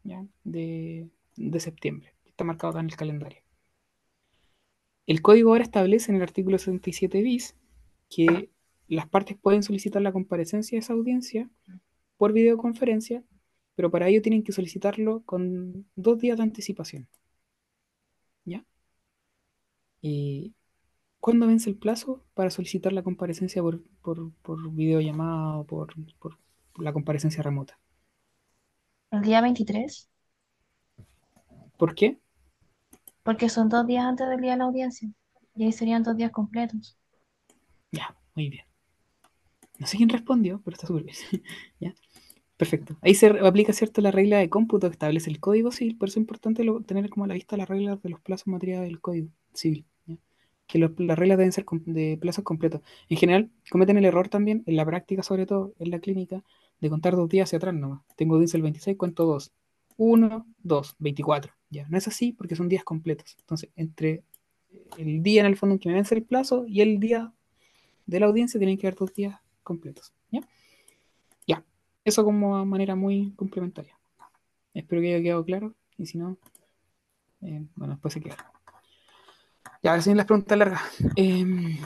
[0.04, 0.24] ¿ya?
[0.44, 3.42] De, de septiembre, está marcado acá en el calendario.
[5.06, 7.54] El código ahora establece en el artículo 67 bis
[8.08, 8.50] que
[8.88, 11.50] las partes pueden solicitar la comparecencia de esa audiencia
[12.18, 13.24] por videoconferencia,
[13.76, 17.08] pero para ello tienen que solicitarlo con dos días de anticipación.
[18.44, 18.64] ¿Ya?
[20.00, 20.54] ¿Y
[21.20, 26.38] cuándo vence el plazo para solicitar la comparecencia por, por, por videollamada o por, por
[26.78, 27.78] la comparecencia remota?
[29.10, 30.08] El día 23,
[31.78, 32.18] ¿Por qué?
[33.22, 35.10] porque son dos días antes del día de la audiencia.
[35.54, 36.96] Y ahí serían dos días completos.
[37.92, 38.65] Ya, muy bien.
[39.78, 41.16] No sé quién respondió, pero está súper bien.
[41.80, 41.94] ¿Ya?
[42.56, 42.96] Perfecto.
[43.02, 46.18] Ahí se aplica, ¿cierto?, la regla de cómputo que establece el Código Civil, por eso
[46.18, 49.00] es importante tener como a la vista las reglas de los plazos en materia del
[49.00, 49.84] Código Civil.
[50.66, 52.80] Que las reglas deben ser de plazos completos.
[53.08, 56.42] En general, cometen el error también, en la práctica, sobre todo en la clínica,
[56.80, 58.00] de contar dos días hacia atrás nomás.
[58.16, 59.52] Tengo audiencia el 26, cuento dos.
[59.96, 61.52] 1, 2, 24.
[61.70, 63.36] Ya, no es así porque son días completos.
[63.40, 64.24] Entonces, entre
[64.98, 67.32] el día en el fondo en que me vence el plazo y el día
[68.06, 70.12] de la audiencia tienen que haber dos días completos.
[70.30, 70.40] ¿Ya?
[71.46, 71.64] Ya.
[72.04, 73.98] Eso como manera muy complementaria.
[74.72, 75.74] Espero que haya quedado claro.
[75.98, 76.38] Y si no,
[77.42, 78.36] eh, bueno, después se queda.
[79.82, 80.82] Ya, ahora siguen las preguntas largas.
[81.16, 81.76] Em,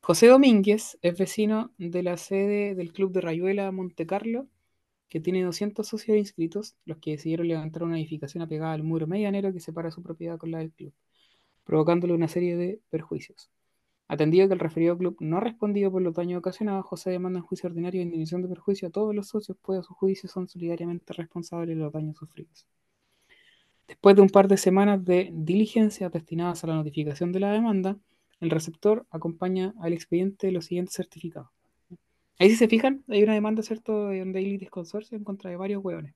[0.00, 4.46] José Domínguez es vecino de la sede del Club de Rayuela Monte Carlo,
[5.08, 9.52] que tiene 200 socios inscritos, los que decidieron levantar una edificación apegada al muro medianero
[9.52, 10.94] que separa su propiedad con la del club,
[11.64, 13.50] provocándole una serie de perjuicios.
[14.10, 17.44] Atendido que el referido club no ha respondido por los daños ocasionados, José demanda en
[17.44, 20.48] juicio ordinario de indemnización de perjuicio a todos los socios, pues a su juicio son
[20.48, 22.66] solidariamente responsables de los daños sufridos.
[23.86, 27.98] Después de un par de semanas de diligencias destinadas a la notificación de la demanda,
[28.40, 31.50] el receptor acompaña al expediente los siguientes certificados.
[32.38, 35.56] Ahí si se fijan, hay una demanda, ¿cierto?, de un Dailitis Consorcio en contra de
[35.56, 36.14] varios hueones.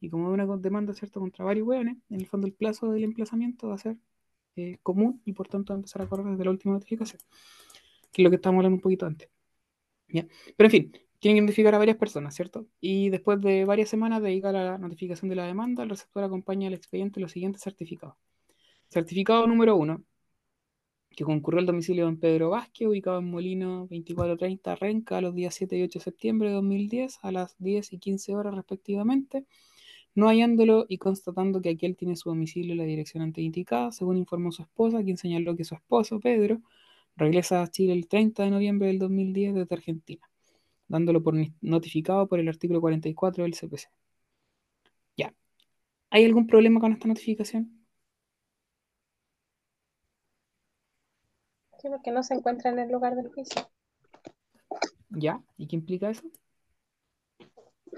[0.00, 3.04] Y como hay una demanda, ¿cierto?, contra varios hueones, en el fondo el plazo del
[3.04, 3.96] emplazamiento va a ser
[4.56, 7.20] eh, común y por tanto empezar a correr desde la última notificación,
[8.12, 9.28] que es lo que estábamos hablando un poquito antes.
[10.08, 10.26] ¿ya?
[10.56, 12.66] Pero en fin, tienen que identificar a varias personas, ¿cierto?
[12.80, 16.68] Y después de varias semanas dedicada a la notificación de la demanda, el receptor acompaña
[16.68, 18.16] al expediente los siguientes certificados.
[18.90, 20.04] Certificado número uno,
[21.16, 25.54] que concurrió al domicilio de don Pedro Vázquez, ubicado en Molino 2430 Renca, los días
[25.54, 29.46] 7 y 8 de septiembre de 2010, a las 10 y 15 horas respectivamente,
[30.14, 34.16] no hallándolo y constatando que aquel tiene su domicilio en la dirección antes indicada, según
[34.16, 36.60] informó su esposa, quien señaló que su esposo, Pedro,
[37.16, 40.30] regresa a Chile el 30 de noviembre del 2010 desde Argentina,
[40.88, 43.88] dándolo por notificado por el artículo 44 del CPC.
[45.16, 45.34] Ya.
[46.10, 47.84] ¿Hay algún problema con esta notificación?
[51.80, 53.68] Sí, porque no se encuentra en el lugar del juicio.
[55.10, 55.42] ¿Ya?
[55.58, 56.22] ¿Y qué implica eso?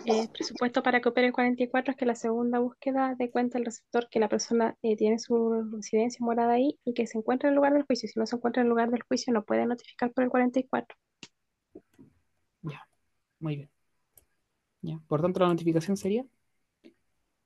[0.05, 3.65] El presupuesto para que opere el 44 es que la segunda búsqueda dé cuenta al
[3.65, 7.53] receptor que la persona eh, tiene su residencia morada ahí y que se encuentra en
[7.53, 8.09] el lugar del juicio.
[8.09, 10.97] Si no se encuentra en el lugar del juicio, no puede notificar por el 44.
[12.63, 12.87] Ya.
[13.41, 13.71] Muy bien.
[14.83, 15.01] ¿Ya?
[15.09, 16.25] Por tanto, la notificación sería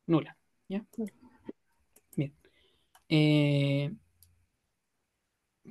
[0.07, 0.37] nula.
[0.69, 0.85] ¿Ya?
[2.17, 2.35] Bien.
[3.09, 3.91] Eh,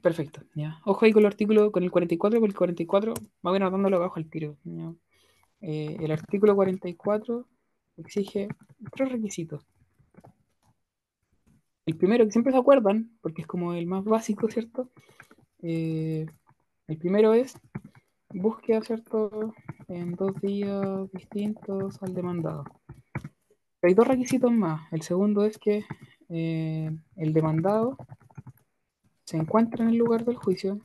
[0.02, 0.80] Perfecto, ya.
[0.86, 3.14] Ojo ahí con el artículo, con el 44, porque el 44,
[3.46, 4.58] va a ir anotándolo abajo al tiro.
[5.62, 7.46] Eh, el artículo 44
[7.98, 8.48] exige
[8.92, 9.66] tres requisitos.
[11.86, 14.92] El primero, que siempre se acuerdan, porque es como el más básico, ¿cierto?
[15.62, 16.26] Eh,
[16.88, 17.58] el primero es
[18.30, 19.54] búsqueda, ¿cierto?
[19.88, 22.64] En dos días distintos al demandado.
[23.82, 24.82] Hay dos requisitos más.
[24.92, 25.84] El segundo es que
[26.30, 27.98] eh, el demandado
[29.26, 30.80] se encuentra en el lugar del juicio.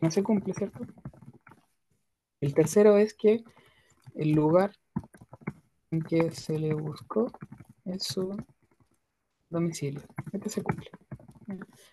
[0.00, 0.84] No se cumple, ¿cierto?
[2.40, 3.42] El tercero es que
[4.14, 4.72] el lugar
[5.90, 7.32] en que se le buscó
[7.84, 8.36] es su
[9.48, 10.02] domicilio.
[10.32, 10.90] Este se cumple.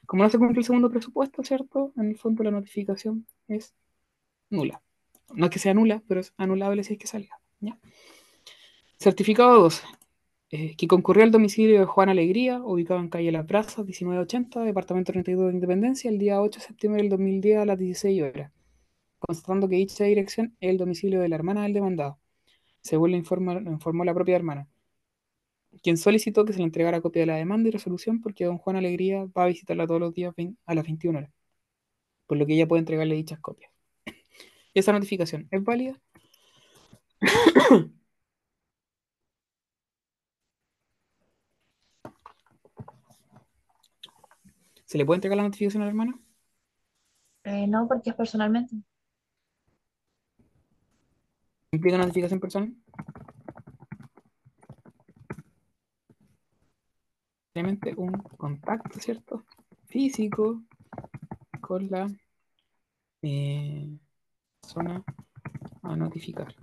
[0.05, 1.93] Como no se cumple el segundo presupuesto, ¿cierto?
[1.97, 3.73] En el fondo la notificación es
[4.49, 4.81] nula.
[5.33, 7.39] No es que sea nula, pero es anulable si es que salga.
[7.59, 7.77] ¿ya?
[8.99, 9.83] Certificado 2.
[10.51, 15.13] eh, que concurrió al domicilio de Juan Alegría, ubicado en calle Las Brazas, 1980, departamento
[15.13, 18.51] 32 de Independencia, el día 8 de septiembre del 2010 a las 16 horas,
[19.21, 22.19] constatando que dicha dirección es el domicilio de la hermana del demandado,
[22.81, 24.67] según le informa- informó la propia hermana,
[25.83, 28.75] quien solicitó que se le entregara copia de la demanda y resolución porque don Juan
[28.77, 30.33] Alegría va a visitarla todos los días
[30.65, 31.31] a las 21 horas,
[32.27, 33.71] por lo que ella puede entregarle dichas copias.
[34.73, 35.99] Esa notificación es válida.
[44.85, 46.19] ¿Se le puede entregar la notificación a la hermana?
[47.43, 48.75] Eh, no, porque es personalmente.
[51.73, 52.75] ¿Implica notificación personal?
[57.53, 59.45] Simplemente un contacto, ¿cierto?
[59.87, 60.61] Físico
[61.61, 62.09] con la
[63.21, 63.87] eh,
[64.59, 65.01] persona
[65.83, 66.53] a notificar.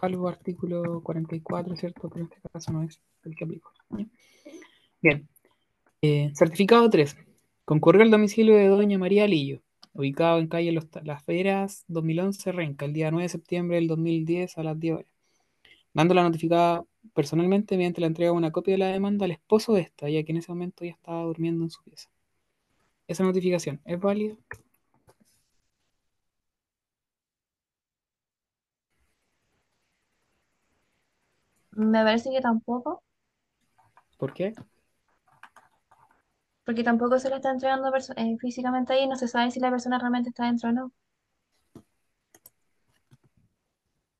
[0.00, 2.08] Salvo artículo 44, ¿cierto?
[2.08, 3.72] Pero en este caso no es el que aplico.
[5.02, 5.28] Bien.
[6.00, 7.16] Eh, certificado 3.
[7.66, 9.60] Concurrió al domicilio de doña María Lillo,
[9.96, 14.58] ubicado en calle Los- Las Feras 2011 Renca, el día 9 de septiembre del 2010
[14.58, 15.10] a las 10 horas,
[15.94, 19.82] dándola notificada personalmente mediante la entrega de una copia de la demanda al esposo de
[19.82, 22.10] esta, ya que en ese momento ya estaba durmiendo en su pieza.
[23.08, 24.36] Esa notificación es válida.
[31.72, 33.02] Me parece que tampoco,
[34.18, 34.54] ¿Por qué?
[36.66, 39.98] Porque tampoco se le está entregando eh, físicamente ahí, no se sabe si la persona
[40.00, 40.92] realmente está dentro o no.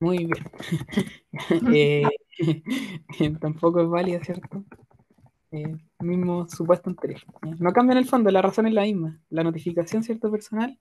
[0.00, 0.44] Muy bien.
[1.74, 2.02] Eh,
[3.40, 4.64] tampoco es válida, ¿cierto?
[5.50, 6.94] Eh, mismo supuesto.
[7.42, 7.56] ¿ya?
[7.58, 9.20] No cambia en el fondo, la razón es la misma.
[9.28, 10.30] La notificación, ¿cierto?
[10.30, 10.78] Personal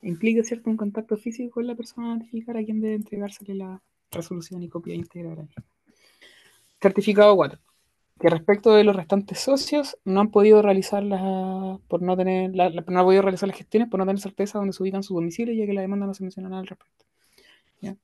[0.00, 0.70] implica, ¿cierto?
[0.70, 3.80] Un contacto físico con la persona a notificar a quien debe entregársele la
[4.10, 5.46] resolución y copia misma.
[6.80, 7.60] Certificado 4.
[8.20, 11.20] Que respecto de los restantes socios, no han podido realizar las,
[11.88, 14.72] por no tener, la- no han podido realizar las gestiones por no tener certeza dónde
[14.72, 17.04] se ubican su domicilio, ya que la demanda no se menciona nada al respecto.
[17.80, 17.96] ¿Ya?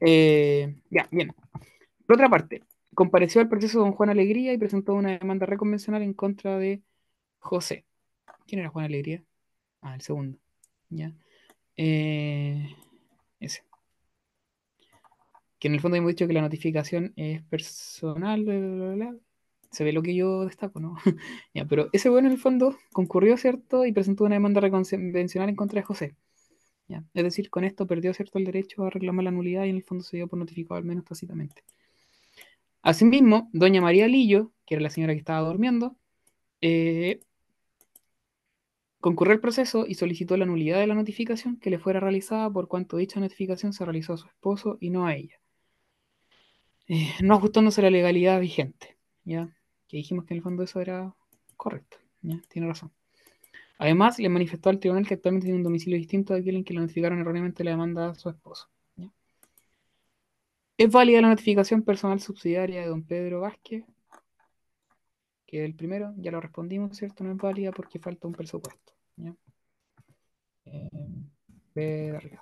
[0.00, 1.34] Eh, ya, bien.
[2.06, 2.64] Por otra parte,
[2.94, 6.82] compareció al proceso don Juan Alegría y presentó una demanda reconvencional en contra de
[7.40, 7.86] José.
[8.46, 9.24] ¿Quién era Juan Alegría?
[9.82, 10.38] Ah, el segundo.
[10.90, 11.12] Ya.
[11.76, 12.68] Eh,
[13.40, 13.64] ese.
[15.58, 19.16] Que en el fondo hemos dicho que la notificación es personal, bla, bla, bla.
[19.70, 20.96] Se ve lo que yo destaco, ¿no?
[21.68, 23.84] Pero ese bueno en el fondo concurrió, ¿cierto?
[23.86, 26.16] Y presentó una demanda reconvencional en contra de José.
[27.14, 29.84] Es decir, con esto perdió, ¿cierto?, el derecho a reclamar la nulidad y en el
[29.84, 31.62] fondo se dio por notificado al menos tácitamente.
[32.82, 35.96] Asimismo, doña María Lillo, que era la señora que estaba durmiendo,
[36.60, 37.20] eh,
[39.00, 42.68] concurrió al proceso y solicitó la nulidad de la notificación que le fuera realizada por
[42.68, 45.38] cuanto dicha notificación se realizó a su esposo y no a ella,
[46.88, 49.48] eh, no ajustándose a la legalidad vigente, ¿ya?
[49.86, 51.14] Que dijimos que en el fondo eso era
[51.56, 52.40] correcto, ¿ya?
[52.48, 52.92] Tiene razón.
[53.78, 56.74] Además, le manifestó al tribunal que actualmente tiene un domicilio distinto de aquel en que
[56.74, 58.68] le notificaron erróneamente la demanda a su esposo.
[60.78, 63.84] Es válida la notificación personal subsidiaria de don Pedro Vázquez,
[65.44, 67.24] que el primero, ya lo respondimos, ¿cierto?
[67.24, 68.92] No es válida porque falta un presupuesto.
[69.16, 69.34] ¿ya?
[71.74, 72.40] Eh, arriba.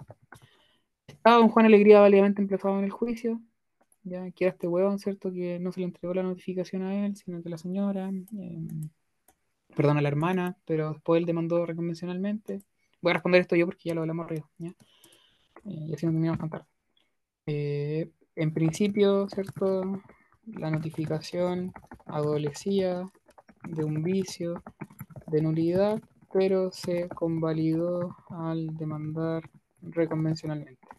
[1.06, 3.40] Está don Juan Alegría válidamente emplazado en el juicio.
[4.09, 5.33] Ya queda este huevón, ¿cierto?
[5.33, 8.09] Que no se le entregó la notificación a él, sino que la señora,
[8.39, 8.69] eh,
[9.74, 12.62] perdón, a la hermana, pero después él demandó reconvencionalmente.
[13.03, 14.69] Voy a responder esto yo porque ya lo hablamos arriba, ¿ya?
[14.69, 16.66] Eh, y así no terminamos tan tarde.
[17.47, 20.01] Eh, en principio, ¿cierto?
[20.47, 21.73] La notificación
[22.07, 23.11] adolecía
[23.69, 24.62] de un vicio
[25.27, 26.01] de nulidad,
[26.33, 29.43] pero se convalidó al demandar
[29.83, 30.95] reconvencionalmente.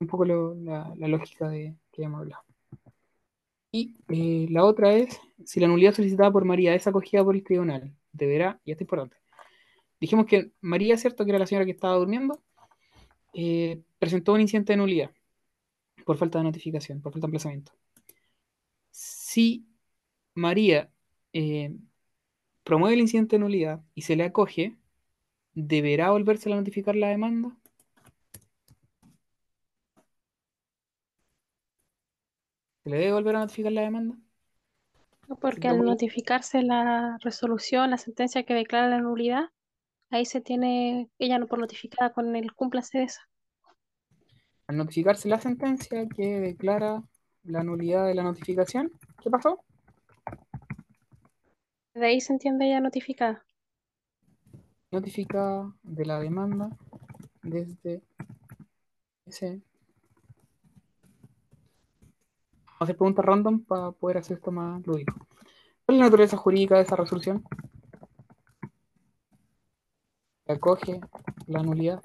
[0.00, 2.42] Un poco la, lógica de que hemos hablado.
[3.72, 7.44] Y eh, la otra es, si la nulidad solicitada por María es acogida por el
[7.44, 9.16] tribunal, deberá, y esto es importante,
[10.00, 11.24] dijimos que María, ¿cierto?
[11.24, 12.42] Que era la señora que estaba durmiendo,
[13.34, 15.10] eh, presentó un incidente de nulidad
[16.04, 17.72] por falta de notificación, por falta de emplazamiento.
[18.90, 19.66] Si
[20.34, 20.90] María
[21.32, 21.76] eh,
[22.64, 24.76] promueve el incidente de nulidad y se le acoge,
[25.54, 27.56] ¿deberá volverse a notificar la demanda?
[32.90, 34.16] ¿Se le debe volver a notificar la demanda?
[35.28, 39.50] No, Porque al notificarse la resolución, la sentencia que declara la nulidad,
[40.10, 43.20] ahí se tiene ella no por notificada con el cúmplase de esa.
[44.66, 47.04] Al notificarse la sentencia que declara
[47.44, 48.90] la nulidad de la notificación,
[49.22, 49.62] ¿qué pasó?
[51.94, 53.44] De ahí se entiende ella notificada.
[54.90, 56.76] Notificada de la demanda
[57.44, 58.02] desde
[59.26, 59.62] ese.
[62.80, 65.14] Hacer preguntas random para poder hacer esto más lúdico.
[65.84, 67.44] ¿Cuál es la naturaleza jurídica de esa resolución?
[70.46, 71.00] Acoge
[71.46, 72.02] la nulidad.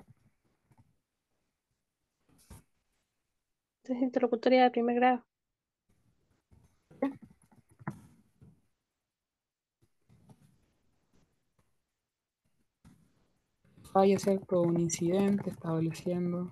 [3.83, 5.23] Es interlocutoria de primer grado.
[13.93, 14.61] Falla, ¿cierto?
[14.61, 16.51] Un incidente estableciendo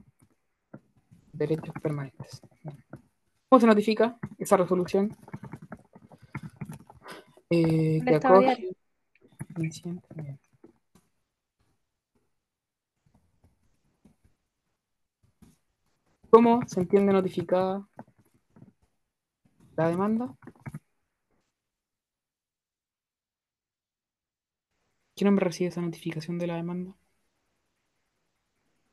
[1.33, 2.41] derechos permanentes.
[3.53, 5.15] ¿Cómo se notifica esa resolución?
[7.51, 8.75] Eh, que acoge.
[9.55, 10.01] Bien.
[16.31, 17.87] ¿Cómo se entiende notificada
[19.75, 20.33] la demanda?
[25.15, 26.95] ¿Quién nombre recibe esa notificación de la demanda?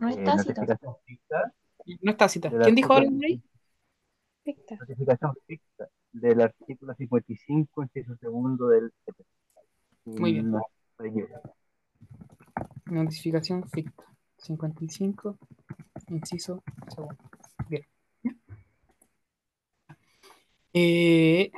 [0.00, 0.66] No Eh, está cita.
[2.02, 2.50] No está cita.
[2.50, 3.42] ¿Quién dijo algo ahí?
[4.78, 9.24] Notificación fixa del artículo 55, inciso segundo del CP.
[10.04, 10.50] Muy bien.
[10.50, 10.62] No.
[12.86, 14.04] Notificación ficta.
[14.38, 15.38] 55,
[16.08, 17.16] inciso segundo.
[17.68, 17.86] Bien.
[20.72, 21.50] Eh,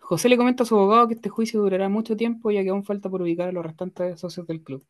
[0.00, 2.84] José le comenta a su abogado que este juicio durará mucho tiempo ya que aún
[2.84, 4.84] falta por ubicar a los restantes socios del club.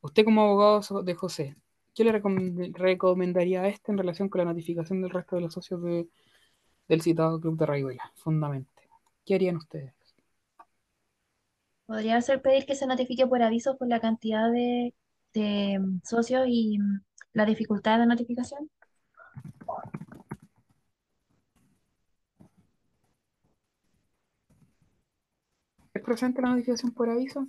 [0.00, 1.56] Usted como abogado de José,
[1.94, 5.52] ¿qué le recom- recomendaría a este en relación con la notificación del resto de los
[5.54, 6.08] socios de-
[6.88, 8.12] del citado club de Rayuela?
[8.14, 8.88] Fundamente.
[9.24, 9.94] ¿Qué harían ustedes?
[11.86, 14.94] Podría ser pedir que se notifique por aviso por la cantidad de,
[15.34, 17.00] de, mm, socios y mm,
[17.34, 18.70] la dificultad de notificación.
[25.94, 27.48] ¿Es presente la notificación por aviso?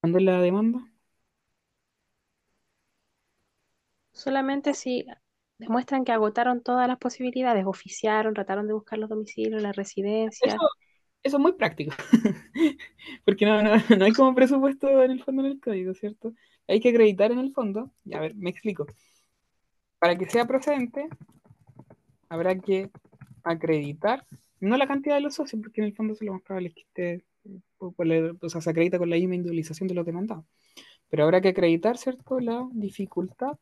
[0.00, 0.80] ¿Cuándo es la demanda?
[4.12, 5.06] Solamente si
[5.62, 10.54] demuestran que agotaron todas las posibilidades, oficiaron, trataron de buscar los domicilios, las residencias.
[11.22, 11.94] Eso, es muy práctico.
[13.24, 16.32] Porque no, no, no hay como presupuesto en el fondo en el código, ¿cierto?
[16.68, 17.92] Hay que acreditar en el fondo.
[18.04, 18.86] Y a ver, me explico.
[19.98, 21.08] Para que sea procedente,
[22.28, 22.90] habrá que
[23.44, 24.26] acreditar,
[24.60, 26.74] no la cantidad de los socios, porque en el fondo eso lo más probable es
[26.74, 27.24] que esté,
[27.78, 30.44] o sea, se acredita con la misma individualización de los demandados.
[31.08, 33.58] Pero habrá que acreditar, ¿cierto?, la dificultad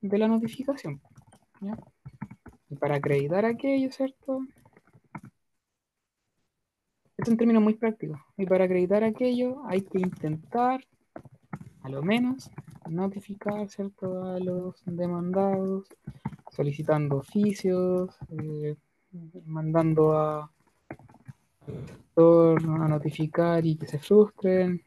[0.00, 1.00] de la notificación.
[2.68, 4.40] Y para acreditar aquello, ¿cierto?
[7.16, 8.20] Esto es un término muy práctico.
[8.36, 10.84] Y para acreditar aquello hay que intentar,
[11.82, 12.50] a lo menos,
[12.88, 15.86] notificar, ¿cierto?, a los demandados,
[16.50, 18.76] solicitando oficios, eh,
[19.46, 20.50] mandando a,
[22.16, 24.82] a notificar y que se frustren,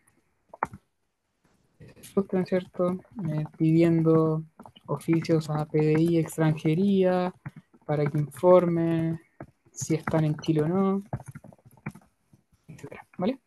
[2.01, 2.99] se ¿cierto?
[3.27, 4.43] Eh, pidiendo
[4.89, 7.33] oficios a PDI extranjería
[7.85, 9.19] para que informe
[9.71, 11.03] si están en Chile o no,
[12.67, 13.39] etcétera, ¿vale?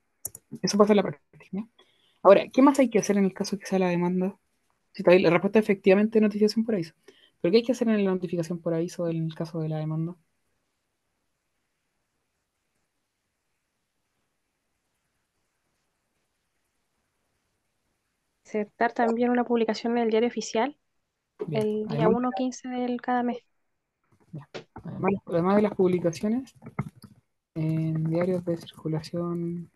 [0.63, 1.67] Eso pasa en la práctica.
[2.23, 4.39] Ahora, ¿qué más hay que hacer en el caso que sea la demanda?
[5.05, 6.95] La respuesta es efectivamente notificación por aviso.
[7.41, 9.79] ¿Pero qué hay que hacer en la notificación por aviso en el caso de la
[9.79, 10.17] demanda?
[18.45, 20.77] Insertar también una publicación en el diario oficial
[21.47, 23.39] Bien, el día además, 1 o 15 del cada mes.
[24.85, 26.55] además, además de las publicaciones
[27.55, 29.71] en diarios de circulación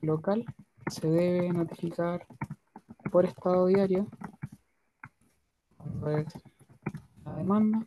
[0.00, 0.44] local,
[0.88, 2.26] se debe notificar
[3.10, 4.06] por estado diario
[5.76, 6.26] cuando es
[7.24, 7.86] la demanda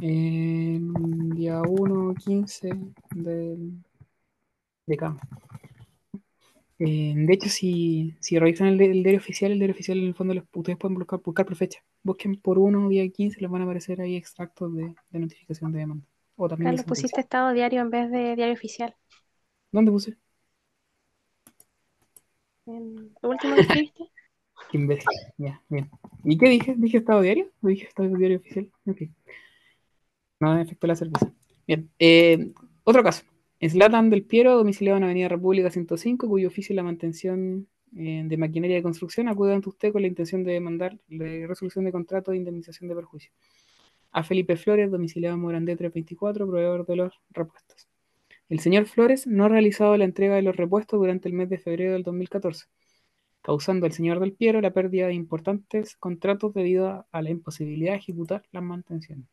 [0.00, 2.70] en día 1 o 15
[3.14, 3.82] del,
[4.86, 5.45] de cada mes.
[6.78, 10.14] Eh, de hecho, si, si revisan el, el diario oficial, el diario oficial en el
[10.14, 11.80] fondo los- ustedes pueden buscar, buscar por fecha.
[12.02, 15.80] Busquen por uno día 15, les van a aparecer ahí extractos de, de notificación de
[15.80, 16.06] demanda.
[16.36, 17.02] O también Carlos, sentencia.
[17.04, 18.94] pusiste estado diario en vez de diario oficial.
[19.72, 20.16] ¿Dónde puse?
[23.22, 24.10] Lo último que escribiste,
[24.70, 25.06] Qué imbécil.
[25.38, 25.90] Ya, bien.
[26.24, 26.74] ¿Y qué dije?
[26.76, 27.50] ¿Dije estado diario?
[27.62, 28.70] ¿O dije estado diario oficial?
[28.86, 29.02] Ok.
[30.40, 31.32] No, en efecto, la cerveza.
[31.66, 31.90] Bien.
[31.98, 32.52] eh,
[32.84, 33.24] otro caso.
[33.60, 38.36] Slatan del Piero, domiciliado en Avenida República 105, cuyo oficio es la mantención eh, de
[38.36, 42.30] maquinaria de construcción, acude ante usted con la intención de demandar la resolución de contrato
[42.30, 43.32] de indemnización de perjuicio.
[44.12, 47.88] A Felipe Flores, domiciliado en Morandé 324, proveedor de los repuestos.
[48.48, 51.58] El señor Flores no ha realizado la entrega de los repuestos durante el mes de
[51.58, 52.66] febrero del 2014
[53.46, 57.92] causando al señor del Piero la pérdida de importantes contratos debido a, a la imposibilidad
[57.92, 59.28] de ejecutar las mantenciones.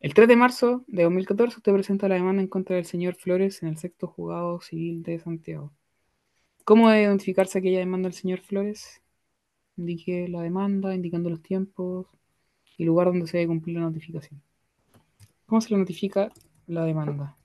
[0.00, 3.62] El 3 de marzo de 2014 usted presenta la demanda en contra del señor Flores
[3.62, 5.72] en el sexto juzgado civil de Santiago.
[6.64, 9.02] ¿Cómo debe notificarse aquella demanda al señor Flores?
[9.76, 12.06] Indique la demanda, indicando los tiempos
[12.78, 14.42] y lugar donde se debe cumplir la notificación.
[15.46, 16.30] ¿Cómo se le notifica
[16.66, 17.36] la demanda?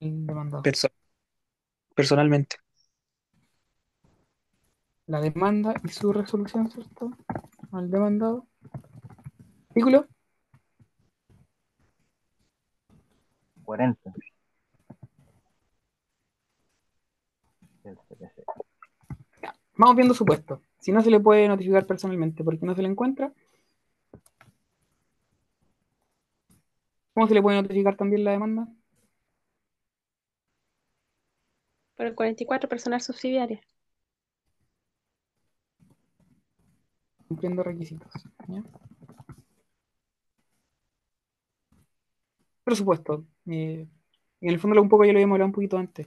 [0.00, 0.62] El demandado.
[0.62, 0.90] Perso-
[1.94, 2.56] personalmente.
[5.06, 7.10] la demanda y su resolución, ¿cierto?
[7.72, 8.46] Al demandado.
[9.70, 10.06] Artículo
[13.70, 14.12] 40.
[17.84, 18.42] Del CPC.
[19.76, 20.60] Vamos viendo supuesto.
[20.80, 23.32] Si no se le puede notificar personalmente porque no se le encuentra,
[27.14, 28.66] ¿cómo se le puede notificar también la demanda?
[31.96, 33.60] por el 44 personal subsidiario.
[37.28, 38.10] Cumpliendo requisitos.
[38.48, 38.64] ¿ya?
[42.64, 43.26] Presupuesto.
[43.50, 43.86] Eh,
[44.40, 46.06] en el fondo un poco ya lo habíamos hablado un poquito antes.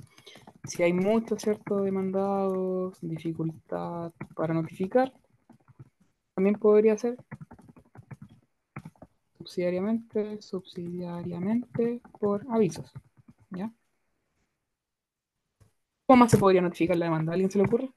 [0.64, 1.82] Si hay muchos, ¿cierto?
[1.82, 5.14] Demandados, dificultad para notificar,
[6.34, 7.18] también podría ser
[9.38, 12.92] subsidiariamente, subsidiariamente por avisos.
[13.50, 13.72] ¿Ya?
[16.06, 17.32] ¿Cómo más se podría notificar la demanda?
[17.32, 17.92] ¿A ¿Alguien se le ocurre?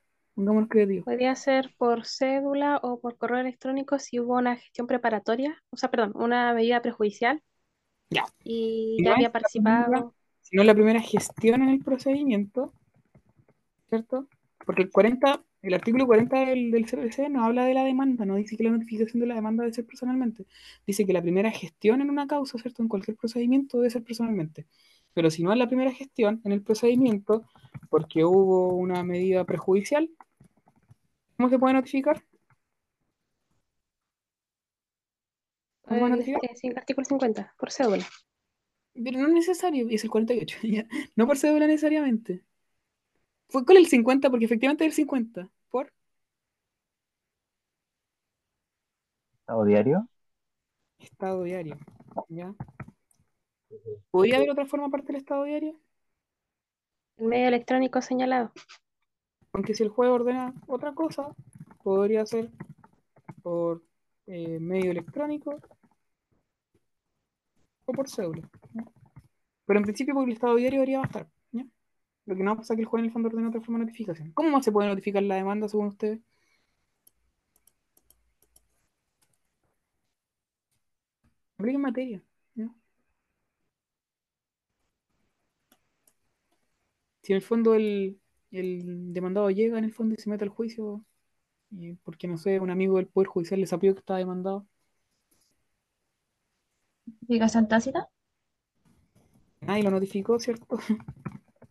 [1.05, 5.91] Podría ser por cédula o por correo electrónico si hubo una gestión preparatoria, o sea,
[5.91, 7.43] perdón, una medida prejudicial
[8.11, 8.25] Ya.
[8.45, 10.15] y ya no había primera- participado.
[10.43, 12.73] si no es la primera gestión en el procedimiento,
[13.89, 14.29] ¿cierto?
[14.65, 18.37] Porque el 40, el artículo 40 del, del CPC no habla de la demanda, no
[18.37, 20.45] dice que la notificación de la demanda debe ser personalmente.
[20.87, 22.83] Dice que la primera gestión en una causa, ¿cierto?
[22.83, 24.67] En cualquier procedimiento debe ser personalmente.
[25.15, 27.45] Pero si no es la primera gestión en el procedimiento,
[27.91, 30.11] porque hubo una medida prejudicial,
[31.37, 32.23] ¿cómo se puede notificar?
[35.87, 36.43] ¿Cómo se puede el, notificar?
[36.43, 38.07] eh, artículo 50, por cédula.
[38.95, 40.87] Pero no es necesario, es el 48, ya.
[41.15, 42.45] No por cédula necesariamente.
[43.49, 45.51] Fue con el 50 porque efectivamente es el 50.
[45.71, 45.93] ¿Por?
[49.41, 50.09] Estado diario.
[50.99, 51.77] Estado diario.
[52.29, 52.55] ¿Ya?
[54.11, 55.81] ¿Podría haber otra forma aparte del estado diario?
[57.19, 58.53] El medio electrónico señalado.
[59.53, 61.35] Aunque si el juego ordena otra cosa,
[61.83, 62.51] podría ser
[63.43, 63.83] por
[64.27, 65.61] eh, medio electrónico
[67.87, 68.49] o por cédula.
[69.67, 71.29] Pero en principio por el estado diario debería bastar.
[72.27, 73.87] Lo que no pasa es que el juego en el fondo ordena otra forma de
[73.87, 74.33] notificación.
[74.33, 76.21] ¿Cómo más se puede notificar la demanda según ustedes?
[81.59, 82.23] Apliquen materia.
[82.55, 82.69] ¿ya?
[87.23, 90.51] Si en el fondo el, el demandado llega en el fondo y se mete al
[90.51, 91.05] juicio,
[92.05, 94.67] porque no sé, un amigo del Poder Judicial le sapió que estaba demandado,
[97.07, 98.01] ¿Notificación tácita?
[99.61, 100.79] nadie lo notificó, ¿cierto?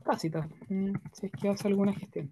[0.06, 2.30] Tácita, mm, si es que hace alguna gestión.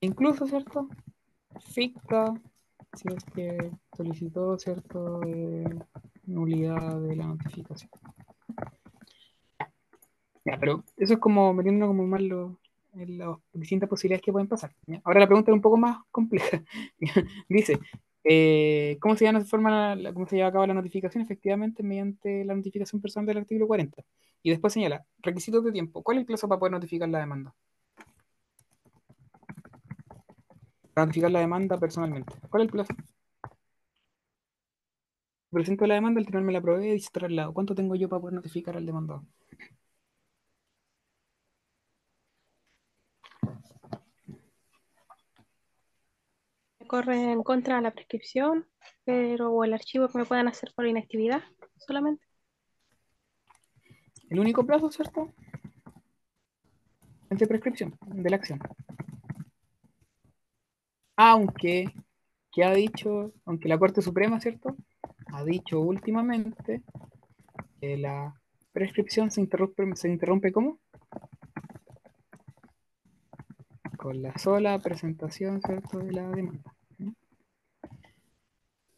[0.00, 0.88] Incluso, ¿cierto?
[1.74, 2.34] Ficta,
[2.94, 5.22] si es que solicitó, ¿cierto?
[5.24, 5.64] Eh,
[6.24, 7.90] nulidad de la notificación.
[10.44, 12.58] Ya, pero eso es como metiendo como más lo-
[12.94, 14.74] las distintas posibilidades que pueden pasar.
[15.04, 16.62] Ahora la pregunta es un poco más compleja.
[17.48, 17.78] Dice,
[18.24, 19.26] eh, ¿cómo se,
[20.14, 21.22] cómo se lleva a cabo la notificación?
[21.22, 24.02] Efectivamente, mediante la notificación personal del artículo 40.
[24.42, 26.02] Y después señala, requisitos de tiempo.
[26.02, 27.54] ¿Cuál es el plazo para poder notificar la demanda?
[30.94, 32.32] Para notificar la demanda personalmente.
[32.50, 32.94] ¿Cuál es el plazo?
[35.50, 37.52] Presento la demanda, el tribunal me la provee y dice traslado.
[37.52, 39.24] ¿Cuánto tengo yo para poder notificar al demandado?
[46.92, 48.66] Corre en contra de la prescripción,
[49.06, 51.42] pero o el archivo que me puedan hacer por inactividad
[51.78, 52.22] solamente.
[54.28, 55.32] El único plazo, ¿cierto?
[57.30, 58.60] Es de prescripción de la acción.
[61.16, 61.86] Aunque,
[62.52, 64.76] que ha dicho, aunque la Corte Suprema, ¿cierto?
[65.32, 66.82] Ha dicho últimamente
[67.80, 68.38] que la
[68.70, 70.78] prescripción se interrumpe, se interrumpe ¿cómo?
[73.96, 75.98] Con la sola presentación, ¿cierto?
[76.00, 76.71] De la demanda.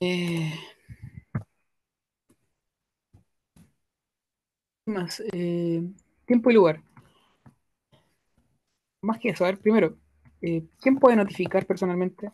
[0.06, 0.52] Eh,
[4.85, 5.82] ¿qué más, eh,
[6.26, 6.82] tiempo y lugar.
[9.01, 9.97] Más que eso, a ver, primero,
[10.43, 12.31] eh, ¿quién puede notificar personalmente?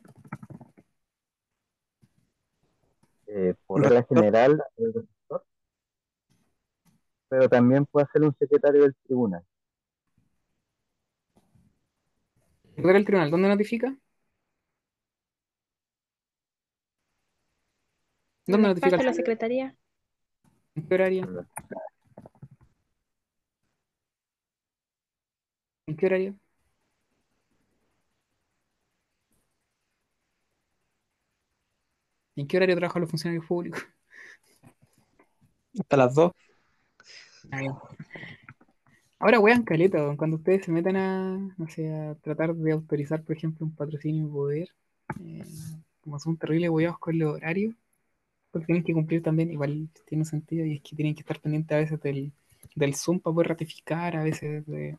[3.28, 5.08] Eh, por regla general, el
[7.28, 9.44] pero también puede ser un secretario del tribunal.
[12.64, 13.30] ¿Secretario del tribunal?
[13.30, 13.96] ¿Dónde notifica?
[18.50, 19.76] ¿Dónde notifica la secretaría.
[20.74, 21.46] ¿En qué horario?
[25.86, 26.34] ¿En qué horario?
[32.36, 33.82] ¿En qué horario trabajan los funcionarios públicos?
[35.78, 36.32] Hasta las 2.
[37.52, 37.60] Ah.
[39.18, 43.22] Ahora wean caleta, weón, cuando ustedes se metan a, no sé, a tratar de autorizar,
[43.22, 44.68] por ejemplo, un patrocinio y poder,
[45.20, 45.44] eh,
[46.00, 47.74] como son terribles weados con los horarios,
[48.50, 51.74] porque tienen que cumplir también, igual tiene sentido, y es que tienen que estar pendientes
[51.74, 52.32] a veces del,
[52.74, 54.96] del Zoom para poder ratificar, a veces de,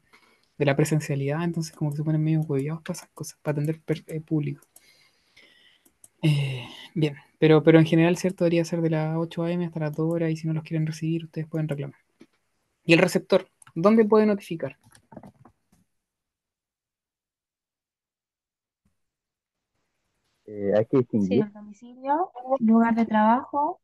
[0.57, 3.81] de la presencialidad, entonces como que se ponen medio hueviados para esas cosas, para atender
[4.07, 4.61] eh, público.
[6.21, 8.43] Eh, bien, pero, pero en general, ¿cierto?
[8.43, 9.65] Debería ser de las 8 a.m.
[9.65, 11.99] hasta las 2 horas, y si no los quieren recibir, ustedes pueden reclamar.
[12.85, 13.47] ¿Y el receptor?
[13.73, 14.77] ¿Dónde puede notificar?
[20.73, 21.43] Eh, hay que Sí, distinguir.
[21.45, 23.79] el domicilio, lugar de trabajo,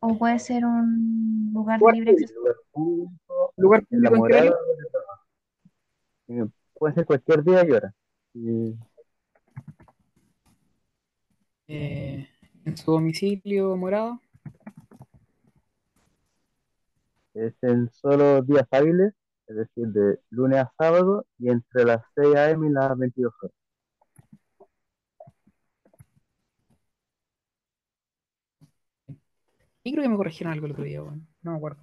[0.00, 2.34] o puede ser un lugar de Lugar libre acceso.
[2.40, 4.56] lugar público, ¿Lugar en la público en morada.
[6.28, 7.94] Eh, puede ser cualquier día y hora.
[8.34, 8.74] Y
[11.68, 12.26] Eh,
[12.64, 14.20] en su domicilio morado.
[17.34, 19.12] es en solo días hábiles,
[19.46, 22.68] es decir, de lunes a sábado y entre las 6 a.m.
[22.68, 23.54] y las 22 horas.
[29.82, 31.00] Y creo que me corrigieron algo el otro día.
[31.00, 31.80] No me acuerdo.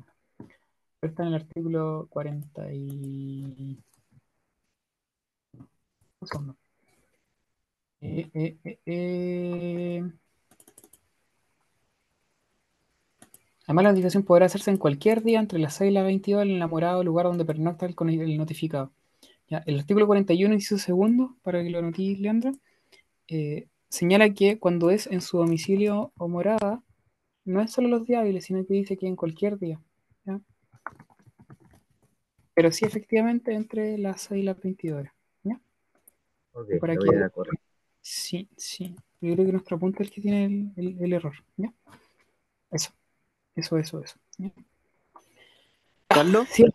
[1.00, 3.78] Pero está en el artículo 40 y...
[6.20, 6.56] Un segundo.
[8.02, 10.04] Eh, eh, eh.
[13.66, 16.50] Además, la notificación podrá hacerse en cualquier día entre las 6 y las 22 en
[16.50, 18.92] el enamorado lugar donde pernocta el, el notificado.
[19.50, 22.54] Ya, el artículo 41, inciso segundo, para que lo notes, Leandro,
[23.90, 26.84] señala que cuando es en su domicilio o morada,
[27.48, 29.80] no es solo los días hábiles, sino que dice que en cualquier día.
[30.26, 30.40] ¿ya?
[32.54, 35.14] Pero sí, efectivamente, entre las 6 y las 22 horas.
[35.44, 35.60] ¿ya?
[36.54, 37.32] Ok, Y para lo que- voy a.
[38.02, 38.96] Sí, sí.
[39.22, 41.34] Yo creo que nuestro apunte es el que tiene el, el- el error.
[41.58, 41.74] ¿ya?
[42.72, 42.92] Eso,
[43.56, 44.18] eso, eso, eso.
[44.38, 44.52] ¿ya?
[46.08, 46.66] Carlos, Sí,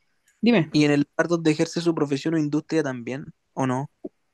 [0.41, 0.69] dime.
[0.73, 3.27] ¿y en el lugar donde ejerce su profesión o industria también?
[3.55, 3.91] ¿O no?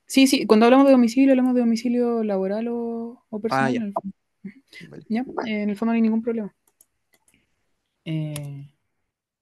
[0.06, 3.92] Sí, sí, cuando hablamos de domicilio, hablamos de domicilio laboral o, o personal.
[3.94, 4.00] Ah,
[4.48, 4.60] ya.
[4.80, 4.90] en el fondo.
[4.90, 5.04] Vale.
[5.08, 6.54] Ya, eh, en el fondo no hay ningún problema.
[8.04, 8.68] Eh,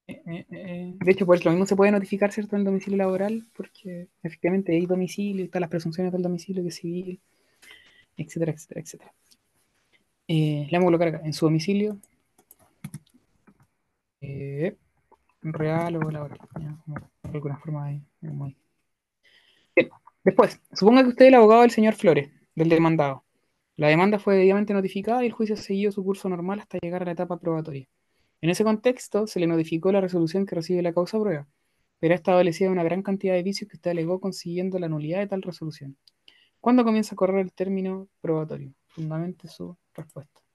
[0.09, 4.09] eh, de hecho, pues lo mismo se puede notificar, ¿cierto?, en el domicilio laboral, porque
[4.23, 7.21] efectivamente hay domicilio, están las presunciones del domicilio que es civil,
[8.17, 9.15] etcétera, etcétera, etcétera.
[10.29, 11.99] Le vamos a colocar acá, en su domicilio
[14.21, 14.77] eh,
[15.43, 18.57] real o laboral, ya, como de alguna forma como ahí.
[19.77, 19.91] Bien,
[20.25, 23.26] después, suponga que usted es el abogado del señor Flores, del demandado.
[23.77, 27.05] La demanda fue debidamente notificada y el juicio siguió su curso normal hasta llegar a
[27.05, 27.87] la etapa probatoria.
[28.41, 31.47] En ese contexto, se le notificó la resolución que recibe la causa prueba,
[31.99, 35.19] pero esta adolecía de una gran cantidad de vicios que usted alegó consiguiendo la nulidad
[35.19, 35.99] de tal resolución.
[36.59, 38.73] ¿Cuándo comienza a correr el término probatorio?
[38.87, 40.46] Fundamente su respuesta.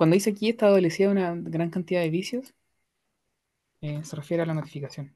[0.00, 2.54] Cuando dice aquí está adolecida una gran cantidad de vicios,
[3.82, 5.12] eh, se refiere a la notificación.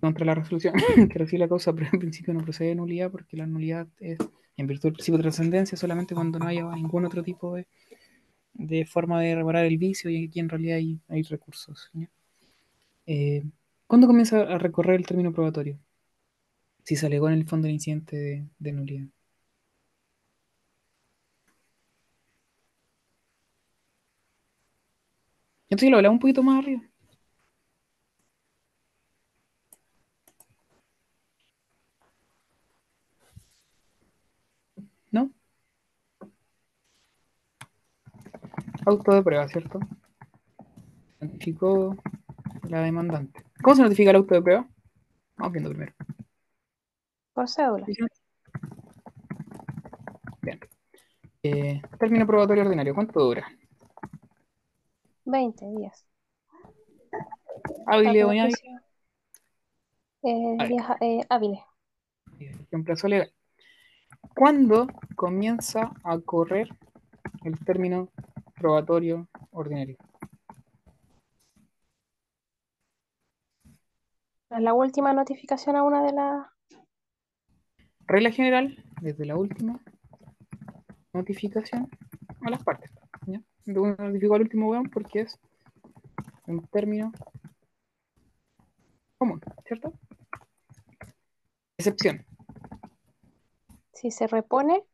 [0.00, 0.74] Contra la resolución
[1.08, 4.18] que recibe la causa, pero en principio no procede de nulidad porque la nulidad es
[4.56, 9.20] en virtud del principio de trascendencia solamente cuando no haya ningún otro tipo de, forma
[9.20, 10.78] de reparar el vicio y aquí en realidad
[11.08, 11.92] hay, recursos.
[13.06, 13.44] Eh,
[13.86, 15.78] ¿Cuándo comienza a recorrer el término probatorio?
[16.82, 19.06] Si se alegó en el fondo el incidente de, de nulidad.
[25.74, 26.82] Entonces lo hablaba un poquito más arriba.
[35.10, 35.32] ¿No?
[38.86, 39.80] Auto de prueba, ¿cierto?
[41.20, 41.96] Notificó
[42.68, 43.42] la demandante.
[43.60, 44.68] ¿Cómo se notifica el auto de prueba?
[45.36, 45.92] Vamos viendo primero.
[47.32, 47.84] Por cédula.
[50.40, 50.60] Bien.
[51.42, 53.44] Eh, término probatorio ordinario, ¿cuánto dura?
[55.24, 56.06] 20 días.
[57.86, 58.54] Hábil o inhábil.
[60.22, 61.60] Eh, días eh, hábiles.
[62.70, 63.32] en plazo legal.
[64.34, 64.86] ¿Cuándo
[65.16, 66.68] comienza a correr
[67.44, 68.08] el término
[68.54, 69.96] probatorio ordinario?
[74.48, 76.46] La última notificación a una de las
[78.06, 79.80] Regla general, desde la última
[81.12, 81.90] notificación
[82.42, 82.93] a las partes.
[83.64, 85.38] De uno notificó al último weón porque es
[86.46, 87.12] un término
[89.18, 89.92] común, ¿cierto?
[91.78, 92.24] Excepción.
[93.92, 94.84] si se repone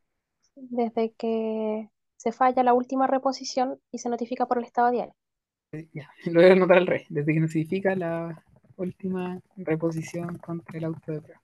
[0.55, 5.15] desde que se falla la última reposición y se notifica por el estado diario.
[5.93, 7.07] Ya, lo voy a anotar al revés.
[7.09, 8.45] Desde que notifica la
[8.77, 11.41] última reposición contra el auto de prueba.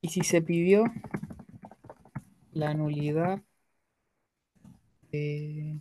[0.00, 0.84] Y si se pidió
[2.54, 3.42] la nulidad
[5.10, 5.80] de,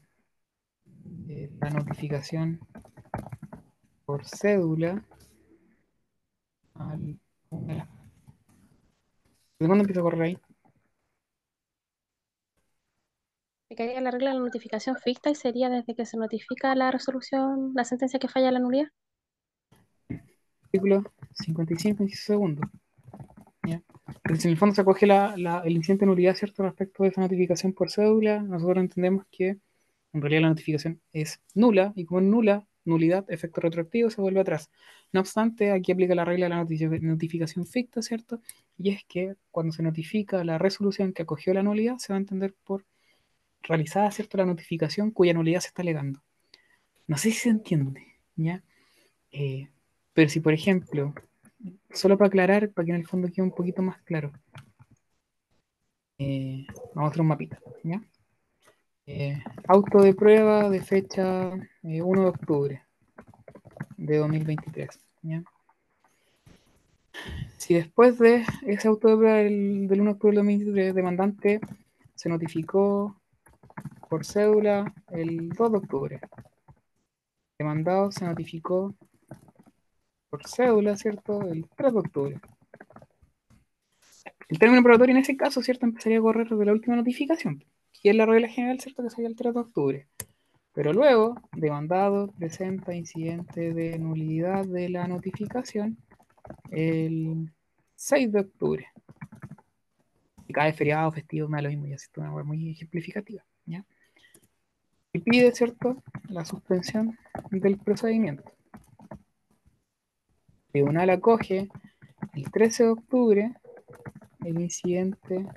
[0.86, 2.60] de la notificación
[4.06, 5.06] por cédula
[6.76, 7.20] al,
[9.64, 10.38] ¿Desde cuándo empieza a correr ahí?
[13.66, 17.72] Aplicaría la regla de la notificación ficta y sería desde que se notifica la resolución,
[17.76, 18.90] la sentencia que falla la nulidad.
[20.64, 22.62] Artículo 55, inciso segundo.
[23.64, 23.82] ¿Ya?
[24.26, 26.64] En el fondo se acoge la, la- el incidente de nulidad, ¿cierto?
[26.64, 29.58] Respecto de esa notificación por cédula, nosotros entendemos que
[30.14, 34.42] en realidad la notificación es nula y como es nula, nulidad, efecto retroactivo, se vuelve
[34.42, 34.70] atrás.
[35.14, 38.42] No obstante, aquí aplica la regla de la noti- notificación ficta, ¿cierto?
[38.78, 42.20] Y es que cuando se notifica la resolución que acogió la nulidad, se va a
[42.22, 42.86] entender por
[43.64, 44.38] realizada, ¿cierto?
[44.38, 46.22] La notificación cuya nulidad se está alegando.
[47.08, 48.04] No sé si se entiende,
[48.36, 48.64] ¿ya?
[49.32, 49.70] Eh,
[50.14, 51.14] pero si, por ejemplo,
[51.92, 54.32] solo para aclarar, para que en el fondo quede un poquito más claro,
[56.18, 57.60] eh, vamos a hacer un mapita.
[59.06, 61.52] Eh, auto de prueba de fecha
[61.84, 62.84] eh, 1 de octubre
[63.98, 64.90] de 2023,
[65.24, 65.44] ¿ya?
[67.58, 71.60] Si después de ese auto de prueba del, del 1 de octubre del 2023, demandante
[72.16, 73.20] se notificó
[74.10, 76.22] por cédula el 2 de octubre,
[77.58, 78.94] demandado se notificó
[80.34, 81.44] por cédula, ¿cierto?
[81.44, 82.42] El 3 de octubre.
[84.50, 85.86] El término probatorio en ese caso, ¿cierto?
[85.86, 87.64] Empezaría a correr desde la última notificación,
[88.02, 89.04] que es la regla general, ¿cierto?
[89.04, 90.08] Que sería el 3 de octubre.
[90.74, 96.00] Pero luego, demandado presenta incidente de nulidad de la notificación
[96.72, 97.54] el
[97.94, 98.88] 6 de octubre.
[100.48, 103.86] Y cae feriado, festivo, me da lo mismo, ya es una hueá muy ejemplificativa, ¿ya?
[105.14, 106.02] Y pide, ¿cierto?
[106.28, 107.20] La suspensión
[107.52, 108.52] del procedimiento.
[110.74, 111.70] Tribunal acoge
[112.34, 113.54] el 13 de octubre
[114.44, 115.48] el incidente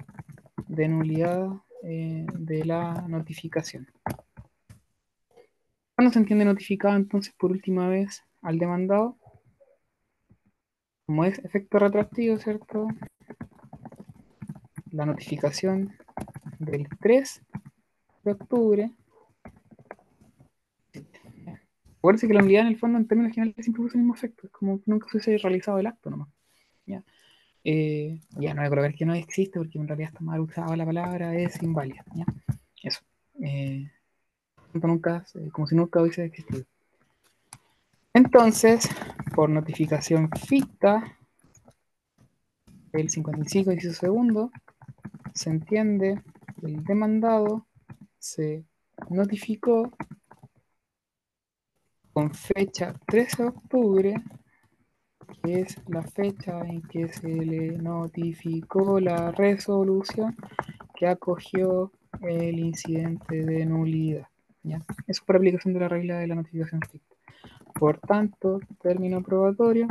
[0.68, 1.48] de nulidad
[1.82, 3.90] eh, de la notificación.
[5.94, 9.16] ¿Cuándo se entiende notificado entonces por última vez al demandado?
[11.06, 12.86] Como es efecto retroactivo, ¿cierto?
[14.90, 15.96] La notificación
[16.58, 17.42] del 3
[18.22, 18.90] de octubre.
[22.06, 24.46] Acuérdense que la nulidad en el fondo en términos generales siempre produce el mismo efecto,
[24.46, 26.28] es como nunca se hubiese realizado el acto nomás.
[26.86, 27.02] ¿ya?
[27.64, 30.76] Eh, ya no voy a colocar que no existe porque en realidad está mal usada
[30.76, 32.04] la palabra, es inválida.
[32.14, 32.24] ¿ya?
[32.80, 33.00] Eso.
[33.42, 33.90] Eh,
[34.74, 36.62] nunca, como si nunca hubiese existido.
[38.14, 38.88] Entonces,
[39.34, 41.18] por notificación ficta,
[42.92, 44.52] el 55 y su segundo,
[45.34, 46.22] se entiende
[46.62, 47.66] el demandado
[48.20, 48.64] se
[49.10, 49.90] notificó
[52.16, 54.14] con fecha 13 de octubre,
[55.42, 60.34] que es la fecha en que se le notificó la resolución
[60.94, 64.28] que acogió el incidente de nulidad.
[64.62, 64.82] ¿ya?
[65.06, 67.14] Eso por aplicación de la regla de la notificación ficta.
[67.74, 69.86] Por tanto, término probatorio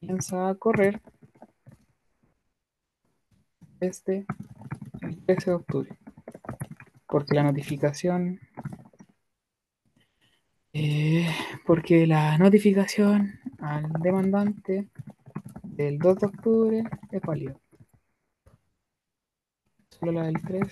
[0.00, 1.00] comienza a correr
[3.78, 4.26] desde
[5.00, 5.98] el 13 de octubre,
[7.06, 8.40] porque la notificación
[10.78, 11.26] eh,
[11.66, 14.88] porque la notificación al demandante
[15.62, 17.56] del 2 de octubre es válida.
[19.90, 20.68] Solo la del 3.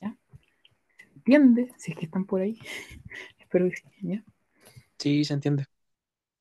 [0.00, 0.16] ¿Ya?
[0.98, 1.72] ¿Se entiende?
[1.78, 2.58] Si es que están por ahí.
[3.38, 3.84] Espero que sí.
[4.02, 4.24] ¿ya?
[4.98, 5.66] Sí, se entiende.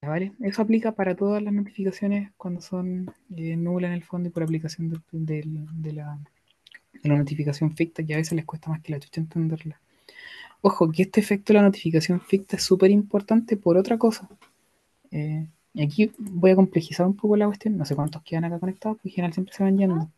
[0.02, 0.34] ¿vale?
[0.41, 4.43] Eso aplica para todas las notificaciones cuando son eh, nulas en el fondo y por
[4.43, 5.43] aplicación de, de-
[5.73, 6.19] de la,
[7.03, 9.81] de la notificación ficta, que a veces les cuesta más que la chucha entenderla.
[10.67, 14.27] Ojo, que este efecto de la notificación ficta es súper importante por otra cosa.
[15.11, 17.77] Eh, y aquí voy a complejizar un poco la cuestión.
[17.77, 20.09] No sé cuántos quedan acá conectados, porque en general siempre se van yendo.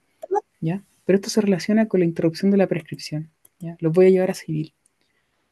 [0.62, 0.82] ¿ya?
[1.04, 3.30] Pero esto se relaciona con la interrupción de la prescripción.
[3.60, 3.76] ¿ya?
[3.82, 4.74] Los voy a llevar a civil.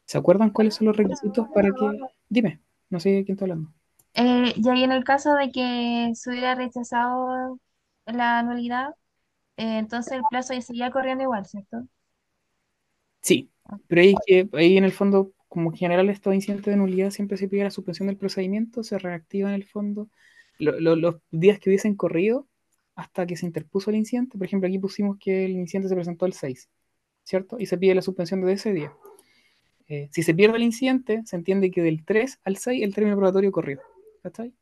[0.05, 1.99] ¿Se acuerdan cuáles son los requisitos para que...
[2.29, 3.73] Dime, no sé de quién está hablando.
[4.13, 7.59] Eh, y ahí en el caso de que se hubiera rechazado
[8.05, 8.95] la nulidad,
[9.57, 11.83] eh, entonces el plazo ya seguía corriendo igual, ¿cierto?
[13.19, 13.51] Sí,
[13.87, 17.37] pero ahí, que- ahí en el fondo, como en general estos incidentes de nulidad siempre
[17.37, 20.09] se pide la suspensión del procedimiento, se reactiva en el fondo
[20.57, 22.47] lo- lo- los días que hubiesen corrido
[22.95, 24.37] hasta que se interpuso el incidente.
[24.37, 26.69] Por ejemplo, aquí pusimos que el incidente se presentó el 6,
[27.23, 27.57] ¿cierto?
[27.59, 28.93] Y se pide la suspensión de ese día.
[29.87, 33.17] Eh, si se pierde el incidente, se entiende que del 3 al 6 el término
[33.17, 33.81] probatorio corrió.
[34.23, 34.53] ¿Cachai?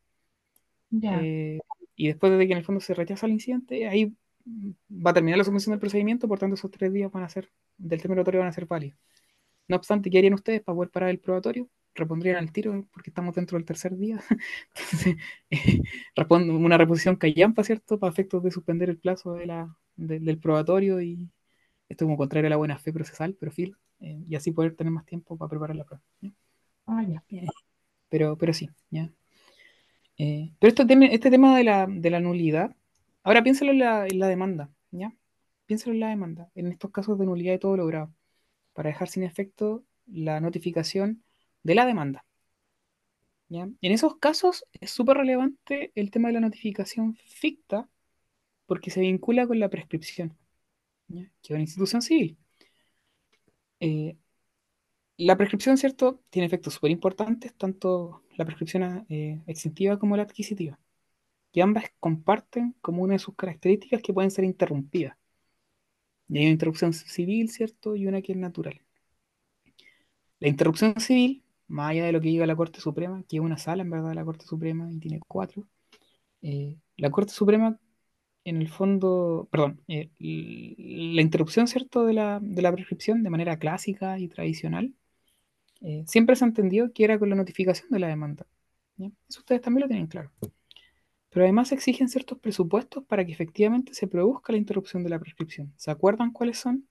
[0.90, 1.20] Ya.
[1.22, 1.60] Eh,
[1.96, 4.12] y después de que en el fondo se rechaza el incidente, ahí
[4.46, 7.50] va a terminar la suspensión del procedimiento, por tanto esos tres días van a ser,
[7.76, 8.98] del término probatorio van a ser válidos.
[9.68, 11.68] No obstante, ¿qué harían ustedes para poder parar el probatorio?
[11.94, 14.22] Repondrían al tiro, porque estamos dentro del tercer día.
[14.76, 15.16] Entonces,
[15.50, 15.82] eh,
[16.16, 17.98] respon- una reposición callampa, ¿cierto?
[17.98, 21.30] Para efectos de suspender el plazo de la, de- del probatorio y
[21.88, 24.92] esto como contrario a la buena fe procesal, pero filo, eh, y así poder tener
[24.92, 26.04] más tiempo para preparar la prueba.
[26.22, 26.30] ¿ya?
[26.86, 27.24] Ah, ya.
[27.30, 27.46] Eh,
[28.10, 29.10] pero, pero sí, ¿ya?
[30.18, 32.76] Eh, pero tema, este tema de la, de la nulidad,
[33.24, 35.14] ahora piénsalo en la, demanda, ¿ya?
[35.66, 38.14] Piénsalo en la demanda, en estos casos de nulidad de todo logrado,
[38.74, 41.24] para dejar sin efecto la notificación
[41.64, 42.24] de la demanda,
[43.48, 43.62] ¿ya?
[43.80, 47.88] En esos casos es súper relevante el tema de la notificación ficta,
[48.66, 50.36] porque se vincula con la prescripción.
[51.08, 52.38] Que es una institución civil.
[53.80, 54.16] Eh,
[55.16, 56.22] la prescripción, ¿cierto?
[56.30, 60.78] Tiene efectos súper importantes, tanto la prescripción eh, extintiva como la adquisitiva
[61.54, 65.16] que ambas comparten como una de sus características que pueden ser interrumpidas.
[66.28, 67.94] Y hay una interrupción civil, ¿cierto?
[67.96, 68.80] Y una que es natural.
[70.40, 73.56] La interrupción civil, más allá de lo que diga la Corte Suprema, que es una
[73.56, 75.68] sala en verdad de la Corte Suprema y tiene cuatro,
[76.42, 77.78] eh, la Corte Suprema,
[78.44, 83.58] en el fondo, perdón, eh, la interrupción, ¿cierto?, de la, de la prescripción de manera
[83.58, 84.92] clásica y tradicional,
[85.82, 88.46] eh, siempre se entendió que era con la notificación de la demanda.
[88.98, 90.32] Eso ustedes también lo tienen claro.
[91.34, 95.74] Pero además exigen ciertos presupuestos para que efectivamente se produzca la interrupción de la prescripción.
[95.76, 96.86] ¿Se acuerdan cuáles son?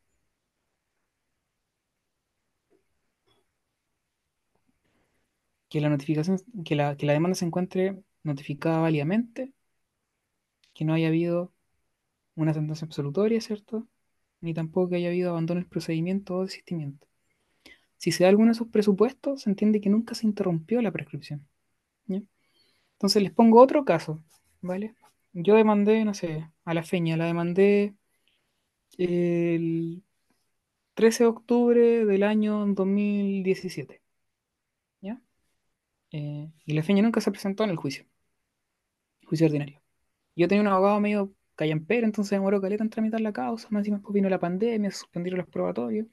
[5.70, 9.54] Que la notificación, que la, que la demanda se encuentre notificada válidamente,
[10.74, 11.54] que no haya habido
[12.36, 13.88] una sentencia absolutoria, ¿cierto?
[14.42, 17.08] Ni tampoco que haya habido abandono del procedimiento o desistimiento.
[17.98, 21.48] Si se da alguno de esos presupuestos, se entiende que nunca se interrumpió la prescripción.
[23.04, 24.24] Entonces les pongo otro caso,
[24.62, 24.96] ¿vale?
[25.34, 27.96] Yo demandé, no sé, a la feña, la demandé
[28.98, 30.04] el
[30.94, 34.02] 13 de octubre del año 2017.
[35.02, 35.22] ¿Ya?
[36.12, 38.06] Eh, y la feña nunca se presentó en el juicio.
[39.26, 39.82] Juicio ordinario.
[40.38, 43.68] Yo tenía un abogado medio callampero, entonces demoró caleta en tramitar la causa.
[43.72, 46.08] Más encima después vino la pandemia, suspendieron los probatorios.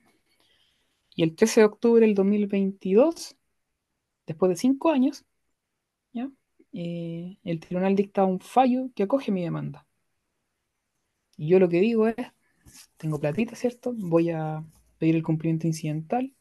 [1.15, 3.37] Y el 13 de octubre del 2022,
[4.27, 5.25] después de cinco años,
[6.13, 6.29] ¿ya?
[6.73, 9.87] Eh, el tribunal dicta un fallo que acoge mi demanda.
[11.37, 12.17] Y yo lo que digo es,
[12.97, 13.95] tengo platita, ¿cierto?
[13.97, 14.65] Voy a
[14.99, 16.35] pedir el cumplimiento incidental,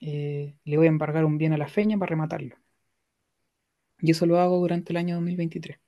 [0.00, 2.56] eh, le voy a embargar un bien a la feña para rematarlo.
[3.98, 5.80] Y eso lo hago durante el año 2023.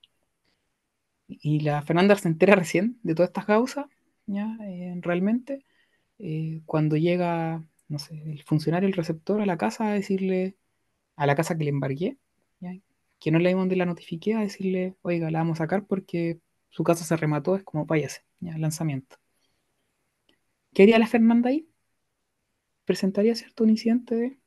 [1.29, 3.87] Y la Fernanda se entera recién de todas estas causas,
[4.27, 4.57] ¿ya?
[4.63, 5.65] Eh, realmente,
[6.67, 10.57] cuando llega, no sé, el funcionario, el receptor a la casa a decirle,
[11.17, 12.19] a la casa que le embargué,
[12.61, 12.75] ¿ya?
[13.27, 16.39] Que no le donde la notifiqué, a decirle, oiga, la vamos a sacar porque
[16.69, 18.57] su casa se remató, es como váyase, ¿ya?
[18.57, 19.17] lanzamiento.
[20.73, 21.69] ¿Qué haría la Fernanda ahí?
[22.85, 24.39] Presentaría, ¿cierto?, un incidente de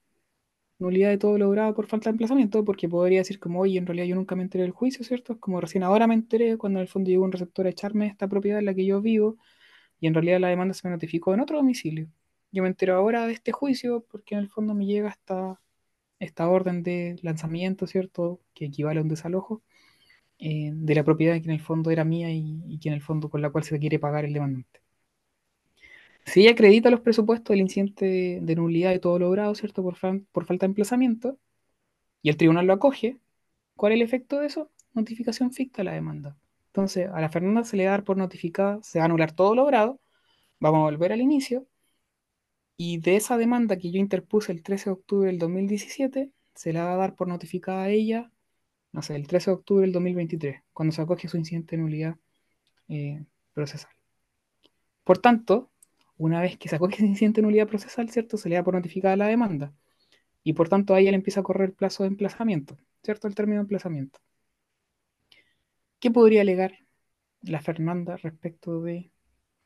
[0.78, 4.06] nulidad de todo logrado por falta de emplazamiento, porque podría decir como, oye, en realidad
[4.06, 5.34] yo nunca me enteré del juicio, ¿cierto?
[5.34, 8.08] Es como recién ahora me enteré cuando en el fondo llegó un receptor a echarme
[8.08, 9.36] esta propiedad en la que yo vivo
[10.00, 12.08] y en realidad la demanda se me notificó en otro domicilio.
[12.54, 15.60] Yo me entero ahora de este juicio porque en el fondo me llega esta,
[16.20, 18.42] esta orden de lanzamiento, ¿cierto?
[18.54, 19.62] Que equivale a un desalojo
[20.40, 23.30] eh, de la propiedad que en el fondo era mía y, que en el fondo
[23.30, 24.82] con la cual se quiere pagar el demandante.
[26.26, 29.82] Si ella acredita los presupuestos del incidente de, nulidad de todo logrado, ¿cierto?
[29.84, 29.98] Por,
[30.32, 31.38] por falta de emplazamiento,
[32.22, 33.20] y el tribunal lo acoge,
[33.76, 34.72] ¿cuál es el efecto de eso?
[34.94, 36.38] Notificación ficta a la demanda.
[36.68, 39.34] Entonces, a la Fernanda se le va a dar por notificada, se va a anular
[39.34, 40.00] todo logrado,
[40.60, 41.68] vamos a volver al inicio,
[42.80, 46.80] y de esa demanda que yo interpuse el 13 de octubre del 2017, se le
[46.82, 48.32] va a dar por notificada a ella
[48.92, 52.18] no sé, el 13 de octubre del 2023, cuando se acoge su incidente de nulidad
[52.88, 53.24] eh,
[53.54, 53.92] procesal.
[55.04, 55.72] Por tanto,
[56.18, 58.38] una vez que se acoge ese incidente de nulidad procesal, ¿cierto?
[58.38, 59.74] Se le da por notificada la demanda.
[60.44, 63.28] Y por tanto, ahí él empieza a correr el plazo de emplazamiento, ¿cierto?
[63.28, 64.20] El término de emplazamiento.
[66.00, 66.80] ¿Qué podría alegar
[67.42, 69.12] la Fernanda respecto de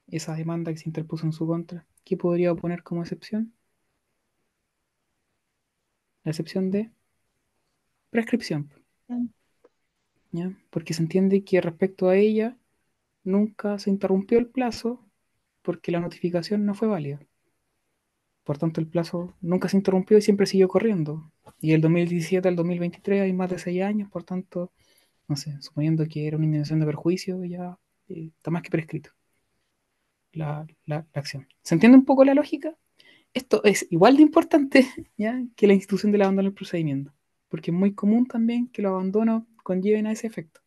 [0.08, 1.86] esa demanda que se interpuso en su contra?
[2.04, 3.54] ¿Qué podría poner como excepción?
[6.24, 6.92] La excepción de
[8.10, 8.70] prescripción.
[10.32, 10.52] ¿ya?
[10.70, 12.58] Porque se entiende que respecto a ella
[13.24, 15.00] nunca se interrumpió el plazo
[15.62, 17.20] porque la notificación no fue válida.
[18.44, 21.32] Por tanto, el plazo nunca se interrumpió y siempre siguió corriendo.
[21.60, 24.72] Y el 2017 al 2023 hay más de seis años, por tanto,
[25.28, 29.12] no sé, suponiendo que era una indemnización de perjuicio, ya eh, está más que prescrito
[30.34, 30.66] la,
[31.14, 31.48] acción.
[31.62, 32.76] ¿Se entiende un poco la lógica?
[33.34, 34.86] Esto es igual de importante
[35.18, 35.42] ¿ya?
[35.56, 37.14] que la institución del abandono del procedimiento,
[37.50, 40.62] porque es muy común también que los abandonos conlleven a ese efecto,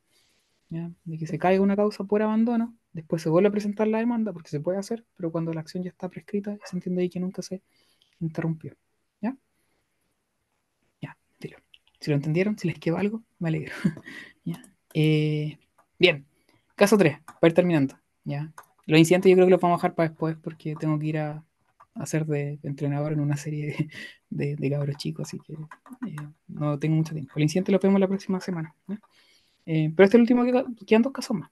[0.71, 0.91] ¿ya?
[1.05, 4.33] de que se caiga una causa por abandono, después se vuelve a presentar la demanda,
[4.33, 7.21] porque se puede hacer, pero cuando la acción ya está prescrita, se entiende ahí que
[7.21, 7.63] nunca se
[8.21, 8.75] interrumpió.
[9.21, 9.37] ¿Ya?
[11.01, 11.59] Ya, dilo.
[12.01, 13.75] Si lo entendieron, si les quedó algo, me alegro.
[14.99, 15.59] Eh,
[15.99, 16.25] bien,
[16.75, 17.99] caso 3, para ir terminando.
[18.25, 18.51] ¿ya?
[18.87, 21.19] Los incidentes yo creo que los vamos a dejar para después porque tengo que ir
[21.19, 21.45] a,
[21.95, 23.89] hacer de entrenador en una serie
[24.31, 26.17] de, de, cabros chicos, así que eh,
[26.49, 27.33] no tengo mucho tiempo.
[27.37, 28.75] El incidente lo vemos la próxima semana.
[29.67, 31.51] Eh, pero este es el último que queda- quedan dos casos más.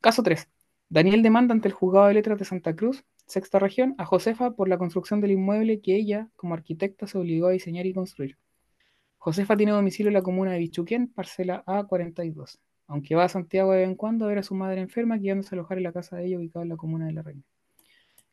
[0.00, 0.48] Caso 3.
[0.88, 4.68] Daniel demanda ante el juzgado de letras de Santa Cruz, sexta región, a Josefa por
[4.68, 8.36] la construcción del inmueble que ella, como arquitecta, se obligó a diseñar y construir.
[9.18, 13.80] Josefa tiene domicilio en la comuna de Bichuquén, parcela A42, aunque va a Santiago de
[13.80, 16.16] vez en cuando a ver a su madre enferma, quedándose a alojar en la casa
[16.16, 17.42] de ella ubicada en la comuna de La Reina.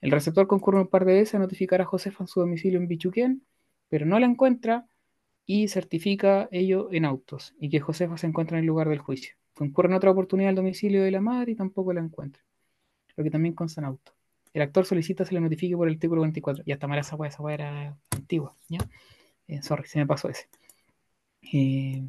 [0.02, 2.88] El receptor concurre un par de veces a notificar a Josefa en su domicilio en
[2.88, 3.44] Bichuquén,
[3.88, 4.88] pero no la encuentra
[5.46, 9.36] y certifica ello en autos, y que Josefa se encuentra en el lugar del juicio.
[9.54, 12.44] Concurre en otra oportunidad al domicilio de la madre y tampoco la encuentra,
[13.16, 14.14] lo que también consta en auto.
[14.54, 16.64] El actor solicita se le notifique por el artículo 24.
[16.66, 18.80] Ya está mal esa weá era antigua, ¿ya?
[19.48, 20.48] Eh, sorry, se me pasó ese.
[21.54, 22.04] Eh,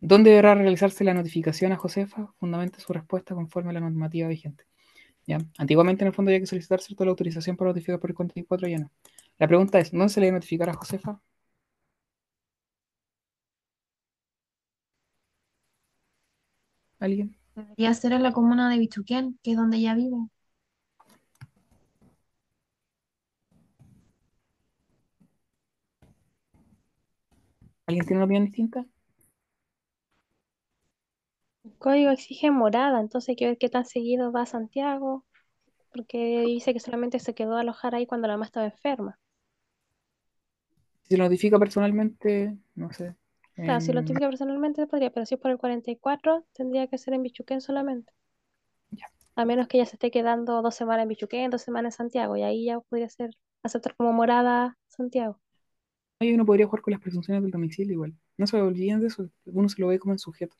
[0.00, 2.32] ¿Dónde deberá realizarse la notificación a Josefa?
[2.38, 4.64] Fundamenta su respuesta conforme a la normativa vigente.
[5.26, 5.38] ¿Ya?
[5.58, 8.68] Antiguamente, en el fondo, había que solicitar cierta la autorización para notificar por el 44,
[8.68, 8.90] ya no.
[9.38, 11.20] La pregunta es, ¿dónde se le debe notificar a Josefa?
[17.00, 17.36] ¿Alguien?
[17.54, 20.16] Debería ser en la comuna de Bichuquén, que es donde ella vive.
[27.86, 28.86] ¿Alguien tiene una opinión distinta?
[31.78, 35.24] Código exige morada, entonces hay que ver qué tan seguido va a Santiago,
[35.92, 39.18] porque dice que solamente se quedó a alojar ahí cuando la mamá estaba enferma.
[41.02, 43.16] Si se lo notifica personalmente, no sé.
[43.62, 46.98] Claro, si lo en- notifica personalmente podría, pero si es por el 44, tendría que
[46.98, 48.12] ser en Bichuquén solamente.
[49.36, 52.36] A menos que ella se esté quedando dos semanas en Bichuquén, dos semanas en Santiago,
[52.36, 53.30] y ahí ya podría ser
[53.62, 55.40] aceptar como morada Santiago.
[56.20, 58.14] Ahí uno podría jugar con las presunciones del domicilio igual.
[58.36, 59.30] No se olviden de eso.
[59.46, 60.54] Uno se lo ve como en sujeto.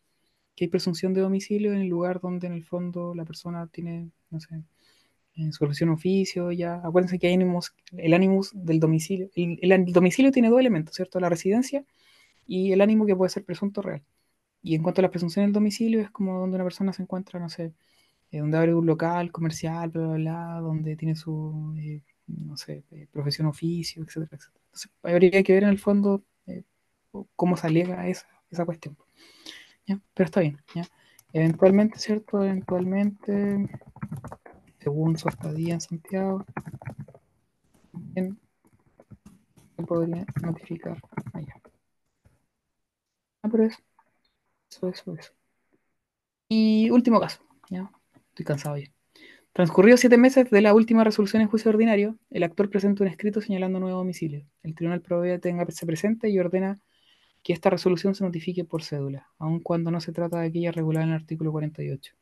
[0.58, 4.10] Que hay presunción de domicilio en el lugar donde en el fondo la persona tiene,
[4.30, 4.64] no sé,
[5.36, 6.80] en su profesión oficio, ya.
[6.84, 9.30] Acuérdense que hay el ánimos del domicilio.
[9.36, 11.20] El domicilio tiene dos elementos, ¿cierto?
[11.20, 11.84] La residencia
[12.44, 14.02] y el ánimo que puede ser presunto real.
[14.60, 17.38] Y en cuanto a la presunción del domicilio, es como donde una persona se encuentra,
[17.38, 17.72] no sé,
[18.32, 22.82] eh, donde abre un local comercial, bla, bla, bla, donde tiene su, eh, no sé,
[22.90, 24.64] eh, profesión, oficio, etcétera, etcétera.
[24.64, 26.64] Entonces, habría que ver en el fondo eh,
[27.36, 28.96] cómo se alega esa, esa cuestión.
[30.14, 30.58] Pero está bien.
[31.32, 32.42] Eventualmente, ¿cierto?
[32.42, 33.68] Eventualmente,
[34.78, 36.44] según su estadía en Santiago,
[37.92, 38.38] también
[39.76, 41.00] se podría notificar
[41.32, 41.54] allá.
[43.42, 43.78] Ah, pero eso,
[44.70, 45.32] eso, eso, eso.
[46.48, 47.40] Y último caso,
[47.70, 47.90] ¿ya?
[48.30, 48.90] Estoy cansado ya.
[49.52, 53.40] Transcurridos siete meses de la última resolución en juicio ordinario, el actor presenta un escrito
[53.40, 54.46] señalando nuevo domicilio.
[54.62, 56.80] El tribunal provee tenga se presente y ordena
[57.48, 61.06] que esta resolución se notifique por cédula, aun cuando no se trata de aquella regulada
[61.06, 62.12] en el artículo 48.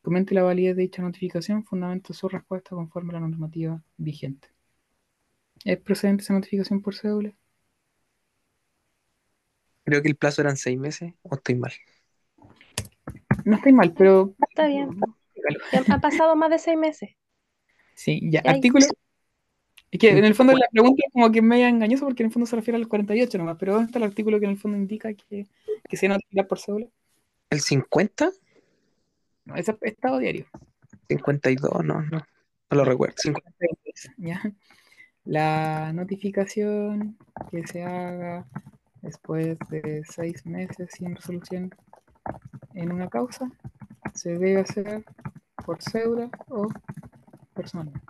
[0.00, 4.46] Comente la validez de dicha notificación, fundamenta su respuesta conforme a la normativa vigente.
[5.64, 7.36] ¿Es procedente esa notificación por cédula?
[9.82, 11.72] Creo que el plazo eran seis meses, o estoy mal.
[13.44, 15.00] No estoy mal, pero Está bien.
[15.88, 17.10] Han pasado más de seis meses.
[17.96, 18.40] sí, ya.
[18.46, 18.86] Artículo.
[19.90, 22.32] Es que en el fondo la pregunta es como que media engañosa porque en el
[22.32, 24.78] fondo se refiere al 48 nomás, pero ¿dónde está el artículo que en el fondo
[24.78, 25.46] indica que,
[25.88, 26.86] que se notifica por cédula?
[27.50, 28.30] ¿El 50?
[29.46, 30.46] No, es estado diario.
[31.08, 33.16] 52, no, no, no lo recuerdo.
[33.18, 33.50] 50.
[34.18, 34.40] ¿ya?
[35.24, 37.18] La notificación
[37.50, 38.46] que se haga
[39.02, 41.74] después de seis meses sin resolución
[42.74, 43.50] en una causa
[44.14, 45.04] se debe hacer
[45.64, 46.68] por cédula o
[47.54, 48.00] personalmente.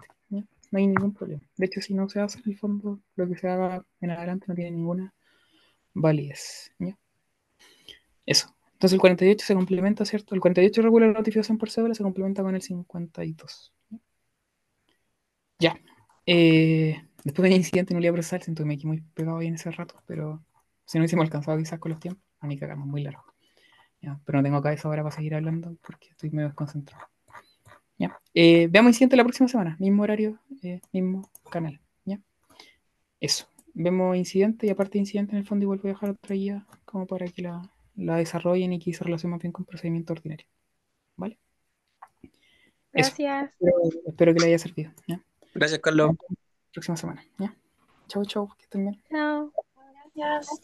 [0.70, 1.42] No hay ningún problema.
[1.56, 4.46] De hecho, si no se hace en el fondo, lo que se haga en adelante
[4.48, 5.12] no tiene ninguna
[5.94, 6.72] validez.
[8.24, 8.54] Eso.
[8.72, 10.34] Entonces el 48 se complementa, ¿cierto?
[10.34, 13.72] El 48 regula la notificación por cédula, se complementa con el 52.
[15.58, 15.78] Ya.
[16.24, 19.48] Eh, después del incidente en un día procesal, siento que me quedé muy pegado ahí
[19.48, 20.42] en ese rato, pero
[20.86, 23.24] si no hubiésemos alcanzado quizás con los tiempos, a mí cagamos muy largo.
[24.00, 27.06] Ya, pero no tengo cabeza ahora para seguir hablando porque estoy medio desconcentrado.
[28.00, 28.18] Ya.
[28.32, 31.78] Eh, veamos incidente la próxima semana, mismo horario, eh, mismo canal.
[32.06, 32.18] ¿ya?
[33.20, 33.46] Eso.
[33.74, 36.66] Vemos incidente y aparte de incidente en el fondo igual voy a dejar otra guía
[36.86, 37.60] como para que la,
[37.96, 40.46] la desarrollen y que se relacione más bien con procedimiento ordinario.
[41.16, 41.38] ¿Vale?
[42.90, 43.50] Gracias.
[43.52, 44.92] Espero, espero que le haya servido.
[45.06, 45.22] ¿ya?
[45.54, 46.16] Gracias, Carlos.
[46.72, 47.22] Próxima semana.
[47.38, 47.54] ¿ya?
[48.08, 48.48] Chau, chau.
[48.56, 49.02] Que estén bien.
[49.10, 49.52] Chao.
[50.14, 50.62] Gracias.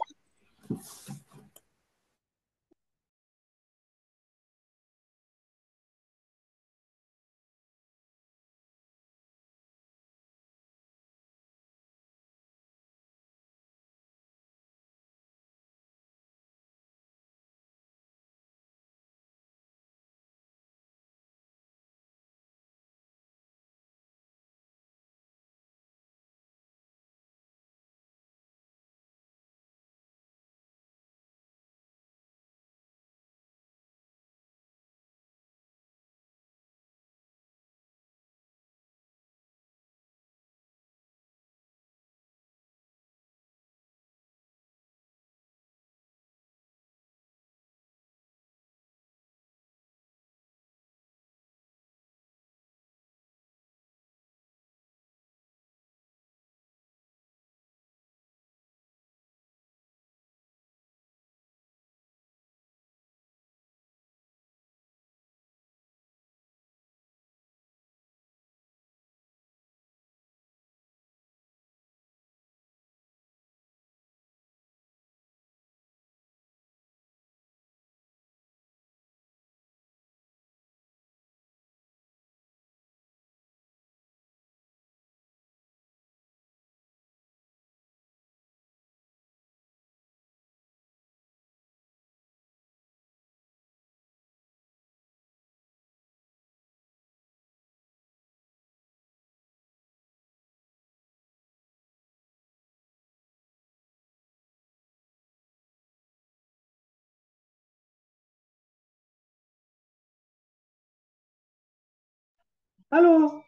[112.96, 113.44] ¡Aló!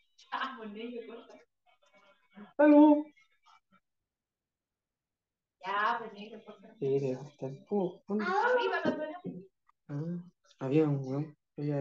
[2.58, 3.04] ¡Aló!
[6.78, 8.02] Sí, de- de- ¿cómo?
[8.06, 8.24] ¿Dónde?
[9.88, 10.22] Ah,
[10.60, 11.36] había un weón.